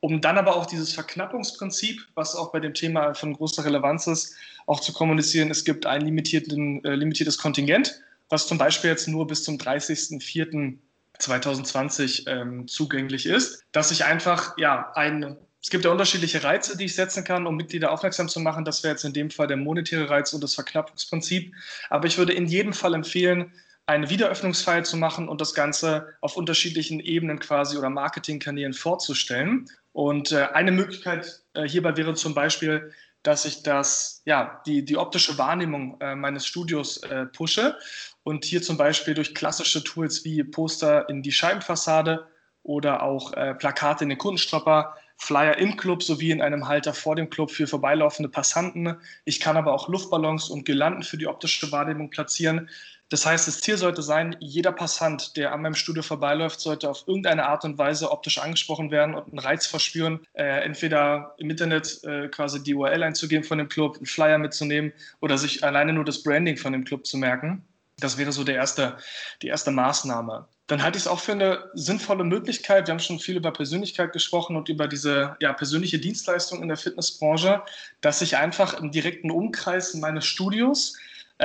um 0.00 0.20
dann 0.20 0.38
aber 0.38 0.56
auch 0.56 0.66
dieses 0.66 0.92
Verknappungsprinzip, 0.92 2.06
was 2.14 2.34
auch 2.34 2.50
bei 2.50 2.60
dem 2.60 2.74
Thema 2.74 3.14
von 3.14 3.34
großer 3.34 3.64
Relevanz 3.64 4.06
ist, 4.06 4.36
auch 4.66 4.80
zu 4.80 4.92
kommunizieren. 4.92 5.50
Es 5.50 5.64
gibt 5.64 5.86
ein 5.86 6.02
äh, 6.02 6.94
limitiertes 6.94 7.38
Kontingent, 7.38 8.02
was 8.28 8.46
zum 8.46 8.58
Beispiel 8.58 8.90
jetzt 8.90 9.08
nur 9.08 9.26
bis 9.26 9.42
zum 9.44 9.56
30.04.2020 9.58 12.28
ähm, 12.28 12.68
zugänglich 12.68 13.24
ist, 13.26 13.64
dass 13.72 13.90
ich 13.90 14.04
einfach 14.04 14.58
ja 14.58 14.92
ein 14.94 15.38
es 15.64 15.70
gibt 15.70 15.84
ja 15.84 15.92
unterschiedliche 15.92 16.42
Reize, 16.42 16.76
die 16.76 16.86
ich 16.86 16.96
setzen 16.96 17.22
kann, 17.22 17.46
um 17.46 17.56
Mitglieder 17.56 17.92
aufmerksam 17.92 18.28
zu 18.28 18.40
machen. 18.40 18.64
Das 18.64 18.82
wäre 18.82 18.94
jetzt 18.94 19.04
in 19.04 19.12
dem 19.12 19.30
Fall 19.30 19.46
der 19.46 19.56
monetäre 19.56 20.10
Reiz 20.10 20.32
und 20.32 20.42
das 20.42 20.56
Verknappungsprinzip. 20.56 21.54
Aber 21.88 22.08
ich 22.08 22.18
würde 22.18 22.32
in 22.32 22.46
jedem 22.46 22.72
Fall 22.72 22.94
empfehlen, 22.94 23.52
eine 23.86 24.10
Wiederöffnungsfeier 24.10 24.82
zu 24.82 24.96
machen 24.96 25.28
und 25.28 25.40
das 25.40 25.54
Ganze 25.54 26.08
auf 26.20 26.36
unterschiedlichen 26.36 26.98
Ebenen 26.98 27.38
quasi 27.38 27.76
oder 27.76 27.90
Marketingkanälen 27.90 28.74
vorzustellen. 28.74 29.68
Und 29.92 30.32
äh, 30.32 30.48
eine 30.52 30.72
Möglichkeit 30.72 31.42
äh, 31.54 31.68
hierbei 31.68 31.96
wäre 31.96 32.14
zum 32.14 32.34
Beispiel, 32.34 32.92
dass 33.22 33.44
ich 33.44 33.62
das, 33.62 34.22
ja, 34.24 34.60
die, 34.66 34.84
die 34.84 34.96
optische 34.96 35.38
Wahrnehmung 35.38 36.00
äh, 36.00 36.14
meines 36.14 36.46
Studios 36.46 36.98
äh, 36.98 37.26
pushe 37.26 37.76
und 38.22 38.44
hier 38.44 38.62
zum 38.62 38.76
Beispiel 38.76 39.14
durch 39.14 39.34
klassische 39.34 39.84
Tools 39.84 40.24
wie 40.24 40.42
Poster 40.44 41.08
in 41.08 41.22
die 41.22 41.32
Scheibenfassade 41.32 42.26
oder 42.62 43.02
auch 43.02 43.32
äh, 43.32 43.54
Plakate 43.54 44.04
in 44.04 44.10
den 44.10 44.18
Kundenstropper 44.18 44.94
Flyer 45.16 45.56
im 45.58 45.76
Club 45.76 46.02
sowie 46.02 46.32
in 46.32 46.42
einem 46.42 46.66
Halter 46.66 46.94
vor 46.94 47.14
dem 47.14 47.30
Club 47.30 47.52
für 47.52 47.68
vorbeilaufende 47.68 48.28
Passanten. 48.28 48.96
Ich 49.24 49.38
kann 49.38 49.56
aber 49.56 49.72
auch 49.72 49.88
Luftballons 49.88 50.48
und 50.50 50.64
Girlanden 50.64 51.04
für 51.04 51.16
die 51.16 51.28
optische 51.28 51.70
Wahrnehmung 51.70 52.10
platzieren. 52.10 52.68
Das 53.12 53.26
heißt, 53.26 53.46
das 53.46 53.60
Ziel 53.60 53.76
sollte 53.76 54.00
sein, 54.00 54.36
jeder 54.40 54.72
Passant, 54.72 55.36
der 55.36 55.52
an 55.52 55.60
meinem 55.60 55.74
Studio 55.74 56.02
vorbeiläuft, 56.02 56.60
sollte 56.60 56.88
auf 56.88 57.06
irgendeine 57.06 57.44
Art 57.44 57.62
und 57.62 57.76
Weise 57.76 58.10
optisch 58.10 58.38
angesprochen 58.38 58.90
werden 58.90 59.14
und 59.14 59.28
einen 59.28 59.38
Reiz 59.38 59.66
verspüren, 59.66 60.20
äh, 60.32 60.64
entweder 60.64 61.34
im 61.36 61.50
Internet 61.50 62.02
äh, 62.04 62.28
quasi 62.28 62.62
die 62.62 62.74
URL 62.74 63.02
einzugeben 63.02 63.44
von 63.44 63.58
dem 63.58 63.68
Club, 63.68 63.96
einen 63.96 64.06
Flyer 64.06 64.38
mitzunehmen 64.38 64.94
oder 65.20 65.36
sich 65.36 65.62
alleine 65.62 65.92
nur 65.92 66.06
das 66.06 66.22
Branding 66.22 66.56
von 66.56 66.72
dem 66.72 66.84
Club 66.84 67.04
zu 67.04 67.18
merken. 67.18 67.62
Das 67.98 68.16
wäre 68.16 68.32
so 68.32 68.44
der 68.44 68.54
erste, 68.54 68.96
die 69.42 69.48
erste 69.48 69.72
Maßnahme 69.72 70.48
dann 70.68 70.82
halte 70.82 70.96
ich 70.96 71.04
es 71.04 71.08
auch 71.08 71.20
für 71.20 71.32
eine 71.32 71.70
sinnvolle 71.74 72.24
Möglichkeit. 72.24 72.86
Wir 72.86 72.92
haben 72.92 72.98
schon 72.98 73.18
viel 73.18 73.36
über 73.36 73.52
Persönlichkeit 73.52 74.14
gesprochen 74.14 74.56
und 74.56 74.70
über 74.70 74.88
diese 74.88 75.36
ja, 75.40 75.52
persönliche 75.52 75.98
Dienstleistung 75.98 76.62
in 76.62 76.68
der 76.68 76.78
Fitnessbranche, 76.78 77.62
dass 78.00 78.22
ich 78.22 78.38
einfach 78.38 78.80
im 78.80 78.90
direkten 78.90 79.30
Umkreis 79.30 79.92
meines 79.92 80.24
Studios 80.24 80.96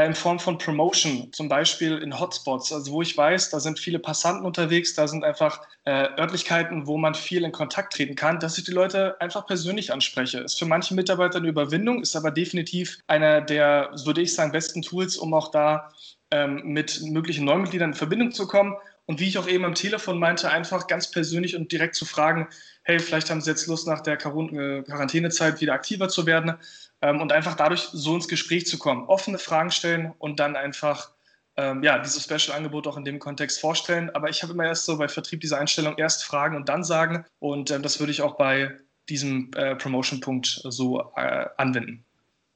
in 0.06 0.14
Form 0.14 0.40
von 0.40 0.60
Promotion, 0.60 1.34
zum 1.34 1.50
Beispiel 1.50 1.98
in 1.98 2.20
Hotspots, 2.20 2.72
also 2.72 2.92
wo 2.92 3.02
ich 3.02 3.18
weiß, 3.18 3.50
da 3.50 3.60
sind 3.60 3.80
viele 3.80 3.98
Passanten 3.98 4.46
unterwegs, 4.46 4.94
da 4.94 5.08
sind 5.08 5.24
einfach 5.24 5.62
äh, 5.86 6.10
Örtlichkeiten, 6.20 6.86
wo 6.86 6.98
man 6.98 7.16
viel 7.16 7.44
in 7.44 7.52
Kontakt 7.52 7.94
treten 7.94 8.16
kann, 8.16 8.40
dass 8.40 8.60
ich 8.60 8.64
die 8.64 8.72
Leute 8.72 9.20
einfach 9.20 9.48
persönlich 9.48 9.92
anspreche. 9.92 10.40
Ist 10.40 10.60
für 10.60 10.66
manche 10.66 10.94
Mitarbeiter 10.94 11.40
eine 11.40 11.48
Überwindung, 11.48 12.02
ist 12.02 12.16
aber 12.16 12.30
definitiv 12.30 13.00
einer 13.08 13.42
der, 13.42 13.90
würde 14.06 14.22
ich 14.22 14.36
sagen, 14.36 14.52
besten 14.52 14.84
Tools, 14.84 15.18
um 15.18 15.34
auch 15.34 15.50
da 15.50 15.92
ähm, 16.30 16.62
mit 16.64 17.02
möglichen 17.02 17.46
Neumitgliedern 17.46 17.92
in 17.92 17.96
Verbindung 17.96 18.32
zu 18.32 18.48
kommen. 18.48 18.76
Und 19.08 19.22
wie 19.22 19.28
ich 19.30 19.38
auch 19.38 19.48
eben 19.48 19.64
am 19.64 19.74
Telefon 19.74 20.20
meinte, 20.20 20.52
einfach 20.52 20.88
ganz 20.88 21.10
persönlich 21.10 21.56
und 21.56 21.72
direkt 21.72 21.96
zu 21.96 22.04
fragen, 22.04 22.50
hey, 22.84 23.00
vielleicht 23.00 23.30
haben 23.30 23.42
Sie 23.42 23.50
jetzt 23.50 23.66
Lust, 23.66 23.88
nach 23.88 24.02
der 24.02 24.18
Quarantänezeit 24.18 25.62
wieder 25.62 25.74
aktiver 25.74 26.10
zu 26.10 26.26
werden 26.26 26.56
ähm, 27.02 27.22
und 27.22 27.32
einfach 27.32 27.56
dadurch 27.56 27.82
so 27.92 28.16
ins 28.16 28.28
Gespräch 28.28 28.66
zu 28.66 28.78
kommen. 28.78 29.06
Offene 29.08 29.38
Fragen 29.38 29.72
stellen 29.72 30.14
und 30.18 30.40
dann 30.40 30.56
einfach 30.56 31.12
ähm, 31.58 31.84
ja, 31.84 31.98
dieses 32.00 32.24
Special-Angebot 32.24 32.88
auch 32.88 32.98
in 32.98 33.06
dem 33.06 33.20
Kontext 33.20 33.60
vorstellen. 33.60 34.10
Aber 34.14 34.30
ich 34.30 34.44
habe 34.44 34.54
immer 34.54 34.66
erst 34.66 34.86
so 34.86 34.98
bei 34.98 35.08
Vertrieb 35.08 35.42
diese 35.42 35.58
Einstellung 35.58 35.98
erst 35.98 36.24
fragen 36.24 36.56
und 36.56 36.70
dann 36.70 36.84
sagen. 36.84 37.26
Und 37.40 37.72
ähm, 37.72 37.82
das 37.82 38.00
würde 38.00 38.12
ich 38.12 38.22
auch 38.22 38.38
bei 38.38 38.78
diesem 39.10 39.52
äh, 39.56 39.76
Promotion-Punkt 39.76 40.62
so 40.66 41.12
äh, 41.16 41.46
anwenden. 41.58 42.04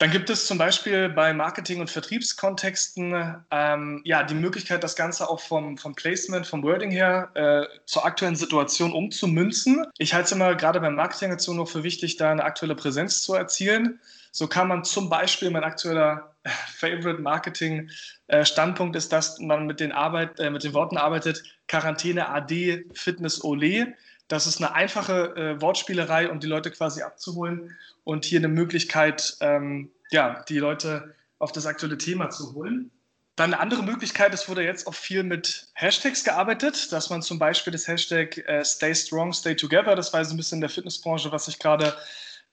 Dann 0.01 0.09
gibt 0.09 0.31
es 0.31 0.47
zum 0.47 0.57
Beispiel 0.57 1.09
bei 1.09 1.31
Marketing- 1.31 1.79
und 1.79 1.91
Vertriebskontexten 1.91 3.35
ähm, 3.51 4.01
ja, 4.03 4.23
die 4.23 4.33
Möglichkeit, 4.33 4.83
das 4.83 4.95
Ganze 4.95 5.29
auch 5.29 5.39
vom, 5.39 5.77
vom 5.77 5.93
Placement, 5.93 6.47
vom 6.47 6.63
Wording 6.63 6.89
her 6.89 7.29
äh, 7.35 7.65
zur 7.85 8.03
aktuellen 8.03 8.35
Situation 8.35 8.93
umzumünzen. 8.93 9.85
Ich 9.99 10.15
halte 10.15 10.25
es 10.25 10.31
immer 10.31 10.55
gerade 10.55 10.79
bei 10.79 10.89
Marketingaktionen 10.89 11.61
noch 11.61 11.69
für 11.69 11.83
wichtig, 11.83 12.17
da 12.17 12.31
eine 12.31 12.43
aktuelle 12.43 12.73
Präsenz 12.73 13.21
zu 13.21 13.35
erzielen. 13.35 13.99
So 14.31 14.47
kann 14.47 14.69
man 14.69 14.83
zum 14.83 15.09
Beispiel, 15.09 15.49
mein 15.49 15.63
aktueller 15.63 16.35
äh, 16.43 16.49
Favorite 16.49 17.21
Marketing 17.21 17.89
äh, 18.27 18.45
Standpunkt 18.45 18.95
ist, 18.95 19.11
dass 19.11 19.39
man 19.39 19.67
mit 19.67 19.79
den, 19.79 19.91
Arbeit, 19.91 20.39
äh, 20.39 20.49
mit 20.49 20.63
den 20.63 20.73
Worten 20.73 20.97
arbeitet, 20.97 21.43
Quarantäne 21.67 22.29
AD 22.29 22.85
Fitness 22.93 23.43
Ole. 23.43 23.93
Das 24.29 24.47
ist 24.47 24.57
eine 24.57 24.73
einfache 24.73 25.35
äh, 25.35 25.61
Wortspielerei, 25.61 26.29
um 26.29 26.39
die 26.39 26.47
Leute 26.47 26.71
quasi 26.71 27.01
abzuholen 27.01 27.77
und 28.05 28.23
hier 28.23 28.39
eine 28.39 28.47
Möglichkeit, 28.47 29.35
ähm, 29.41 29.91
ja, 30.11 30.43
die 30.47 30.59
Leute 30.59 31.13
auf 31.37 31.51
das 31.51 31.65
aktuelle 31.65 31.97
Thema 31.97 32.29
zu 32.29 32.53
holen. 32.53 32.89
Dann 33.35 33.53
eine 33.53 33.61
andere 33.61 33.83
Möglichkeit, 33.83 34.33
es 34.33 34.47
wurde 34.47 34.63
jetzt 34.63 34.87
auch 34.87 34.93
viel 34.93 35.23
mit 35.23 35.67
Hashtags 35.73 36.23
gearbeitet, 36.23 36.91
dass 36.91 37.09
man 37.09 37.21
zum 37.21 37.39
Beispiel 37.39 37.71
das 37.71 37.87
Hashtag 37.87 38.37
äh, 38.47 38.63
Stay 38.63 38.93
Strong, 38.93 39.33
Stay 39.33 39.55
Together, 39.55 39.95
das 39.95 40.13
war 40.13 40.23
so 40.23 40.33
ein 40.33 40.37
bisschen 40.37 40.57
in 40.57 40.61
der 40.61 40.69
Fitnessbranche, 40.69 41.31
was 41.31 41.45
sich 41.45 41.59
gerade 41.59 41.93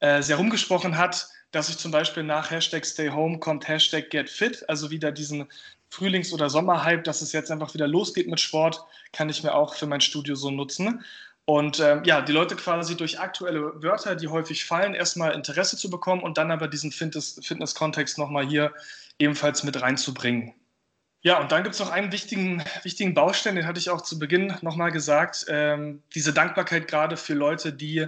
äh, 0.00 0.22
sehr 0.22 0.36
rumgesprochen 0.36 0.96
hat, 0.96 1.28
dass 1.50 1.68
ich 1.68 1.78
zum 1.78 1.90
Beispiel 1.90 2.22
nach 2.22 2.50
Hashtag 2.50 2.84
Stay 2.84 3.10
Home 3.10 3.38
kommt 3.38 3.68
Hashtag 3.68 4.10
Get 4.10 4.28
Fit, 4.28 4.68
also 4.68 4.90
wieder 4.90 5.12
diesen 5.12 5.48
Frühlings- 5.90 6.32
oder 6.32 6.50
Sommerhype, 6.50 7.02
dass 7.02 7.22
es 7.22 7.32
jetzt 7.32 7.50
einfach 7.50 7.72
wieder 7.74 7.88
losgeht 7.88 8.28
mit 8.28 8.40
Sport, 8.40 8.84
kann 9.12 9.30
ich 9.30 9.42
mir 9.42 9.54
auch 9.54 9.74
für 9.74 9.86
mein 9.86 10.00
Studio 10.00 10.34
so 10.34 10.50
nutzen. 10.50 11.02
Und 11.46 11.80
ähm, 11.80 12.02
ja, 12.04 12.20
die 12.20 12.32
Leute 12.32 12.56
quasi 12.56 12.94
durch 12.94 13.18
aktuelle 13.18 13.82
Wörter, 13.82 14.14
die 14.14 14.28
häufig 14.28 14.66
fallen, 14.66 14.94
erstmal 14.94 15.32
Interesse 15.32 15.78
zu 15.78 15.88
bekommen 15.88 16.22
und 16.22 16.36
dann 16.36 16.50
aber 16.50 16.68
diesen 16.68 16.92
Fitness-Kontext 16.92 18.18
nochmal 18.18 18.46
hier 18.46 18.74
ebenfalls 19.18 19.64
mit 19.64 19.80
reinzubringen. 19.80 20.52
Ja, 21.22 21.40
und 21.40 21.50
dann 21.50 21.62
gibt 21.62 21.74
es 21.74 21.80
noch 21.80 21.90
einen 21.90 22.12
wichtigen, 22.12 22.62
wichtigen 22.82 23.14
Baustein, 23.14 23.56
den 23.56 23.66
hatte 23.66 23.80
ich 23.80 23.88
auch 23.88 24.02
zu 24.02 24.18
Beginn 24.18 24.54
nochmal 24.60 24.92
gesagt. 24.92 25.46
Ähm, 25.48 26.02
diese 26.14 26.34
Dankbarkeit 26.34 26.86
gerade 26.86 27.16
für 27.16 27.34
Leute, 27.34 27.72
die 27.72 28.06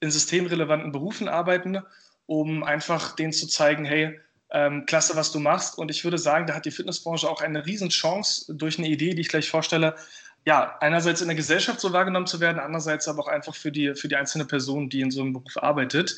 in 0.00 0.10
systemrelevanten 0.10 0.92
Berufen 0.92 1.28
arbeiten, 1.28 1.82
um 2.26 2.62
einfach 2.62 3.16
denen 3.16 3.32
zu 3.32 3.46
zeigen, 3.46 3.84
hey, 3.84 4.20
ähm, 4.50 4.86
klasse, 4.86 5.16
was 5.16 5.32
du 5.32 5.40
machst. 5.40 5.78
Und 5.78 5.90
ich 5.90 6.04
würde 6.04 6.18
sagen, 6.18 6.46
da 6.46 6.54
hat 6.54 6.64
die 6.64 6.70
Fitnessbranche 6.70 7.28
auch 7.28 7.40
eine 7.40 7.66
Riesenchance 7.66 8.54
durch 8.54 8.78
eine 8.78 8.88
Idee, 8.88 9.14
die 9.14 9.20
ich 9.20 9.28
gleich 9.28 9.50
vorstelle, 9.50 9.94
ja, 10.46 10.76
einerseits 10.80 11.20
in 11.20 11.28
der 11.28 11.36
Gesellschaft 11.36 11.80
so 11.80 11.92
wahrgenommen 11.92 12.26
zu 12.26 12.40
werden, 12.40 12.58
andererseits 12.58 13.08
aber 13.08 13.22
auch 13.22 13.28
einfach 13.28 13.54
für 13.54 13.70
die, 13.70 13.94
für 13.94 14.08
die 14.08 14.16
einzelne 14.16 14.46
Person, 14.46 14.88
die 14.88 15.00
in 15.00 15.10
so 15.10 15.20
einem 15.20 15.34
Beruf 15.34 15.56
arbeitet. 15.58 16.16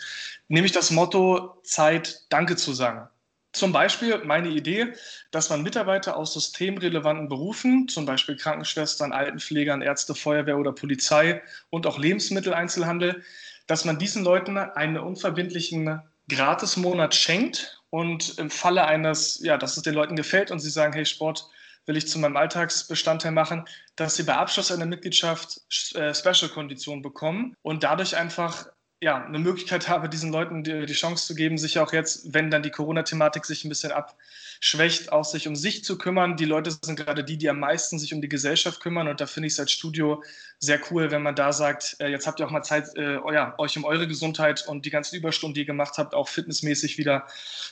Nämlich 0.49 0.73
das 0.73 0.91
Motto, 0.91 1.59
Zeit, 1.65 2.27
Danke 2.29 2.57
zu 2.57 2.73
sagen. 2.73 3.09
Zum 3.53 3.73
Beispiel 3.73 4.19
meine 4.25 4.49
Idee, 4.49 4.95
dass 5.33 5.51
man 5.51 5.63
Mitarbeiter 5.63 6.17
aus 6.17 6.35
systemrelevanten 6.35 7.29
Berufen, 7.29 7.89
zum 7.89 8.07
Beispiel 8.07 8.37
Krankenschwestern, 8.37 9.13
Altenpflegern, 9.13 9.83
Ärzte, 9.83 10.15
Feuerwehr 10.15 10.59
oder 10.59 10.71
Polizei 10.71 11.43
und 11.71 11.85
auch 11.89 11.99
Lebensmitteleinzelhandel, 11.99 13.25
dass 13.67 13.85
man 13.85 13.99
diesen 13.99 14.25
Leuten 14.25 14.57
einen 14.59 14.99
unverbindlichen 14.99 16.01
Gratismonat 16.29 17.15
schenkt 17.15 17.81
und 17.91 18.39
im 18.39 18.51
Falle 18.51 18.85
eines, 18.85 19.41
ja, 19.43 19.59
dass 19.59 19.77
es 19.77 19.83
den 19.83 19.95
Leuten 19.95 20.17
gefällt 20.17 20.51
und 20.51 20.61
sie 20.61 20.71
sagen, 20.71 20.93
hey, 20.93 21.05
Sport 21.05 21.49
will 21.87 21.97
ich 21.97 22.07
zu 22.07 22.19
meinem 22.19 22.37
Alltagsbestandteil 22.37 23.33
machen, 23.33 23.65
dass 23.97 24.15
sie 24.15 24.23
bei 24.23 24.35
Abschluss 24.35 24.71
einer 24.71 24.87
Mitgliedschaft 24.87 25.61
äh, 25.95 26.15
Special-Konditionen 26.15 27.03
bekommen 27.03 27.57
und 27.63 27.83
dadurch 27.83 28.17
einfach 28.17 28.67
ja, 29.03 29.25
eine 29.25 29.39
Möglichkeit 29.39 29.89
habe, 29.89 30.11
diesen 30.11 30.31
Leuten 30.31 30.63
die, 30.63 30.85
die 30.85 30.93
Chance 30.93 31.27
zu 31.27 31.35
geben, 31.35 31.57
sich 31.57 31.79
auch 31.79 31.93
jetzt, 31.93 32.35
wenn 32.35 32.51
dann 32.51 32.63
die 32.63 32.71
Corona-Thematik 32.71 33.47
sich 33.47 33.65
ein 33.65 33.71
bisschen 33.71 33.93
abschwächt, 33.93 35.11
auch 35.11 35.25
sich 35.25 35.49
um 35.49 35.57
sich 35.57 35.85
zu 35.85 35.97
kümmern. 35.97 36.37
Die 36.37 36.45
Leute 36.45 36.71
sind 36.71 36.97
gerade 36.97 37.25
die, 37.25 37.39
die 37.39 37.49
am 37.49 37.61
meisten 37.61 37.99
sich 37.99 38.13
um 38.13 38.21
die 38.21 38.29
Gesellschaft 38.29 38.81
kümmern. 38.81 39.09
Und 39.09 39.21
da 39.23 39.27
finde 39.27 39.47
ich 39.47 39.55
es 39.55 39.61
als 39.61 39.73
Studio 39.73 40.23
sehr 40.59 40.81
cool, 40.91 41.11
wenn 41.11 41.23
man 41.23 41.35
da 41.35 41.53
sagt, 41.53 41.97
äh, 42.01 42.09
jetzt 42.09 42.27
habt 42.27 42.41
ihr 42.41 42.47
auch 42.47 42.51
mal 42.51 42.63
Zeit, 42.63 42.95
äh, 42.97 43.15
ja, 43.33 43.55
euch 43.57 43.79
um 43.79 43.85
eure 43.85 44.07
Gesundheit 44.07 44.69
und 44.69 44.85
die 44.85 44.91
ganzen 44.91 45.17
Überstunden, 45.17 45.55
die 45.55 45.61
ihr 45.61 45.67
gemacht 45.67 45.97
habt, 45.97 46.15
auch 46.15 46.29
fitnessmäßig 46.29 46.99
wieder 46.99 47.27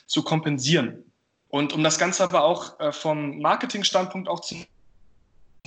zu 0.07 0.23
kompensieren. 0.23 1.03
Und 1.49 1.73
um 1.73 1.83
das 1.83 1.99
Ganze 1.99 2.23
aber 2.23 2.43
auch 2.43 2.79
äh, 2.79 2.91
vom 2.91 3.39
Marketing-Standpunkt 3.39 4.27
auch 4.27 4.39
zu 4.39 4.55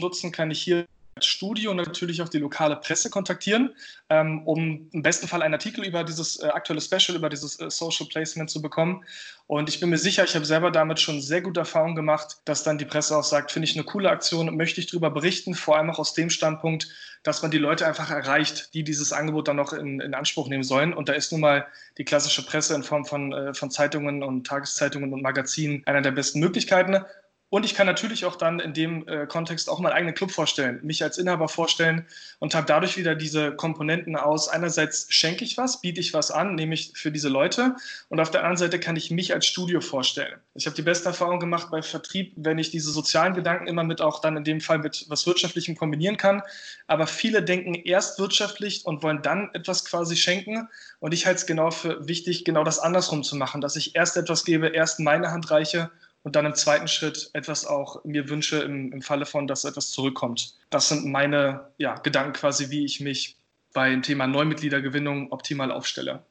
nutzen, 0.01 0.33
kann 0.33 0.51
ich 0.51 0.61
hier 0.61 0.87
Studio 1.20 1.75
natürlich 1.75 2.22
auch 2.22 2.29
die 2.29 2.38
lokale 2.38 2.77
Presse 2.77 3.11
kontaktieren, 3.11 3.75
ähm, 4.09 4.46
um 4.46 4.88
im 4.92 5.03
besten 5.03 5.29
Fall 5.29 5.42
einen 5.42 5.55
Artikel 5.55 5.85
über 5.85 6.05
dieses 6.05 6.40
äh, 6.40 6.46
aktuelle 6.46 6.81
Special, 6.81 7.16
über 7.16 7.29
dieses 7.29 7.61
äh, 7.61 7.70
Social 7.70 8.07
Placement 8.09 8.51
zu 8.51 8.62
bekommen. 8.62 9.05
Und 9.46 9.68
ich 9.68 9.81
bin 9.81 9.90
mir 9.90 9.98
sicher, 9.98 10.25
ich 10.25 10.35
habe 10.35 10.46
selber 10.46 10.70
damit 10.70 11.01
schon 11.01 11.20
sehr 11.20 11.42
gute 11.42 11.61
Erfahrungen 11.61 11.94
gemacht, 11.94 12.38
dass 12.46 12.62
dann 12.62 12.79
die 12.79 12.87
Presse 12.87 13.16
auch 13.16 13.25
sagt, 13.25 13.53
finde 13.53 13.68
ich 13.68 13.77
eine 13.77 13.85
coole 13.85 14.09
Aktion, 14.09 14.57
möchte 14.57 14.81
ich 14.81 14.87
darüber 14.87 15.11
berichten, 15.11 15.55
vor 15.55 15.77
allem 15.77 15.90
auch 15.90 15.98
aus 15.98 16.14
dem 16.14 16.31
Standpunkt, 16.31 16.88
dass 17.22 17.42
man 17.42 17.51
die 17.51 17.59
Leute 17.59 17.87
einfach 17.87 18.11
erreicht, 18.11 18.72
die 18.75 18.83
dieses 18.83 19.12
Angebot 19.12 19.48
dann 19.48 19.57
noch 19.57 19.72
in, 19.72 20.01
in 20.01 20.14
Anspruch 20.14 20.48
nehmen 20.48 20.64
sollen. 20.64 20.94
Und 20.94 21.09
da 21.09 21.12
ist 21.12 21.31
nun 21.33 21.42
mal 21.42 21.66
die 21.98 22.05
klassische 22.05 22.44
Presse 22.44 22.75
in 22.75 22.83
Form 22.83 23.05
von, 23.05 23.33
äh, 23.33 23.55
von 23.55 23.70
Zeitungen 23.70 24.22
und 24.22 24.46
Tageszeitungen 24.46 25.12
und 25.12 25.22
Magazinen 25.22 25.83
einer 25.87 26.01
der 26.01 26.12
besten 26.12 26.40
Möglichkeiten. 26.40 27.05
Und 27.52 27.66
ich 27.66 27.74
kann 27.74 27.86
natürlich 27.86 28.24
auch 28.24 28.36
dann 28.36 28.60
in 28.60 28.72
dem 28.72 29.06
äh, 29.06 29.26
Kontext 29.26 29.68
auch 29.68 29.78
meinen 29.78 29.92
eigenen 29.92 30.14
Club 30.14 30.30
vorstellen, 30.30 30.80
mich 30.82 31.02
als 31.02 31.18
Inhaber 31.18 31.48
vorstellen 31.48 32.06
und 32.38 32.54
habe 32.54 32.66
dadurch 32.66 32.96
wieder 32.96 33.14
diese 33.14 33.54
Komponenten 33.54 34.16
aus. 34.16 34.48
Einerseits 34.48 35.04
schenke 35.10 35.44
ich 35.44 35.58
was, 35.58 35.82
biete 35.82 36.00
ich 36.00 36.14
was 36.14 36.30
an, 36.30 36.54
nehme 36.54 36.72
ich 36.72 36.92
für 36.94 37.12
diese 37.12 37.28
Leute 37.28 37.76
und 38.08 38.20
auf 38.20 38.30
der 38.30 38.40
anderen 38.40 38.56
Seite 38.56 38.80
kann 38.80 38.96
ich 38.96 39.10
mich 39.10 39.34
als 39.34 39.44
Studio 39.44 39.82
vorstellen. 39.82 40.40
Ich 40.54 40.64
habe 40.64 40.74
die 40.74 40.80
beste 40.80 41.10
Erfahrung 41.10 41.40
gemacht 41.40 41.68
bei 41.70 41.82
Vertrieb, 41.82 42.32
wenn 42.36 42.56
ich 42.56 42.70
diese 42.70 42.90
sozialen 42.90 43.34
Gedanken 43.34 43.66
immer 43.66 43.84
mit 43.84 44.00
auch 44.00 44.22
dann 44.22 44.38
in 44.38 44.44
dem 44.44 44.62
Fall 44.62 44.78
mit 44.78 45.04
was 45.10 45.26
Wirtschaftlichem 45.26 45.76
kombinieren 45.76 46.16
kann. 46.16 46.40
Aber 46.86 47.06
viele 47.06 47.42
denken 47.42 47.74
erst 47.74 48.18
wirtschaftlich 48.18 48.86
und 48.86 49.02
wollen 49.02 49.20
dann 49.20 49.50
etwas 49.52 49.84
quasi 49.84 50.16
schenken. 50.16 50.70
Und 51.00 51.12
ich 51.12 51.26
halte 51.26 51.40
es 51.40 51.46
genau 51.46 51.70
für 51.70 52.08
wichtig, 52.08 52.46
genau 52.46 52.64
das 52.64 52.78
andersrum 52.78 53.22
zu 53.22 53.36
machen, 53.36 53.60
dass 53.60 53.76
ich 53.76 53.94
erst 53.94 54.16
etwas 54.16 54.46
gebe, 54.46 54.68
erst 54.68 55.00
meine 55.00 55.32
Hand 55.32 55.50
reiche 55.50 55.90
und 56.22 56.37
dann 56.37 56.46
im 56.46 56.54
zweiten 56.54 56.88
Schritt 56.88 57.30
etwas 57.32 57.66
auch 57.66 58.04
mir 58.04 58.28
wünsche 58.28 58.61
im, 58.61 58.92
im 58.92 59.02
Falle 59.02 59.26
von, 59.26 59.46
dass 59.46 59.64
etwas 59.64 59.90
zurückkommt. 59.90 60.54
Das 60.70 60.88
sind 60.88 61.06
meine 61.06 61.68
ja, 61.78 61.94
Gedanken 61.96 62.35
quasi, 62.35 62.70
wie 62.70 62.85
ich 62.85 63.00
mich 63.00 63.37
beim 63.72 64.02
Thema 64.02 64.26
Neumitgliedergewinnung 64.26 65.32
optimal 65.32 65.72
aufstelle. 65.72 66.22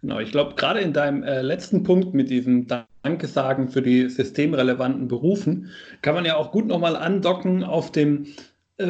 Genau, 0.00 0.18
ich 0.18 0.30
glaube, 0.30 0.54
gerade 0.54 0.80
in 0.80 0.92
deinem 0.94 1.22
äh, 1.22 1.42
letzten 1.42 1.82
Punkt 1.82 2.14
mit 2.14 2.30
diesem 2.30 2.66
Danke 3.02 3.26
sagen 3.26 3.68
für 3.68 3.82
die 3.82 4.08
systemrelevanten 4.08 5.08
Berufen, 5.08 5.70
kann 6.00 6.14
man 6.14 6.24
ja 6.24 6.36
auch 6.36 6.52
gut 6.52 6.66
nochmal 6.66 6.96
andocken 6.96 7.64
auf 7.64 7.92
dem 7.92 8.26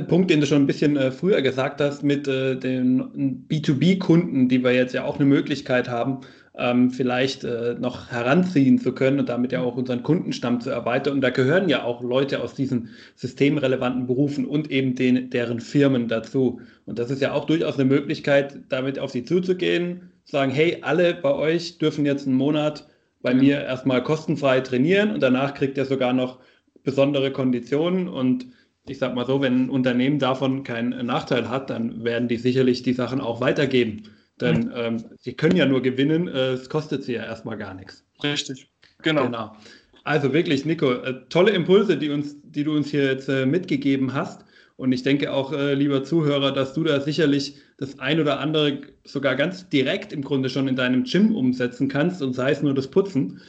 Punkt, 0.09 0.31
den 0.31 0.41
du 0.41 0.47
schon 0.47 0.63
ein 0.63 0.67
bisschen 0.67 0.97
äh, 0.97 1.11
früher 1.11 1.43
gesagt 1.43 1.81
hast, 1.81 2.03
mit 2.03 2.29
äh, 2.29 2.57
den 2.57 3.47
B2B-Kunden, 3.49 4.49
die 4.49 4.63
wir 4.63 4.73
jetzt 4.73 4.95
ja 4.95 5.05
auch 5.05 5.17
eine 5.17 5.25
Möglichkeit 5.25 5.89
haben, 5.89 6.21
ähm, 6.57 6.91
vielleicht 6.91 7.45
äh, 7.45 7.75
noch 7.79 8.11
heranziehen 8.11 8.79
zu 8.79 8.93
können 8.93 9.21
und 9.21 9.29
damit 9.29 9.53
ja 9.53 9.63
auch 9.63 9.77
unseren 9.77 10.03
Kundenstamm 10.03 10.61
zu 10.61 10.71
erweitern. 10.71 11.15
Und 11.15 11.21
da 11.23 11.31
gehören 11.31 11.69
ja 11.69 11.85
auch 11.85 12.03
Leute 12.03 12.43
aus 12.43 12.55
diesen 12.55 12.91
systemrelevanten 13.17 14.07
Berufen 14.07 14.47
und 14.47 14.71
eben 14.71 14.95
den, 14.95 15.31
deren 15.31 15.61
Firmen 15.61 16.09
dazu. 16.09 16.61
Und 16.87 16.99
das 16.99 17.11
ist 17.11 17.23
ja 17.23 17.33
auch 17.33 17.47
durchaus 17.47 17.75
eine 17.75 17.87
Möglichkeit, 17.87 18.59
damit 18.69 18.99
auf 18.99 19.11
sie 19.11 19.25
zuzugehen, 19.25 20.11
sagen, 20.25 20.53
hey, 20.53 20.79
alle 20.83 21.15
bei 21.15 21.35
euch 21.35 21.79
dürfen 21.79 22.05
jetzt 22.05 22.27
einen 22.27 22.37
Monat 22.37 22.87
bei 23.23 23.35
mhm. 23.35 23.41
mir 23.41 23.61
erstmal 23.63 24.03
kostenfrei 24.03 24.61
trainieren 24.61 25.13
und 25.13 25.23
danach 25.23 25.55
kriegt 25.55 25.79
ihr 25.79 25.85
sogar 25.85 26.13
noch 26.13 26.39
besondere 26.83 27.31
Konditionen 27.31 28.09
und 28.09 28.47
ich 28.91 28.99
sag 28.99 29.15
mal 29.15 29.27
so, 29.27 29.41
wenn 29.41 29.67
ein 29.67 29.71
Unternehmen 29.71 30.19
davon 30.19 30.65
keinen 30.65 31.07
Nachteil 31.07 31.49
hat, 31.49 31.71
dann 31.71 32.03
werden 32.05 32.29
die 32.29 32.37
sicherlich 32.37 32.83
die 32.83 32.93
Sachen 32.93 33.21
auch 33.21 33.41
weitergeben. 33.41 34.03
Denn 34.41 34.65
mhm. 34.65 34.73
ähm, 34.75 35.05
sie 35.21 35.35
können 35.35 35.57
ja 35.57 35.67
nur 35.67 35.83
gewinnen, 35.83 36.29
äh, 36.29 36.53
es 36.53 36.69
kostet 36.69 37.05
sie 37.05 37.13
ja 37.13 37.25
erstmal 37.25 37.57
gar 37.57 37.75
nichts. 37.75 38.05
Richtig, 38.23 38.69
genau. 39.03 39.27
genau. 39.27 39.57
Also 40.03 40.33
wirklich, 40.33 40.65
Nico, 40.65 40.93
äh, 40.93 41.15
tolle 41.29 41.53
Impulse, 41.53 41.97
die, 41.97 42.11
uns, 42.11 42.37
die 42.43 42.65
du 42.65 42.75
uns 42.75 42.91
hier 42.91 43.05
jetzt 43.05 43.29
äh, 43.29 43.47
mitgegeben 43.47 44.13
hast. 44.13 44.45
Und 44.77 44.93
ich 44.93 45.03
denke 45.03 45.33
auch, 45.33 45.53
äh, 45.53 45.75
lieber 45.75 46.05
Zuhörer, 46.05 46.53
dass 46.53 46.73
du 46.73 46.83
da 46.85 47.01
sicherlich 47.01 47.57
das 47.77 47.99
ein 47.99 48.19
oder 48.19 48.41
andere 48.41 48.81
sogar 49.05 49.37
ganz 49.37 49.69
direkt 49.69 50.13
im 50.13 50.23
Grunde 50.23 50.49
schon 50.49 50.69
in 50.69 50.77
deinem 50.77 51.05
Gym 51.05 51.37
umsetzen 51.37 51.89
kannst 51.89 52.23
und 52.23 52.33
sei 52.33 52.53
es 52.53 52.63
nur 52.63 52.75
das 52.75 52.89
Putzen. 52.89 53.41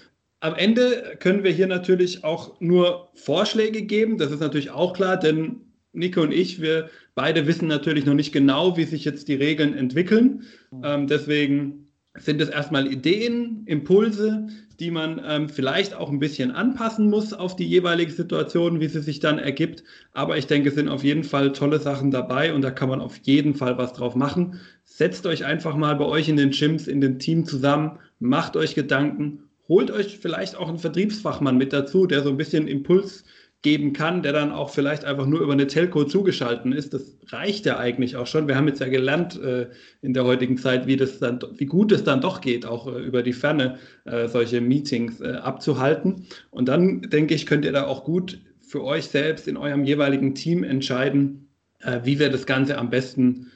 Am 0.41 0.55
Ende 0.55 1.17
können 1.19 1.43
wir 1.43 1.51
hier 1.51 1.67
natürlich 1.67 2.23
auch 2.23 2.59
nur 2.59 3.09
Vorschläge 3.13 3.83
geben. 3.83 4.17
Das 4.17 4.31
ist 4.31 4.39
natürlich 4.39 4.71
auch 4.71 4.93
klar, 4.93 5.17
denn 5.17 5.61
Nico 5.93 6.21
und 6.21 6.31
ich, 6.31 6.61
wir 6.61 6.89
beide 7.13 7.45
wissen 7.45 7.67
natürlich 7.67 8.05
noch 8.05 8.15
nicht 8.15 8.31
genau, 8.31 8.75
wie 8.75 8.85
sich 8.85 9.05
jetzt 9.05 9.27
die 9.27 9.35
Regeln 9.35 9.75
entwickeln. 9.75 10.43
Ähm, 10.83 11.05
deswegen 11.05 11.91
sind 12.15 12.41
es 12.41 12.49
erstmal 12.49 12.91
Ideen, 12.91 13.63
Impulse, 13.67 14.47
die 14.79 14.89
man 14.89 15.21
ähm, 15.23 15.47
vielleicht 15.47 15.93
auch 15.93 16.09
ein 16.09 16.17
bisschen 16.17 16.49
anpassen 16.49 17.07
muss 17.07 17.33
auf 17.33 17.55
die 17.55 17.67
jeweilige 17.67 18.11
Situation, 18.11 18.79
wie 18.79 18.87
sie 18.87 19.01
sich 19.01 19.19
dann 19.19 19.37
ergibt. 19.37 19.83
Aber 20.13 20.37
ich 20.37 20.47
denke, 20.47 20.69
es 20.69 20.75
sind 20.75 20.89
auf 20.89 21.03
jeden 21.03 21.23
Fall 21.23 21.53
tolle 21.53 21.79
Sachen 21.79 22.09
dabei 22.09 22.51
und 22.51 22.63
da 22.63 22.71
kann 22.71 22.89
man 22.89 22.99
auf 22.99 23.17
jeden 23.17 23.53
Fall 23.53 23.77
was 23.77 23.93
drauf 23.93 24.15
machen. 24.15 24.59
Setzt 24.85 25.27
euch 25.27 25.45
einfach 25.45 25.75
mal 25.75 25.95
bei 25.97 26.05
euch 26.05 26.29
in 26.29 26.37
den 26.37 26.49
Gyms, 26.49 26.87
in 26.87 26.99
dem 26.99 27.19
Team 27.19 27.45
zusammen, 27.45 27.99
macht 28.19 28.57
euch 28.57 28.73
Gedanken, 28.73 29.43
holt 29.71 29.89
euch 29.89 30.19
vielleicht 30.19 30.57
auch 30.57 30.67
einen 30.67 30.79
Vertriebsfachmann 30.79 31.57
mit 31.57 31.71
dazu, 31.71 32.05
der 32.05 32.23
so 32.23 32.29
ein 32.29 32.35
bisschen 32.35 32.67
Impuls 32.67 33.23
geben 33.61 33.93
kann, 33.93 34.21
der 34.21 34.33
dann 34.33 34.51
auch 34.51 34.69
vielleicht 34.69 35.05
einfach 35.05 35.25
nur 35.25 35.39
über 35.39 35.53
eine 35.53 35.65
Telco 35.65 36.03
zugeschalten 36.03 36.73
ist. 36.73 36.93
Das 36.93 37.17
reicht 37.27 37.65
ja 37.65 37.77
eigentlich 37.77 38.17
auch 38.17 38.27
schon. 38.27 38.49
Wir 38.49 38.57
haben 38.57 38.67
jetzt 38.67 38.81
ja 38.81 38.89
gelernt 38.89 39.41
äh, 39.41 39.69
in 40.01 40.13
der 40.13 40.25
heutigen 40.25 40.57
Zeit, 40.57 40.87
wie 40.87 40.97
das 40.97 41.19
dann, 41.19 41.39
wie 41.55 41.67
gut 41.67 41.93
es 41.93 42.03
dann 42.03 42.19
doch 42.19 42.41
geht, 42.41 42.65
auch 42.65 42.85
äh, 42.93 42.99
über 42.99 43.23
die 43.23 43.31
Ferne 43.31 43.77
äh, 44.03 44.27
solche 44.27 44.59
Meetings 44.59 45.21
äh, 45.21 45.35
abzuhalten. 45.35 46.27
Und 46.49 46.67
dann 46.67 47.03
denke 47.03 47.33
ich, 47.33 47.45
könnt 47.45 47.63
ihr 47.63 47.71
da 47.71 47.85
auch 47.85 48.03
gut 48.03 48.41
für 48.61 48.83
euch 48.83 49.05
selbst 49.05 49.47
in 49.47 49.55
eurem 49.55 49.85
jeweiligen 49.85 50.35
Team 50.35 50.65
entscheiden, 50.65 51.47
äh, 51.79 52.01
wie 52.03 52.19
wir 52.19 52.29
das 52.29 52.45
Ganze 52.45 52.77
am 52.77 52.89
besten 52.89 53.51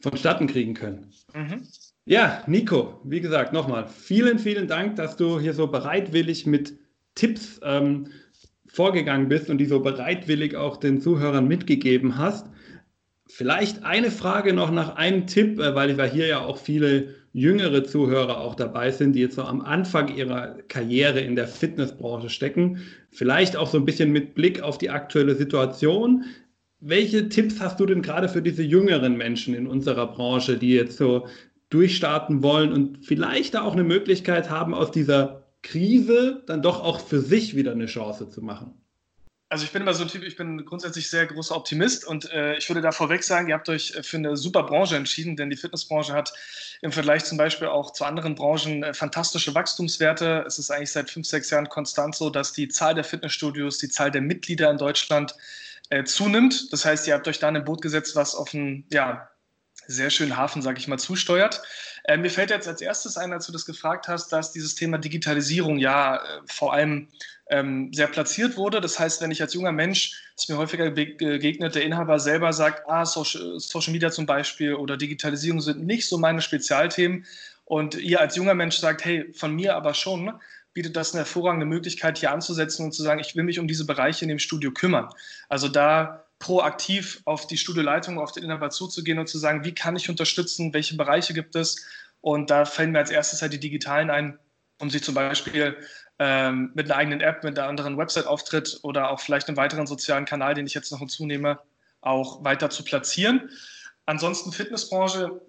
vonstatten 0.00 0.48
kriegen 0.48 0.74
können. 0.74 1.12
Mhm. 1.34 1.62
Ja, 2.04 2.42
Nico, 2.48 3.00
wie 3.04 3.20
gesagt, 3.20 3.52
nochmal 3.52 3.86
vielen, 3.86 4.40
vielen 4.40 4.66
Dank, 4.66 4.96
dass 4.96 5.16
du 5.16 5.38
hier 5.38 5.54
so 5.54 5.68
bereitwillig 5.68 6.46
mit 6.46 6.76
Tipps 7.14 7.60
ähm, 7.62 8.08
vorgegangen 8.66 9.28
bist 9.28 9.48
und 9.50 9.58
die 9.58 9.66
so 9.66 9.78
bereitwillig 9.80 10.56
auch 10.56 10.78
den 10.78 11.00
Zuhörern 11.00 11.46
mitgegeben 11.46 12.18
hast. 12.18 12.48
Vielleicht 13.28 13.84
eine 13.84 14.10
Frage 14.10 14.52
noch 14.52 14.72
nach 14.72 14.96
einem 14.96 15.28
Tipp, 15.28 15.60
äh, 15.60 15.76
weil 15.76 15.96
wir 15.96 16.06
hier 16.06 16.26
ja 16.26 16.40
auch 16.40 16.58
viele 16.58 17.14
jüngere 17.32 17.84
Zuhörer 17.84 18.40
auch 18.40 18.56
dabei 18.56 18.90
sind, 18.90 19.14
die 19.14 19.20
jetzt 19.20 19.36
so 19.36 19.42
am 19.44 19.60
Anfang 19.60 20.14
ihrer 20.14 20.58
Karriere 20.68 21.20
in 21.20 21.36
der 21.36 21.46
Fitnessbranche 21.46 22.30
stecken. 22.30 22.78
Vielleicht 23.10 23.56
auch 23.56 23.68
so 23.68 23.78
ein 23.78 23.84
bisschen 23.84 24.10
mit 24.10 24.34
Blick 24.34 24.60
auf 24.60 24.76
die 24.76 24.90
aktuelle 24.90 25.36
Situation. 25.36 26.24
Welche 26.80 27.28
Tipps 27.28 27.60
hast 27.60 27.78
du 27.78 27.86
denn 27.86 28.02
gerade 28.02 28.28
für 28.28 28.42
diese 28.42 28.64
jüngeren 28.64 29.16
Menschen 29.16 29.54
in 29.54 29.68
unserer 29.68 30.08
Branche, 30.08 30.58
die 30.58 30.72
jetzt 30.72 30.98
so 30.98 31.26
durchstarten 31.72 32.42
wollen 32.42 32.72
und 32.72 33.04
vielleicht 33.04 33.54
da 33.54 33.62
auch 33.62 33.72
eine 33.72 33.84
Möglichkeit 33.84 34.50
haben, 34.50 34.74
aus 34.74 34.90
dieser 34.90 35.42
Krise 35.62 36.42
dann 36.46 36.62
doch 36.62 36.82
auch 36.82 37.00
für 37.00 37.20
sich 37.20 37.56
wieder 37.56 37.72
eine 37.72 37.86
Chance 37.86 38.28
zu 38.28 38.42
machen? 38.42 38.74
Also 39.48 39.66
ich 39.66 39.70
bin 39.70 39.82
immer 39.82 39.92
so 39.92 40.04
ein 40.04 40.08
Typ, 40.08 40.22
ich 40.22 40.36
bin 40.36 40.64
grundsätzlich 40.64 41.10
sehr 41.10 41.26
großer 41.26 41.54
Optimist 41.54 42.06
und 42.06 42.30
äh, 42.32 42.56
ich 42.56 42.70
würde 42.70 42.80
da 42.80 42.90
vorweg 42.90 43.22
sagen, 43.22 43.48
ihr 43.48 43.54
habt 43.54 43.68
euch 43.68 43.92
für 44.00 44.16
eine 44.16 44.34
super 44.34 44.62
Branche 44.62 44.96
entschieden, 44.96 45.36
denn 45.36 45.50
die 45.50 45.56
Fitnessbranche 45.56 46.14
hat 46.14 46.32
im 46.80 46.90
Vergleich 46.90 47.24
zum 47.26 47.36
Beispiel 47.36 47.68
auch 47.68 47.92
zu 47.92 48.06
anderen 48.06 48.34
Branchen 48.34 48.82
äh, 48.82 48.94
fantastische 48.94 49.54
Wachstumswerte. 49.54 50.44
Es 50.46 50.58
ist 50.58 50.70
eigentlich 50.70 50.92
seit 50.92 51.10
fünf, 51.10 51.26
sechs 51.26 51.50
Jahren 51.50 51.68
konstant 51.68 52.14
so, 52.14 52.30
dass 52.30 52.54
die 52.54 52.68
Zahl 52.68 52.94
der 52.94 53.04
Fitnessstudios, 53.04 53.76
die 53.76 53.90
Zahl 53.90 54.10
der 54.10 54.22
Mitglieder 54.22 54.70
in 54.70 54.78
Deutschland 54.78 55.34
äh, 55.90 56.04
zunimmt. 56.04 56.72
Das 56.72 56.86
heißt, 56.86 57.06
ihr 57.06 57.12
habt 57.12 57.28
euch 57.28 57.38
da 57.38 57.50
in 57.50 57.56
ein 57.56 57.64
Boot 57.66 57.82
gesetzt, 57.82 58.16
was 58.16 58.34
auf 58.34 58.54
einen 58.54 58.86
ja, 58.90 59.28
sehr 59.86 60.10
schönen 60.10 60.36
Hafen, 60.36 60.62
sage 60.62 60.78
ich 60.78 60.88
mal, 60.88 60.98
zusteuert. 60.98 61.62
Äh, 62.04 62.16
mir 62.16 62.30
fällt 62.30 62.50
jetzt 62.50 62.68
als 62.68 62.80
erstes 62.80 63.16
ein, 63.16 63.32
als 63.32 63.46
du 63.46 63.52
das 63.52 63.66
gefragt 63.66 64.08
hast, 64.08 64.32
dass 64.32 64.52
dieses 64.52 64.74
Thema 64.74 64.98
Digitalisierung 64.98 65.78
ja 65.78 66.16
äh, 66.16 66.20
vor 66.46 66.72
allem 66.72 67.08
ähm, 67.50 67.92
sehr 67.92 68.08
platziert 68.08 68.56
wurde. 68.56 68.80
Das 68.80 68.98
heißt, 68.98 69.20
wenn 69.20 69.30
ich 69.30 69.42
als 69.42 69.54
junger 69.54 69.72
Mensch, 69.72 70.12
ist 70.36 70.48
mir 70.48 70.56
häufiger 70.56 70.90
begegnet, 70.90 71.74
der 71.74 71.84
Inhaber 71.84 72.18
selber 72.18 72.52
sagt, 72.52 72.88
ah, 72.88 73.04
Social, 73.04 73.60
Social 73.60 73.92
Media 73.92 74.10
zum 74.10 74.26
Beispiel 74.26 74.74
oder 74.74 74.96
Digitalisierung 74.96 75.60
sind 75.60 75.84
nicht 75.84 76.08
so 76.08 76.18
meine 76.18 76.40
Spezialthemen 76.40 77.26
und 77.64 77.94
ihr 77.94 78.20
als 78.20 78.36
junger 78.36 78.54
Mensch 78.54 78.78
sagt, 78.78 79.04
hey, 79.04 79.32
von 79.34 79.54
mir 79.54 79.76
aber 79.76 79.94
schon, 79.94 80.32
bietet 80.72 80.96
das 80.96 81.12
eine 81.12 81.20
hervorragende 81.20 81.66
Möglichkeit, 81.66 82.18
hier 82.18 82.32
anzusetzen 82.32 82.86
und 82.86 82.92
zu 82.92 83.02
sagen, 83.02 83.20
ich 83.20 83.36
will 83.36 83.44
mich 83.44 83.58
um 83.58 83.68
diese 83.68 83.84
Bereiche 83.84 84.24
in 84.24 84.30
dem 84.30 84.38
Studio 84.38 84.72
kümmern. 84.72 85.08
Also 85.48 85.68
da 85.68 86.24
proaktiv 86.42 87.22
auf 87.24 87.46
die 87.46 87.56
Studioleitung, 87.56 88.18
auf 88.18 88.32
den 88.32 88.42
Inhaber 88.42 88.70
zuzugehen 88.70 89.20
und 89.20 89.28
zu 89.28 89.38
sagen, 89.38 89.64
wie 89.64 89.74
kann 89.74 89.94
ich 89.94 90.10
unterstützen, 90.10 90.74
welche 90.74 90.96
Bereiche 90.96 91.34
gibt 91.34 91.54
es. 91.54 91.86
Und 92.20 92.50
da 92.50 92.64
fallen 92.64 92.90
mir 92.90 92.98
als 92.98 93.12
erstes 93.12 93.42
halt 93.42 93.52
die 93.52 93.60
digitalen 93.60 94.10
ein, 94.10 94.38
um 94.80 94.90
sie 94.90 95.00
zum 95.00 95.14
Beispiel 95.14 95.76
ähm, 96.18 96.72
mit 96.74 96.90
einer 96.90 96.96
eigenen 96.98 97.20
App, 97.20 97.44
mit 97.44 97.56
einer 97.56 97.68
anderen 97.68 97.96
Website-Auftritt 97.96 98.80
oder 98.82 99.10
auch 99.10 99.20
vielleicht 99.20 99.46
einem 99.46 99.56
weiteren 99.56 99.86
sozialen 99.86 100.24
Kanal, 100.24 100.54
den 100.54 100.66
ich 100.66 100.74
jetzt 100.74 100.90
noch 100.90 100.98
hinzunehme, 100.98 101.60
auch 102.00 102.42
weiter 102.42 102.70
zu 102.70 102.82
platzieren. 102.82 103.48
Ansonsten 104.06 104.50
Fitnessbranche 104.50 105.40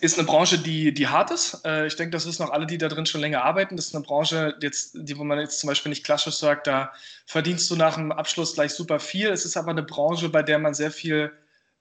ist 0.00 0.18
eine 0.18 0.26
Branche, 0.26 0.58
die, 0.58 0.92
die 0.92 1.08
hart 1.08 1.30
ist. 1.30 1.64
Äh, 1.64 1.86
ich 1.86 1.96
denke, 1.96 2.10
das 2.10 2.26
wissen 2.26 2.42
auch 2.42 2.50
alle, 2.50 2.66
die 2.66 2.78
da 2.78 2.88
drin 2.88 3.06
schon 3.06 3.20
länger 3.20 3.42
arbeiten. 3.42 3.76
Das 3.76 3.86
ist 3.86 3.94
eine 3.94 4.04
Branche, 4.04 4.54
jetzt, 4.60 4.92
die, 4.94 5.16
wo 5.16 5.24
man 5.24 5.38
jetzt 5.38 5.60
zum 5.60 5.68
Beispiel 5.68 5.90
nicht 5.90 6.04
klassisch 6.04 6.36
sagt, 6.36 6.66
da 6.66 6.92
verdienst 7.26 7.70
du 7.70 7.76
nach 7.76 7.94
dem 7.94 8.12
Abschluss 8.12 8.54
gleich 8.54 8.72
super 8.72 9.00
viel. 9.00 9.28
Es 9.28 9.44
ist 9.44 9.56
aber 9.56 9.70
eine 9.70 9.82
Branche, 9.82 10.28
bei 10.28 10.42
der 10.42 10.58
man 10.58 10.74
sehr 10.74 10.90
viel 10.90 11.32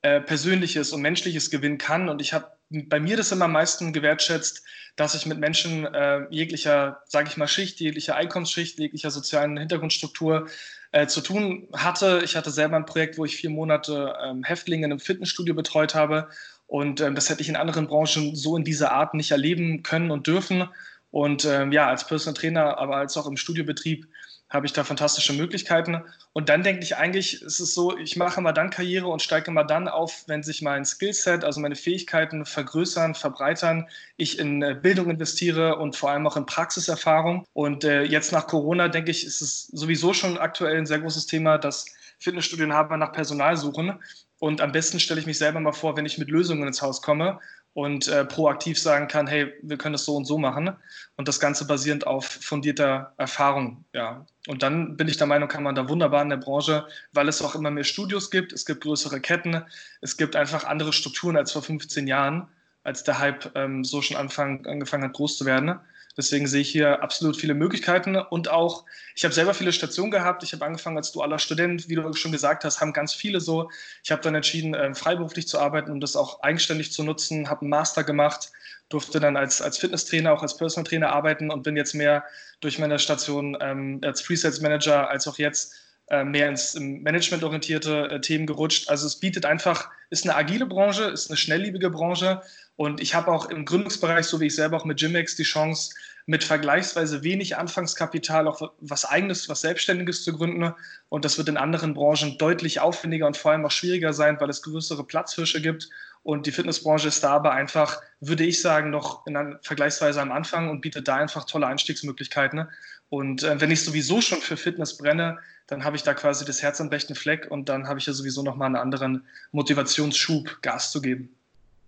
äh, 0.01 0.21
Persönliches 0.21 0.93
und 0.93 1.01
Menschliches 1.01 1.49
gewinnen 1.49 1.77
kann. 1.77 2.07
Und 2.07 2.21
ich 2.21 2.33
habe 2.33 2.51
bei 2.69 2.99
mir 2.99 3.17
das 3.17 3.31
immer 3.31 3.45
am 3.45 3.51
meisten 3.51 3.93
gewertschätzt, 3.93 4.63
dass 4.95 5.13
ich 5.13 5.25
mit 5.25 5.39
Menschen 5.39 5.85
äh, 5.85 6.25
jeglicher, 6.29 7.01
sage 7.07 7.27
ich 7.29 7.37
mal, 7.37 7.47
Schicht, 7.47 7.79
jeglicher 7.79 8.15
Einkommensschicht, 8.15 8.79
jeglicher 8.79 9.11
sozialen 9.11 9.57
Hintergrundstruktur 9.57 10.47
äh, 10.91 11.07
zu 11.07 11.21
tun 11.21 11.67
hatte. 11.73 12.21
Ich 12.23 12.35
hatte 12.35 12.51
selber 12.51 12.77
ein 12.77 12.85
Projekt, 12.85 13.17
wo 13.17 13.25
ich 13.25 13.35
vier 13.35 13.49
Monate 13.49 14.15
ähm, 14.23 14.43
Häftlinge 14.43 14.85
in 14.85 14.91
einem 14.91 14.99
Fitnessstudio 14.99 15.53
betreut 15.53 15.93
habe. 15.93 16.29
Und 16.67 17.01
ähm, 17.01 17.15
das 17.15 17.29
hätte 17.29 17.41
ich 17.41 17.49
in 17.49 17.55
anderen 17.55 17.87
Branchen 17.87 18.35
so 18.35 18.57
in 18.57 18.63
dieser 18.63 18.91
Art 18.91 19.13
nicht 19.13 19.31
erleben 19.31 19.83
können 19.83 20.11
und 20.11 20.27
dürfen. 20.27 20.67
Und 21.11 21.45
ähm, 21.45 21.71
ja, 21.71 21.87
als 21.87 22.05
Personal 22.05 22.39
Trainer, 22.39 22.77
aber 22.77 22.97
als 22.97 23.17
auch 23.17 23.25
im 23.25 23.37
Studiobetrieb 23.37 24.07
habe 24.49 24.65
ich 24.65 24.73
da 24.73 24.83
fantastische 24.83 25.33
Möglichkeiten. 25.33 26.01
Und 26.31 26.49
dann 26.49 26.63
denke 26.63 26.83
ich 26.83 26.95
eigentlich, 26.95 27.41
ist 27.41 27.59
es 27.59 27.73
so, 27.73 27.97
ich 27.97 28.15
mache 28.15 28.39
mal 28.39 28.53
dann 28.53 28.69
Karriere 28.69 29.07
und 29.07 29.21
steige 29.21 29.51
mal 29.51 29.63
dann 29.63 29.87
auf, 29.87 30.23
wenn 30.27 30.41
sich 30.41 30.61
mein 30.61 30.85
Skillset, 30.85 31.43
also 31.43 31.59
meine 31.59 31.75
Fähigkeiten 31.75 32.45
vergrößern, 32.45 33.13
verbreitern, 33.13 33.87
ich 34.15 34.39
in 34.39 34.61
äh, 34.61 34.77
Bildung 34.81 35.09
investiere 35.09 35.77
und 35.77 35.95
vor 35.97 36.11
allem 36.11 36.25
auch 36.27 36.37
in 36.37 36.45
Praxiserfahrung. 36.45 37.45
Und 37.53 37.83
äh, 37.83 38.03
jetzt 38.03 38.31
nach 38.31 38.47
Corona, 38.47 38.87
denke 38.87 39.11
ich, 39.11 39.25
ist 39.25 39.41
es 39.41 39.67
sowieso 39.67 40.13
schon 40.13 40.37
aktuell 40.37 40.77
ein 40.77 40.85
sehr 40.85 40.99
großes 40.99 41.25
Thema, 41.25 41.57
dass 41.57 41.85
Fitnessstudienhaber 42.19 42.97
nach 42.97 43.11
Personal 43.11 43.57
suchen. 43.57 43.99
Und 44.39 44.61
am 44.61 44.71
besten 44.71 44.99
stelle 44.99 45.19
ich 45.19 45.25
mich 45.25 45.37
selber 45.37 45.59
mal 45.59 45.71
vor, 45.71 45.97
wenn 45.97 46.05
ich 46.05 46.17
mit 46.17 46.29
Lösungen 46.29 46.67
ins 46.67 46.81
Haus 46.81 47.01
komme 47.01 47.39
und 47.73 48.07
äh, 48.07 48.25
proaktiv 48.25 48.79
sagen 48.79 49.07
kann, 49.07 49.27
hey, 49.27 49.53
wir 49.61 49.77
können 49.77 49.93
das 49.93 50.05
so 50.05 50.15
und 50.15 50.25
so 50.25 50.37
machen. 50.37 50.75
Und 51.15 51.27
das 51.27 51.39
Ganze 51.39 51.65
basierend 51.65 52.07
auf 52.07 52.25
fundierter 52.25 53.13
Erfahrung. 53.17 53.85
Ja. 53.93 54.25
Und 54.47 54.63
dann 54.63 54.97
bin 54.97 55.07
ich 55.07 55.17
der 55.17 55.27
Meinung, 55.27 55.47
kann 55.47 55.63
man 55.63 55.75
da 55.75 55.87
wunderbar 55.87 56.21
in 56.23 56.29
der 56.29 56.37
Branche, 56.37 56.87
weil 57.13 57.27
es 57.27 57.41
auch 57.41 57.53
immer 57.53 57.69
mehr 57.69 57.83
Studios 57.83 58.31
gibt, 58.31 58.51
es 58.51 58.65
gibt 58.65 58.81
größere 58.81 59.19
Ketten, 59.19 59.63
es 60.01 60.17
gibt 60.17 60.35
einfach 60.35 60.63
andere 60.63 60.91
Strukturen 60.91 61.37
als 61.37 61.51
vor 61.51 61.61
15 61.61 62.07
Jahren, 62.07 62.47
als 62.83 63.03
der 63.03 63.19
Hype 63.19 63.51
ähm, 63.55 63.83
so 63.83 64.01
schon 64.01 64.17
anfang, 64.17 64.65
angefangen 64.65 65.03
hat, 65.03 65.13
groß 65.13 65.37
zu 65.37 65.45
werden. 65.45 65.79
Deswegen 66.17 66.47
sehe 66.47 66.61
ich 66.61 66.69
hier 66.69 67.03
absolut 67.03 67.37
viele 67.37 67.53
Möglichkeiten 67.53 68.15
und 68.15 68.49
auch, 68.49 68.85
ich 69.15 69.23
habe 69.23 69.33
selber 69.35 69.53
viele 69.53 69.71
Stationen 69.71 70.09
gehabt. 70.09 70.41
Ich 70.41 70.51
habe 70.51 70.65
angefangen 70.65 70.97
als 70.97 71.11
dualer 71.11 71.37
Student, 71.37 71.87
wie 71.89 71.95
du 71.95 72.11
schon 72.13 72.31
gesagt 72.31 72.63
hast, 72.63 72.81
haben 72.81 72.91
ganz 72.91 73.13
viele 73.13 73.39
so. 73.39 73.69
Ich 74.03 74.11
habe 74.11 74.23
dann 74.23 74.33
entschieden, 74.33 74.73
ähm, 74.73 74.95
freiberuflich 74.95 75.47
zu 75.47 75.59
arbeiten 75.59 75.91
und 75.91 76.01
das 76.01 76.15
auch 76.15 76.41
eigenständig 76.41 76.91
zu 76.91 77.03
nutzen, 77.03 77.49
habe 77.49 77.61
einen 77.61 77.69
Master 77.69 78.03
gemacht, 78.03 78.51
durfte 78.89 79.19
dann 79.19 79.37
als, 79.37 79.61
als 79.61 79.77
Fitnesstrainer, 79.77 80.33
auch 80.33 80.41
als 80.41 80.57
Personal 80.57 80.89
Trainer 80.89 81.09
arbeiten 81.11 81.51
und 81.51 81.61
bin 81.61 81.77
jetzt 81.77 81.93
mehr 81.93 82.23
durch 82.61 82.79
meine 82.79 82.97
Station 82.97 83.55
ähm, 83.61 84.01
als 84.03 84.23
Presales 84.23 84.59
Manager 84.59 85.09
als 85.09 85.27
auch 85.27 85.37
jetzt 85.37 85.75
mehr 86.23 86.49
ins 86.49 86.75
managementorientierte 86.79 88.09
äh, 88.11 88.21
Themen 88.21 88.45
gerutscht. 88.45 88.89
Also 88.89 89.07
es 89.07 89.19
bietet 89.19 89.45
einfach, 89.45 89.89
ist 90.09 90.25
eine 90.25 90.35
agile 90.35 90.65
Branche, 90.65 91.03
ist 91.03 91.29
eine 91.29 91.37
schnelllebige 91.37 91.89
Branche 91.89 92.41
und 92.77 93.01
ich 93.01 93.15
habe 93.15 93.31
auch 93.31 93.49
im 93.49 93.65
Gründungsbereich, 93.65 94.25
so 94.25 94.39
wie 94.39 94.45
ich 94.45 94.55
selber 94.55 94.77
auch 94.77 94.85
mit 94.85 95.01
Jimex, 95.01 95.35
die 95.35 95.43
Chance, 95.43 95.93
mit 96.27 96.43
vergleichsweise 96.43 97.23
wenig 97.23 97.57
Anfangskapital 97.57 98.47
auch 98.47 98.73
was 98.79 99.05
eigenes, 99.05 99.49
was 99.49 99.61
Selbstständiges 99.61 100.23
zu 100.23 100.33
gründen. 100.37 100.73
Und 101.09 101.25
das 101.25 101.37
wird 101.37 101.47
in 101.47 101.57
anderen 101.57 101.93
Branchen 101.93 102.37
deutlich 102.37 102.81
aufwendiger 102.81 103.25
und 103.25 103.37
vor 103.37 103.51
allem 103.51 103.65
auch 103.65 103.71
schwieriger 103.71 104.13
sein, 104.13 104.39
weil 104.39 104.49
es 104.49 104.61
größere 104.61 105.05
Platzhirsche 105.05 105.61
gibt. 105.61 105.89
Und 106.23 106.45
die 106.45 106.51
Fitnessbranche 106.51 107.07
ist 107.07 107.23
da 107.23 107.31
aber 107.31 107.53
einfach, 107.53 108.01
würde 108.19 108.43
ich 108.43 108.61
sagen, 108.61 108.89
noch 108.89 109.25
in 109.25 109.57
vergleichsweise 109.61 110.21
am 110.21 110.33
Anfang 110.33 110.69
und 110.69 110.81
bietet 110.81 111.07
da 111.07 111.15
einfach 111.15 111.45
tolle 111.45 111.67
Einstiegsmöglichkeiten. 111.67 112.67
Und 113.09 113.43
äh, 113.43 113.59
wenn 113.61 113.71
ich 113.71 113.83
sowieso 113.83 114.21
schon 114.21 114.39
für 114.39 114.57
Fitness 114.57 114.97
brenne, 114.97 115.37
dann 115.67 115.83
habe 115.83 115.95
ich 115.95 116.03
da 116.03 116.13
quasi 116.13 116.45
das 116.45 116.61
Herz 116.61 116.79
am 116.81 116.87
rechten 116.87 117.15
Fleck 117.15 117.47
und 117.49 117.69
dann 117.69 117.87
habe 117.87 117.99
ich 117.99 118.05
ja 118.05 118.13
sowieso 118.13 118.43
nochmal 118.43 118.67
einen 118.67 118.75
anderen 118.75 119.23
Motivationsschub, 119.51 120.61
Gas 120.61 120.91
zu 120.91 121.01
geben. 121.01 121.29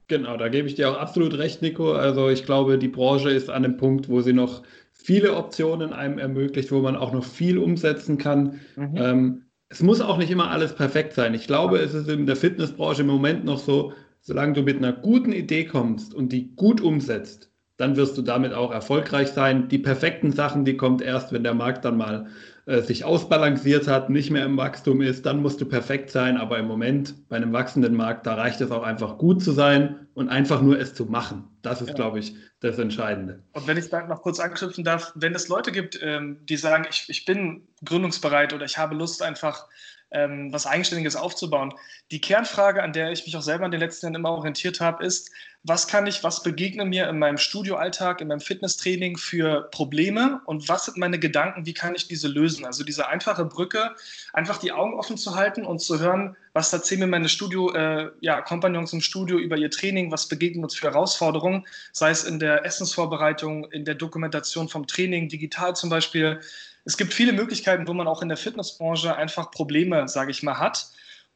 Genau, 0.07 0.38
da 0.38 0.49
gebe 0.49 0.67
ich 0.67 0.76
dir 0.76 0.89
auch 0.89 0.97
absolut 0.97 1.38
recht, 1.38 1.61
Nico. 1.61 1.93
Also 1.93 2.30
ich 2.30 2.45
glaube, 2.45 2.78
die 2.78 2.88
Branche 2.88 3.30
ist 3.30 3.49
an 3.49 3.63
einem 3.63 3.78
Punkt, 3.78 4.09
wo 4.09 4.22
sie 4.22 4.34
noch 4.34 4.63
viele 4.91 5.36
Optionen 5.36 5.93
einem 5.93 6.17
ermöglicht, 6.17 6.72
wo 6.72 6.80
man 6.80 6.95
auch 6.95 7.13
noch 7.13 7.24
viel 7.24 7.57
umsetzen 7.57 8.17
kann. 8.17 8.59
Mhm. 8.76 8.97
Ähm, 8.97 9.41
es 9.70 9.82
muss 9.82 10.01
auch 10.01 10.17
nicht 10.17 10.32
immer 10.32 10.49
alles 10.49 10.74
perfekt 10.74 11.13
sein. 11.13 11.36
Ich 11.36 11.45
glaube, 11.45 11.78
es 11.78 11.93
ist 11.93 12.09
in 12.09 12.26
der 12.26 12.36
Fitnessbranche 12.36 13.01
im 13.01 13.07
Moment 13.07 13.45
noch 13.45 13.59
so, 13.59 13.93
solange 14.22 14.53
du 14.53 14.63
mit 14.63 14.78
einer 14.78 14.93
guten 14.93 15.32
Idee 15.32 15.65
kommst 15.65 16.13
und 16.13 16.34
die 16.34 16.55
gut 16.55 16.82
umsetzt, 16.82 17.51
dann 17.80 17.96
wirst 17.96 18.18
du 18.18 18.22
damit 18.22 18.54
auch 18.54 18.72
erfolgreich 18.72 19.30
sein. 19.30 19.70
Die 19.70 19.78
perfekten 19.78 20.34
Sachen, 20.34 20.66
die 20.66 20.76
kommt 20.76 21.02
erst, 21.02 21.32
wenn 21.32 21.44
der 21.44 21.54
Markt 21.54 21.86
dann 21.86 21.96
mal 21.96 22.28
äh, 22.66 22.82
sich 22.82 23.06
ausbalanciert 23.06 23.88
hat, 23.88 24.10
nicht 24.10 24.32
mehr 24.32 24.44
im 24.44 24.58
Wachstum 24.58 25.02
ist, 25.02 25.26
dann 25.26 25.42
musst 25.42 25.62
du 25.62 25.66
perfekt 25.66 26.12
sein. 26.12 26.36
Aber 26.36 26.60
im 26.60 26.68
Moment 26.68 27.16
bei 27.30 27.38
einem 27.38 27.54
wachsenden 27.54 27.96
Markt, 27.96 28.28
da 28.28 28.34
reicht 28.34 28.60
es 28.60 28.72
auch 28.72 28.84
einfach 28.84 29.18
gut 29.18 29.42
zu 29.42 29.54
sein 29.54 30.08
und 30.14 30.28
einfach 30.28 30.62
nur 30.62 30.78
es 30.78 30.94
zu 30.94 31.06
machen. 31.06 31.46
Das 31.62 31.82
ist, 31.82 31.90
ja. 31.90 31.94
glaube 31.96 32.20
ich, 32.20 32.36
das 32.62 32.78
Entscheidende. 32.78 33.39
Und 33.53 33.68
wenn 33.68 33.78
ich 33.78 33.89
da 33.89 34.05
noch 34.05 34.22
kurz 34.22 34.39
anknüpfen 34.39 34.84
darf, 34.84 35.12
wenn 35.16 35.34
es 35.34 35.47
Leute 35.47 35.72
gibt, 35.72 35.99
ähm, 36.01 36.38
die 36.45 36.57
sagen, 36.57 36.86
ich, 36.89 37.05
ich 37.07 37.26
bin 37.26 37.68
gründungsbereit 37.86 38.53
oder 38.53 38.66
ich 38.66 38.78
habe 38.78 38.95
Lust 38.95 39.22
einfach 39.22 39.68
ähm, 40.12 40.51
was 40.51 40.66
Eigenständiges 40.66 41.16
aufzubauen. 41.16 41.74
Die 42.12 42.20
Kernfrage, 42.20 42.82
an 42.82 42.93
der 42.93 43.12
ich 43.12 43.26
mich 43.26 43.38
auch 43.38 43.41
selber 43.41 43.66
in 43.66 43.72
den 43.72 43.80
letzten 43.80 44.07
Jahren 44.07 44.16
immer 44.16 44.32
orientiert 44.32 44.82
habe, 44.82 45.05
ist, 45.05 45.32
was 45.64 45.88
kann 45.88 46.07
ich, 46.07 46.24
was 46.24 46.41
begegnet 46.41 46.88
mir 46.88 47.10
in 47.10 47.20
meinem 47.20 47.38
Studioalltag, 47.38 48.22
in 48.22 48.30
meinem 48.30 48.39
Fitnesstraining 48.39 49.18
für 49.18 49.70
Probleme 49.72 50.41
und 50.45 50.68
was 50.70 50.86
sind 50.86 50.97
meine 50.97 51.20
Gedanken, 51.20 51.66
wie 51.66 51.74
kann 51.74 51.95
ich 51.95 52.07
diese 52.07 52.28
lösen? 52.28 52.66
Also 52.66 52.84
diese 52.84 53.07
einfache 53.07 53.45
Brücke, 53.45 53.95
einfach 54.34 54.57
die 54.57 54.72
Augen 54.72 54.93
offen 54.93 55.18
zu 55.18 55.36
halten 55.36 55.66
und 55.66 55.80
zu 55.80 55.99
hören, 55.99 56.36
was 56.54 56.74
erzählen 56.74 57.02
mir 57.02 57.08
meine 57.08 57.30
Studio, 57.30 57.72
äh, 57.74 58.12
ja, 58.22 58.41
Kompagnons 58.41 58.93
im 58.93 59.02
Studio 59.02 59.38
über 59.38 59.58
ihr 59.58 59.70
Training, 59.70 60.12
was 60.12 60.28
begegnet 60.28 60.64
uns 60.64 60.76
für 60.76 60.88
Herausforderungen, 60.88 61.66
sei 61.91 62.10
es 62.12 62.24
in 62.24 62.39
der 62.39 62.66
Essensvorbereitung, 62.66 63.72
in 63.72 63.86
der 63.86 63.95
Dokumentation 63.95 64.70
vom 64.70 64.88
Training, 64.88 65.30
digital 65.30 65.76
zum 65.76 65.89
Beispiel. 65.89 66.39
Es 66.86 66.97
gibt 66.97 67.14
viele 67.14 67.34
Möglichkeiten, 67.34 67.88
wo 67.88 67.93
man 67.93 68.08
auch 68.08 68.22
in 68.22 68.30
der 68.30 68.38
Fitnessbranche 68.38 69.16
einfach 69.16 69.52
Probleme, 69.52 70.08
sage 70.08 70.32
ich 70.32 70.43
mal, 70.43 70.58
hat. 70.58 70.88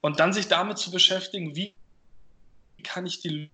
Und 0.02 0.20
dann 0.20 0.34
sich 0.34 0.48
damit 0.48 0.78
zu 0.78 0.92
beschäftigen, 0.92 1.56
wie 1.56 1.74
kann 2.84 3.06
ich 3.06 3.22
die 3.22 3.50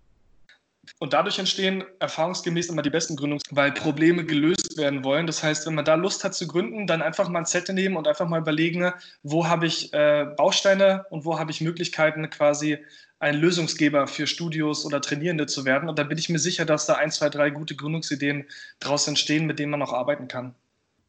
und 0.97 1.14
dadurch 1.14 1.38
entstehen 1.38 1.84
erfahrungsgemäß 1.99 2.70
immer 2.70 2.82
die 2.82 2.89
besten 2.89 3.16
Gründungs, 3.16 3.43
weil 3.51 3.72
Probleme 3.72 4.26
gelöst 4.26 4.68
werden 4.80 5.03
wollen. 5.03 5.27
Das 5.27 5.43
heißt, 5.43 5.67
wenn 5.67 5.75
man 5.75 5.86
da 5.86 5.95
Lust 5.95 6.23
hat 6.23 6.34
zu 6.34 6.47
gründen, 6.47 6.88
dann 6.88 7.01
einfach 7.01 7.30
mal 7.30 7.39
ein 7.39 7.45
Zettel 7.45 7.75
nehmen 7.75 7.97
und 7.97 8.07
einfach 8.07 8.27
mal 8.27 8.39
überlegen, 8.39 8.91
wo 9.23 9.47
habe 9.47 9.67
ich 9.67 9.93
äh, 9.93 10.25
Bausteine 10.38 11.05
und 11.09 11.25
wo 11.25 11.38
habe 11.38 11.51
ich 11.51 11.61
Möglichkeiten, 11.61 12.30
quasi 12.30 12.80
ein 13.19 13.36
Lösungsgeber 13.36 14.07
für 14.07 14.27
Studios 14.27 14.86
oder 14.86 15.01
Trainierende 15.01 15.45
zu 15.45 15.65
werden. 15.65 15.89
Und 15.89 15.99
da 15.99 16.03
bin 16.03 16.17
ich 16.17 16.30
mir 16.30 16.39
sicher, 16.39 16.65
dass 16.65 16.86
da 16.86 16.95
ein, 16.95 17.11
zwei, 17.11 17.30
drei 17.30 17.49
gute 17.49 17.75
Gründungsideen 17.75 18.45
daraus 18.80 19.07
entstehen, 19.07 19.45
mit 19.45 19.59
denen 19.59 19.71
man 19.71 19.82
auch 19.82 19.93
arbeiten 19.93 20.27
kann. 20.27 20.55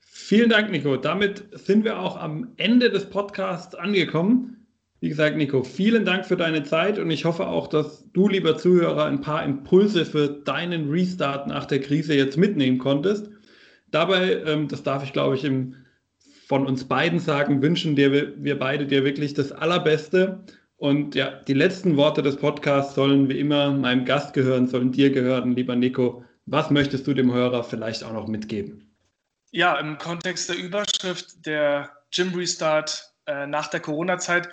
Vielen 0.00 0.50
Dank, 0.50 0.70
Nico. 0.70 0.96
Damit 0.96 1.44
sind 1.52 1.84
wir 1.84 1.98
auch 1.98 2.16
am 2.16 2.52
Ende 2.56 2.90
des 2.90 3.08
Podcasts 3.08 3.74
angekommen. 3.74 4.66
Wie 5.00 5.08
gesagt, 5.08 5.36
Nico, 5.36 5.62
vielen 5.62 6.04
Dank 6.04 6.26
für 6.26 6.36
deine 6.36 6.62
Zeit 6.62 6.98
und 6.98 7.10
ich 7.10 7.24
hoffe 7.24 7.46
auch, 7.46 7.68
dass 7.68 8.04
du, 8.12 8.28
lieber 8.28 8.58
Zuhörer, 8.58 9.06
ein 9.06 9.22
paar 9.22 9.42
Impulse 9.44 10.04
für 10.04 10.28
deinen 10.28 10.90
Restart 10.90 11.46
nach 11.46 11.64
der 11.64 11.80
Krise 11.80 12.14
jetzt 12.14 12.36
mitnehmen 12.36 12.76
konntest. 12.76 13.30
Dabei, 13.90 14.42
ähm, 14.44 14.68
das 14.68 14.82
darf 14.82 15.04
ich 15.04 15.12
glaube 15.12 15.36
ich 15.36 15.44
im, 15.44 15.76
von 16.46 16.66
uns 16.66 16.84
beiden 16.84 17.18
sagen, 17.18 17.62
wünschen 17.62 17.96
dir, 17.96 18.34
wir 18.36 18.58
beide 18.58 18.86
dir 18.86 19.04
wirklich 19.04 19.34
das 19.34 19.52
Allerbeste. 19.52 20.44
Und 20.76 21.14
ja, 21.14 21.30
die 21.46 21.54
letzten 21.54 21.96
Worte 21.96 22.22
des 22.22 22.36
Podcasts 22.36 22.94
sollen 22.94 23.28
wie 23.28 23.38
immer 23.38 23.70
meinem 23.70 24.04
Gast 24.04 24.32
gehören, 24.32 24.66
sollen 24.66 24.92
dir 24.92 25.10
gehören, 25.10 25.54
lieber 25.54 25.76
Nico. 25.76 26.24
Was 26.46 26.70
möchtest 26.70 27.06
du 27.06 27.14
dem 27.14 27.32
Hörer 27.32 27.62
vielleicht 27.62 28.02
auch 28.02 28.12
noch 28.12 28.26
mitgeben? 28.26 28.90
Ja, 29.52 29.78
im 29.78 29.98
Kontext 29.98 30.48
der 30.48 30.56
Überschrift 30.56 31.44
der 31.44 31.90
Gym 32.10 32.34
Restart 32.34 33.12
äh, 33.26 33.46
nach 33.46 33.68
der 33.68 33.80
Corona-Zeit 33.80 34.48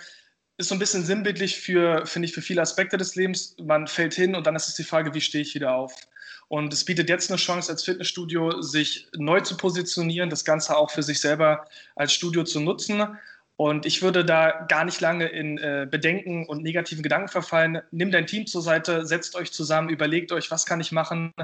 ist 0.58 0.68
so 0.68 0.74
ein 0.74 0.80
bisschen 0.80 1.04
sinnbildlich 1.04 1.60
für, 1.60 2.04
finde 2.04 2.26
ich, 2.26 2.34
für 2.34 2.42
viele 2.42 2.62
Aspekte 2.62 2.96
des 2.96 3.14
Lebens. 3.14 3.56
Man 3.62 3.86
fällt 3.86 4.14
hin 4.14 4.34
und 4.34 4.46
dann 4.46 4.56
ist 4.56 4.68
es 4.68 4.74
die 4.74 4.84
Frage, 4.84 5.14
wie 5.14 5.20
stehe 5.20 5.42
ich 5.42 5.54
wieder 5.54 5.74
auf? 5.74 5.94
Und 6.48 6.72
es 6.72 6.84
bietet 6.84 7.08
jetzt 7.10 7.30
eine 7.30 7.38
Chance 7.38 7.70
als 7.70 7.84
Fitnessstudio, 7.84 8.62
sich 8.62 9.08
neu 9.16 9.40
zu 9.40 9.56
positionieren, 9.56 10.30
das 10.30 10.44
Ganze 10.44 10.76
auch 10.76 10.90
für 10.90 11.02
sich 11.02 11.20
selber 11.20 11.66
als 11.94 12.12
Studio 12.12 12.42
zu 12.44 12.60
nutzen. 12.60 13.18
Und 13.56 13.86
ich 13.86 14.02
würde 14.02 14.24
da 14.24 14.66
gar 14.68 14.84
nicht 14.84 15.00
lange 15.00 15.26
in 15.26 15.58
äh, 15.58 15.86
Bedenken 15.90 16.46
und 16.46 16.62
negativen 16.62 17.02
Gedanken 17.02 17.28
verfallen. 17.28 17.82
Nimm 17.90 18.12
dein 18.12 18.26
Team 18.26 18.46
zur 18.46 18.62
Seite, 18.62 19.04
setzt 19.04 19.34
euch 19.34 19.52
zusammen, 19.52 19.88
überlegt 19.88 20.30
euch, 20.30 20.50
was 20.50 20.64
kann 20.64 20.80
ich 20.80 20.92
machen. 20.92 21.34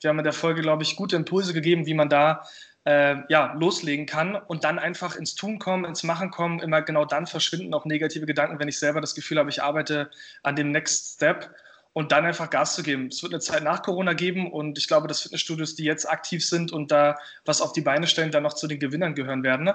Wir 0.00 0.10
haben 0.10 0.18
in 0.18 0.24
der 0.24 0.34
Folge, 0.34 0.60
glaube 0.60 0.82
ich, 0.82 0.96
gute 0.96 1.16
Impulse 1.16 1.54
gegeben, 1.54 1.86
wie 1.86 1.94
man 1.94 2.10
da 2.10 2.42
äh, 2.84 3.16
ja, 3.30 3.54
loslegen 3.54 4.06
kann 4.06 4.36
und 4.36 4.64
dann 4.64 4.78
einfach 4.78 5.16
ins 5.16 5.34
Tun 5.34 5.58
kommen, 5.58 5.86
ins 5.86 6.02
Machen 6.02 6.30
kommen. 6.30 6.60
Immer 6.60 6.82
genau 6.82 7.04
dann 7.04 7.26
verschwinden 7.26 7.72
auch 7.74 7.86
negative 7.86 8.26
Gedanken, 8.26 8.58
wenn 8.58 8.68
ich 8.68 8.78
selber 8.78 9.00
das 9.00 9.14
Gefühl 9.14 9.38
habe, 9.38 9.50
ich 9.50 9.62
arbeite 9.62 10.10
an 10.42 10.56
dem 10.56 10.72
Next 10.72 11.14
Step 11.14 11.54
und 11.92 12.12
dann 12.12 12.24
einfach 12.24 12.50
Gas 12.50 12.74
zu 12.74 12.82
geben. 12.82 13.08
Es 13.08 13.22
wird 13.22 13.32
eine 13.32 13.40
Zeit 13.40 13.62
nach 13.62 13.82
Corona 13.82 14.14
geben 14.14 14.50
und 14.50 14.78
ich 14.78 14.88
glaube, 14.88 15.08
dass 15.08 15.20
Fitnessstudios, 15.20 15.74
die 15.74 15.84
jetzt 15.84 16.08
aktiv 16.08 16.46
sind 16.46 16.72
und 16.72 16.90
da 16.90 17.18
was 17.44 17.60
auf 17.60 17.72
die 17.72 17.80
Beine 17.80 18.06
stellen, 18.06 18.30
dann 18.30 18.42
noch 18.42 18.54
zu 18.54 18.66
den 18.66 18.78
Gewinnern 18.78 19.14
gehören 19.14 19.42
werden. 19.42 19.70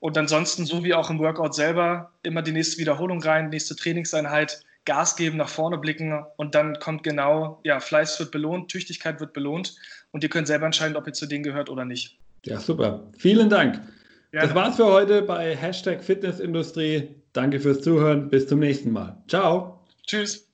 Und 0.00 0.16
ansonsten, 0.16 0.64
so 0.64 0.84
wie 0.84 0.94
auch 0.94 1.10
im 1.10 1.18
Workout 1.18 1.54
selber, 1.54 2.12
immer 2.22 2.42
die 2.42 2.52
nächste 2.52 2.78
Wiederholung 2.78 3.22
rein, 3.22 3.50
nächste 3.50 3.74
Trainingseinheit, 3.76 4.62
Gas 4.84 5.16
geben, 5.16 5.36
nach 5.36 5.50
vorne 5.50 5.76
blicken 5.76 6.24
und 6.36 6.54
dann 6.54 6.78
kommt 6.78 7.02
genau, 7.02 7.60
ja, 7.62 7.78
Fleiß 7.78 8.18
wird 8.20 8.30
belohnt, 8.30 8.70
Tüchtigkeit 8.70 9.20
wird 9.20 9.34
belohnt 9.34 9.76
und 10.12 10.22
ihr 10.22 10.30
könnt 10.30 10.46
selber 10.46 10.64
entscheiden, 10.64 10.96
ob 10.96 11.06
ihr 11.06 11.12
zu 11.12 11.26
denen 11.26 11.44
gehört 11.44 11.68
oder 11.68 11.84
nicht. 11.84 12.16
Ja, 12.46 12.58
super. 12.58 13.02
Vielen 13.18 13.50
Dank. 13.50 13.82
Ja. 14.32 14.42
Das 14.42 14.54
war's 14.54 14.76
für 14.76 14.86
heute 14.86 15.20
bei 15.22 15.54
Hashtag 15.54 16.02
Fitnessindustrie. 16.02 17.08
Danke 17.34 17.60
fürs 17.60 17.82
Zuhören. 17.82 18.30
Bis 18.30 18.46
zum 18.46 18.60
nächsten 18.60 18.90
Mal. 18.90 19.16
Ciao. 19.28 19.84
Tschüss. 20.06 20.47